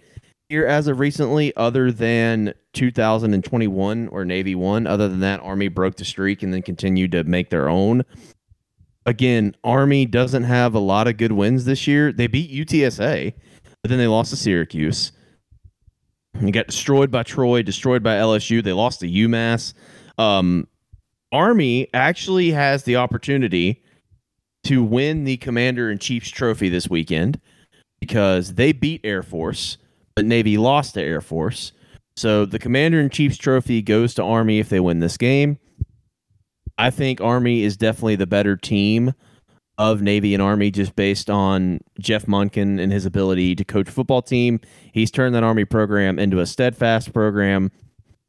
here 0.50 0.66
as 0.66 0.88
of 0.88 1.00
recently, 1.00 1.56
other 1.56 1.92
than 1.92 2.54
2021 2.74 4.10
or 4.10 4.26
Navy 4.26 4.56
won. 4.56 4.88
Other 4.88 5.08
than 5.08 5.22
that, 5.22 5.40
Army 5.40 5.70
broke 5.70 5.96
the 5.96 6.06
streak 6.06 6.44
and 6.44 6.54
then 6.54 6.62
continued 6.62 7.12
to 7.14 7.24
make 7.24 7.50
their 7.50 7.70
own. 7.70 8.04
Again, 9.06 9.56
Army 9.64 10.06
doesn't 10.06 10.44
have 10.44 10.74
a 10.76 10.80
lot 10.80 11.08
of 11.08 11.18
good 11.18 11.32
wins 11.32 11.66
this 11.66 11.88
year. 11.88 12.12
They 12.12 12.28
beat 12.28 12.52
UTSA, 12.52 13.34
but 13.82 13.90
then 13.90 13.98
they 13.98 14.08
lost 14.08 14.32
to 14.32 14.36
Syracuse. 14.36 15.12
They 16.34 16.52
got 16.52 16.68
destroyed 16.68 17.12
by 17.12 17.24
Troy, 17.24 17.62
destroyed 17.62 18.04
by 18.04 18.16
LSU. 18.16 18.62
They 18.62 18.74
lost 18.74 19.00
to 19.00 19.08
UMass. 19.08 19.74
Um, 20.18 20.68
Army 21.32 21.88
actually 21.94 22.52
has 22.52 22.84
the 22.84 22.98
opportunity 22.98 23.85
to 24.66 24.84
win 24.84 25.24
the 25.24 25.38
Commander 25.38 25.90
in 25.90 25.98
Chief's 25.98 26.30
trophy 26.30 26.70
this 26.70 26.90
weekend 26.90 27.40
because 28.00 28.56
they 28.56 28.72
beat 28.72 29.02
Air 29.04 29.24
Force, 29.24 29.78
but 30.16 30.26
Navy 30.26 30.58
lost 30.58 30.94
to 30.96 31.02
Air 31.02 31.22
Force. 31.22 31.72
So 32.18 32.46
the 32.46 32.60
Commander 32.60 33.00
in 33.00 33.10
Chief's 33.10 33.38
trophy 33.38 33.82
goes 33.82 34.14
to 34.16 34.24
Army 34.24 34.60
if 34.60 34.70
they 34.70 34.80
win 34.80 35.00
this 35.00 35.18
game. 35.18 35.58
I 36.78 36.90
think 36.90 37.22
Army 37.22 37.64
is 37.64 37.78
definitely 37.78 38.16
the 38.16 38.28
better 38.28 38.58
team 38.58 39.14
of 39.78 40.02
Navy 40.02 40.34
and 40.34 40.42
Army 40.42 40.72
just 40.72 40.96
based 40.96 41.30
on 41.30 41.80
Jeff 42.00 42.26
Monken 42.26 42.80
and 42.80 42.92
his 42.92 43.06
ability 43.06 43.56
to 43.56 43.66
coach 43.66 43.90
a 43.90 43.92
football 43.92 44.22
team. 44.22 44.60
He's 44.94 45.12
turned 45.12 45.36
that 45.36 45.44
Army 45.44 45.66
program 45.66 46.18
into 46.18 46.40
a 46.40 46.46
steadfast 46.46 47.14
program. 47.14 47.72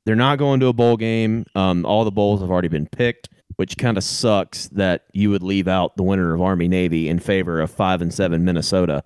They're 0.04 0.16
not 0.16 0.38
going 0.38 0.60
to 0.60 0.66
a 0.66 0.72
bowl 0.72 0.96
game. 0.96 1.44
Um, 1.54 1.84
all 1.86 2.04
the 2.04 2.10
bowls 2.10 2.40
have 2.40 2.50
already 2.50 2.68
been 2.68 2.86
picked, 2.86 3.28
which 3.56 3.78
kind 3.78 3.96
of 3.96 4.04
sucks 4.04 4.68
that 4.68 5.04
you 5.12 5.30
would 5.30 5.42
leave 5.42 5.68
out 5.68 5.96
the 5.96 6.02
winner 6.02 6.34
of 6.34 6.42
Army 6.42 6.68
Navy 6.68 7.08
in 7.08 7.18
favor 7.18 7.60
of 7.60 7.70
five 7.70 8.02
and 8.02 8.12
seven 8.12 8.44
Minnesota, 8.44 9.02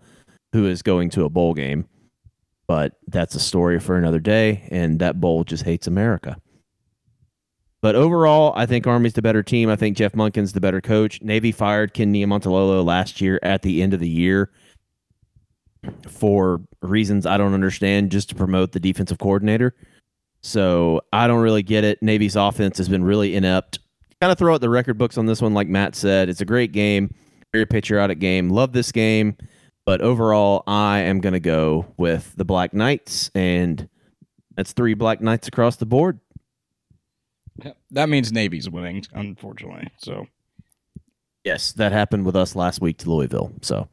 who 0.53 0.67
is 0.67 0.83
going 0.83 1.11
to 1.11 1.25
a 1.25 1.31
bowl 1.31 1.55
game. 1.55 1.87
But 2.67 2.95
that's 3.09 3.35
a 3.35 3.41
story 3.41 3.81
for 3.81 3.97
another 3.97 4.21
day, 4.21 4.69
and 4.71 4.99
that 5.01 5.21
bowl 5.21 5.45
just 5.45 5.65
hates 5.65 5.87
America. 5.87 6.37
But 7.83 7.95
overall, 7.95 8.53
I 8.57 8.67
think 8.67 8.87
Army's 8.87 9.15
the 9.15 9.23
better 9.23 9.43
team. 9.43 9.71
I 9.71 9.77
think 9.77 9.97
Jeff 9.97 10.13
Monken's 10.13 10.53
the 10.53 10.61
better 10.61 10.81
coach. 10.81 11.23
Navy 11.23 11.51
fired 11.51 11.95
Ken 11.95 12.13
Niumatalolo 12.13 12.85
last 12.85 13.21
year 13.21 13.41
at 13.43 13.63
the 13.63 13.83
end 13.83 13.95
of 13.95 14.01
the 14.01 14.09
year 14.09 14.51
for 16.07 16.61
reasons 16.83 17.25
I 17.25 17.39
don't 17.39 17.55
understand, 17.55 18.11
just 18.13 18.29
to 18.29 18.35
promote 18.35 18.73
the 18.73 18.81
defensive 18.81 19.19
coordinator. 19.19 19.75
So 20.43 21.01
I 21.13 21.27
don't 21.27 21.41
really 21.41 21.63
get 21.63 21.85
it. 21.85 22.03
Navy's 22.03 22.37
offense 22.37 22.77
has 22.79 22.89
been 22.89 23.05
really 23.05 23.35
inept. 23.35 23.79
Kind 24.21 24.33
of 24.33 24.39
throw 24.39 24.55
out 24.55 24.61
the 24.61 24.69
record 24.69 24.99
books 24.99 25.17
on 25.17 25.27
this 25.27 25.41
one, 25.41 25.55
like 25.55 25.69
Matt 25.69 25.95
said. 25.95 26.29
It's 26.29 26.41
a 26.41 26.45
great 26.47 26.73
game, 26.73 27.15
very 27.53 27.67
patriotic 27.67 28.19
game. 28.19 28.51
Love 28.51 28.73
this 28.73 28.93
game. 28.93 29.37
But 29.87 30.03
overall, 30.03 30.63
I 30.67 31.01
am 31.01 31.21
going 31.21 31.33
to 31.33 31.41
go 31.41 31.87
with 31.97 32.35
the 32.37 32.45
Black 32.45 32.75
Knights, 32.75 33.31
and 33.35 33.89
that's 34.57 34.73
three 34.73 34.95
Black 34.95 35.21
Knights 35.21 35.49
across 35.49 35.77
the 35.77 35.87
board. 35.87 36.21
That 37.91 38.09
means 38.09 38.31
Navy's 38.31 38.69
winning, 38.69 39.05
unfortunately. 39.13 39.89
So 39.99 40.27
Yes, 41.45 41.73
that 41.73 41.93
happened 41.93 42.27
with 42.27 42.37
us 42.37 42.55
last 42.55 42.81
week 42.81 42.99
to 42.99 43.11
Louisville. 43.11 43.53
So 43.63 43.89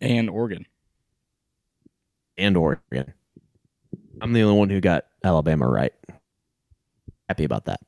and 0.00 0.30
Oregon. 0.30 0.66
and 2.38 2.56
Oregon. 2.56 3.12
I'm 4.20 4.32
the 4.32 4.42
only 4.42 4.58
one 4.58 4.70
who 4.70 4.80
got 4.80 5.06
Alabama 5.24 5.68
right. 5.68 5.92
Happy 7.28 7.44
about 7.44 7.64
that. 7.64 7.80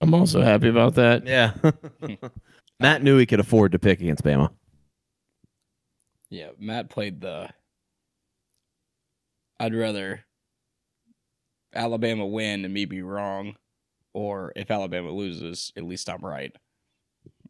I'm 0.00 0.14
also 0.14 0.42
happy 0.42 0.68
about 0.68 0.94
that. 0.94 1.26
Yeah. 1.26 1.52
Matt 2.80 3.02
knew 3.02 3.18
he 3.18 3.26
could 3.26 3.40
afford 3.40 3.72
to 3.72 3.78
pick 3.78 4.00
against 4.00 4.22
Bama. 4.22 4.50
Yeah, 6.30 6.50
Matt 6.58 6.90
played 6.90 7.20
the. 7.20 7.48
I'd 9.58 9.74
rather 9.74 10.24
Alabama 11.74 12.26
win 12.26 12.64
and 12.64 12.72
me 12.72 12.84
be 12.84 13.02
wrong, 13.02 13.56
or 14.12 14.52
if 14.54 14.70
Alabama 14.70 15.10
loses, 15.10 15.72
at 15.76 15.82
least 15.82 16.08
I'm 16.08 16.20
right. 16.20 16.54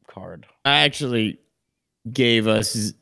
Card. 0.06 0.46
I 0.64 0.80
actually 0.80 1.38
gave 2.10 2.46
us 2.46 2.94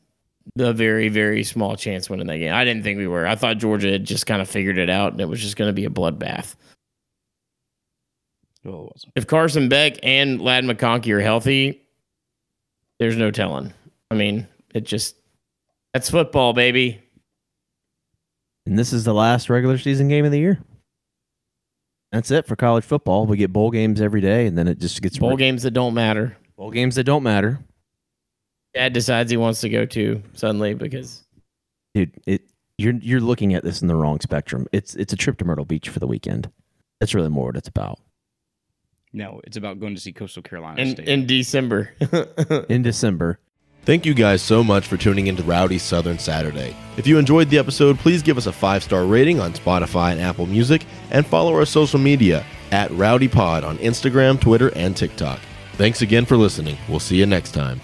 the 0.55 0.73
very, 0.73 1.09
very 1.09 1.43
small 1.43 1.75
chance 1.75 2.09
winning 2.09 2.27
that 2.27 2.37
game. 2.37 2.53
I 2.53 2.65
didn't 2.65 2.83
think 2.83 2.97
we 2.97 3.07
were. 3.07 3.25
I 3.25 3.35
thought 3.35 3.57
Georgia 3.57 3.91
had 3.91 4.03
just 4.03 4.25
kind 4.25 4.41
of 4.41 4.49
figured 4.49 4.77
it 4.77 4.89
out 4.89 5.13
and 5.13 5.21
it 5.21 5.29
was 5.29 5.41
just 5.41 5.55
going 5.55 5.69
to 5.69 5.73
be 5.73 5.85
a 5.85 5.89
bloodbath. 5.89 6.55
Well, 8.67 8.83
it 8.83 8.91
wasn't. 8.93 9.13
If 9.15 9.27
Carson 9.27 9.69
Beck 9.69 9.97
and 10.03 10.41
Ladd 10.41 10.65
McConkey 10.65 11.13
are 11.13 11.21
healthy, 11.21 11.81
there's 12.99 13.15
no 13.15 13.31
telling. 13.31 13.73
I 14.11 14.15
mean, 14.15 14.45
it 14.75 14.83
just 14.83 15.15
that's 15.93 16.09
football, 16.09 16.51
baby. 16.51 17.01
And 18.65 18.77
this 18.77 18.91
is 18.91 19.05
the 19.05 19.13
last 19.13 19.49
regular 19.49 19.77
season 19.77 20.09
game 20.09 20.25
of 20.25 20.31
the 20.31 20.39
year. 20.39 20.59
That's 22.11 22.29
it 22.29 22.45
for 22.45 22.57
college 22.57 22.83
football. 22.83 23.25
We 23.25 23.37
get 23.37 23.53
bowl 23.53 23.71
games 23.71 24.01
every 24.01 24.19
day, 24.19 24.45
and 24.47 24.57
then 24.57 24.67
it 24.67 24.79
just 24.79 25.01
gets 25.01 25.17
Bowl 25.17 25.37
games 25.37 25.63
that 25.63 25.71
don't 25.71 25.93
matter. 25.93 26.35
bowl 26.57 26.71
games 26.71 26.95
that 26.95 27.05
don't 27.05 27.23
matter. 27.23 27.59
Dad 28.73 28.91
decides 28.91 29.31
he 29.31 29.37
wants 29.37 29.61
to 29.61 29.69
go 29.69 29.85
to 29.85 30.21
suddenly 30.33 30.73
because 30.73 31.23
Dude, 31.93 32.11
it 32.25 32.41
you're 32.77 32.95
you're 32.95 33.21
looking 33.21 33.53
at 33.53 33.63
this 33.63 33.81
in 33.81 33.87
the 33.87 33.95
wrong 33.95 34.19
spectrum. 34.19 34.67
It's 34.73 34.93
it's 34.95 35.13
a 35.13 35.17
trip 35.17 35.37
to 35.37 35.45
Myrtle 35.45 35.65
Beach 35.65 35.87
for 35.87 35.99
the 35.99 36.07
weekend. 36.07 36.51
That's 36.99 37.13
really 37.13 37.29
more 37.29 37.45
what 37.47 37.55
it's 37.55 37.69
about. 37.69 37.99
No, 39.13 39.41
it's 39.45 39.57
about 39.57 39.79
going 39.79 39.95
to 39.95 40.01
see 40.01 40.11
Coastal 40.11 40.43
Carolina 40.43 40.81
in, 40.81 40.91
State. 40.91 41.07
in 41.07 41.25
December. 41.25 41.93
In 42.69 42.81
December, 42.83 43.39
Thank 43.83 44.05
you 44.05 44.13
guys 44.13 44.41
so 44.41 44.65
much 44.65 44.85
for 44.85 44.97
tuning 44.97 45.27
into 45.27 45.43
Rowdy 45.43 45.77
Southern 45.77 46.19
Saturday. 46.19 46.75
If 46.97 47.07
you 47.07 47.17
enjoyed 47.17 47.49
the 47.49 47.57
episode, 47.57 47.97
please 47.97 48.21
give 48.21 48.37
us 48.37 48.45
a 48.45 48.51
five 48.51 48.83
star 48.83 49.05
rating 49.05 49.39
on 49.39 49.53
Spotify 49.53 50.11
and 50.11 50.19
Apple 50.19 50.45
Music, 50.45 50.85
and 51.09 51.25
follow 51.25 51.53
our 51.55 51.65
social 51.65 51.97
media 51.97 52.45
at 52.73 52.91
Rowdy 52.91 53.29
Pod 53.29 53.63
on 53.63 53.77
Instagram, 53.77 54.41
Twitter, 54.41 54.75
and 54.75 54.95
TikTok. 54.95 55.39
Thanks 55.75 56.01
again 56.01 56.25
for 56.25 56.35
listening. 56.35 56.77
We'll 56.89 56.99
see 56.99 57.15
you 57.15 57.25
next 57.25 57.53
time. 57.53 57.79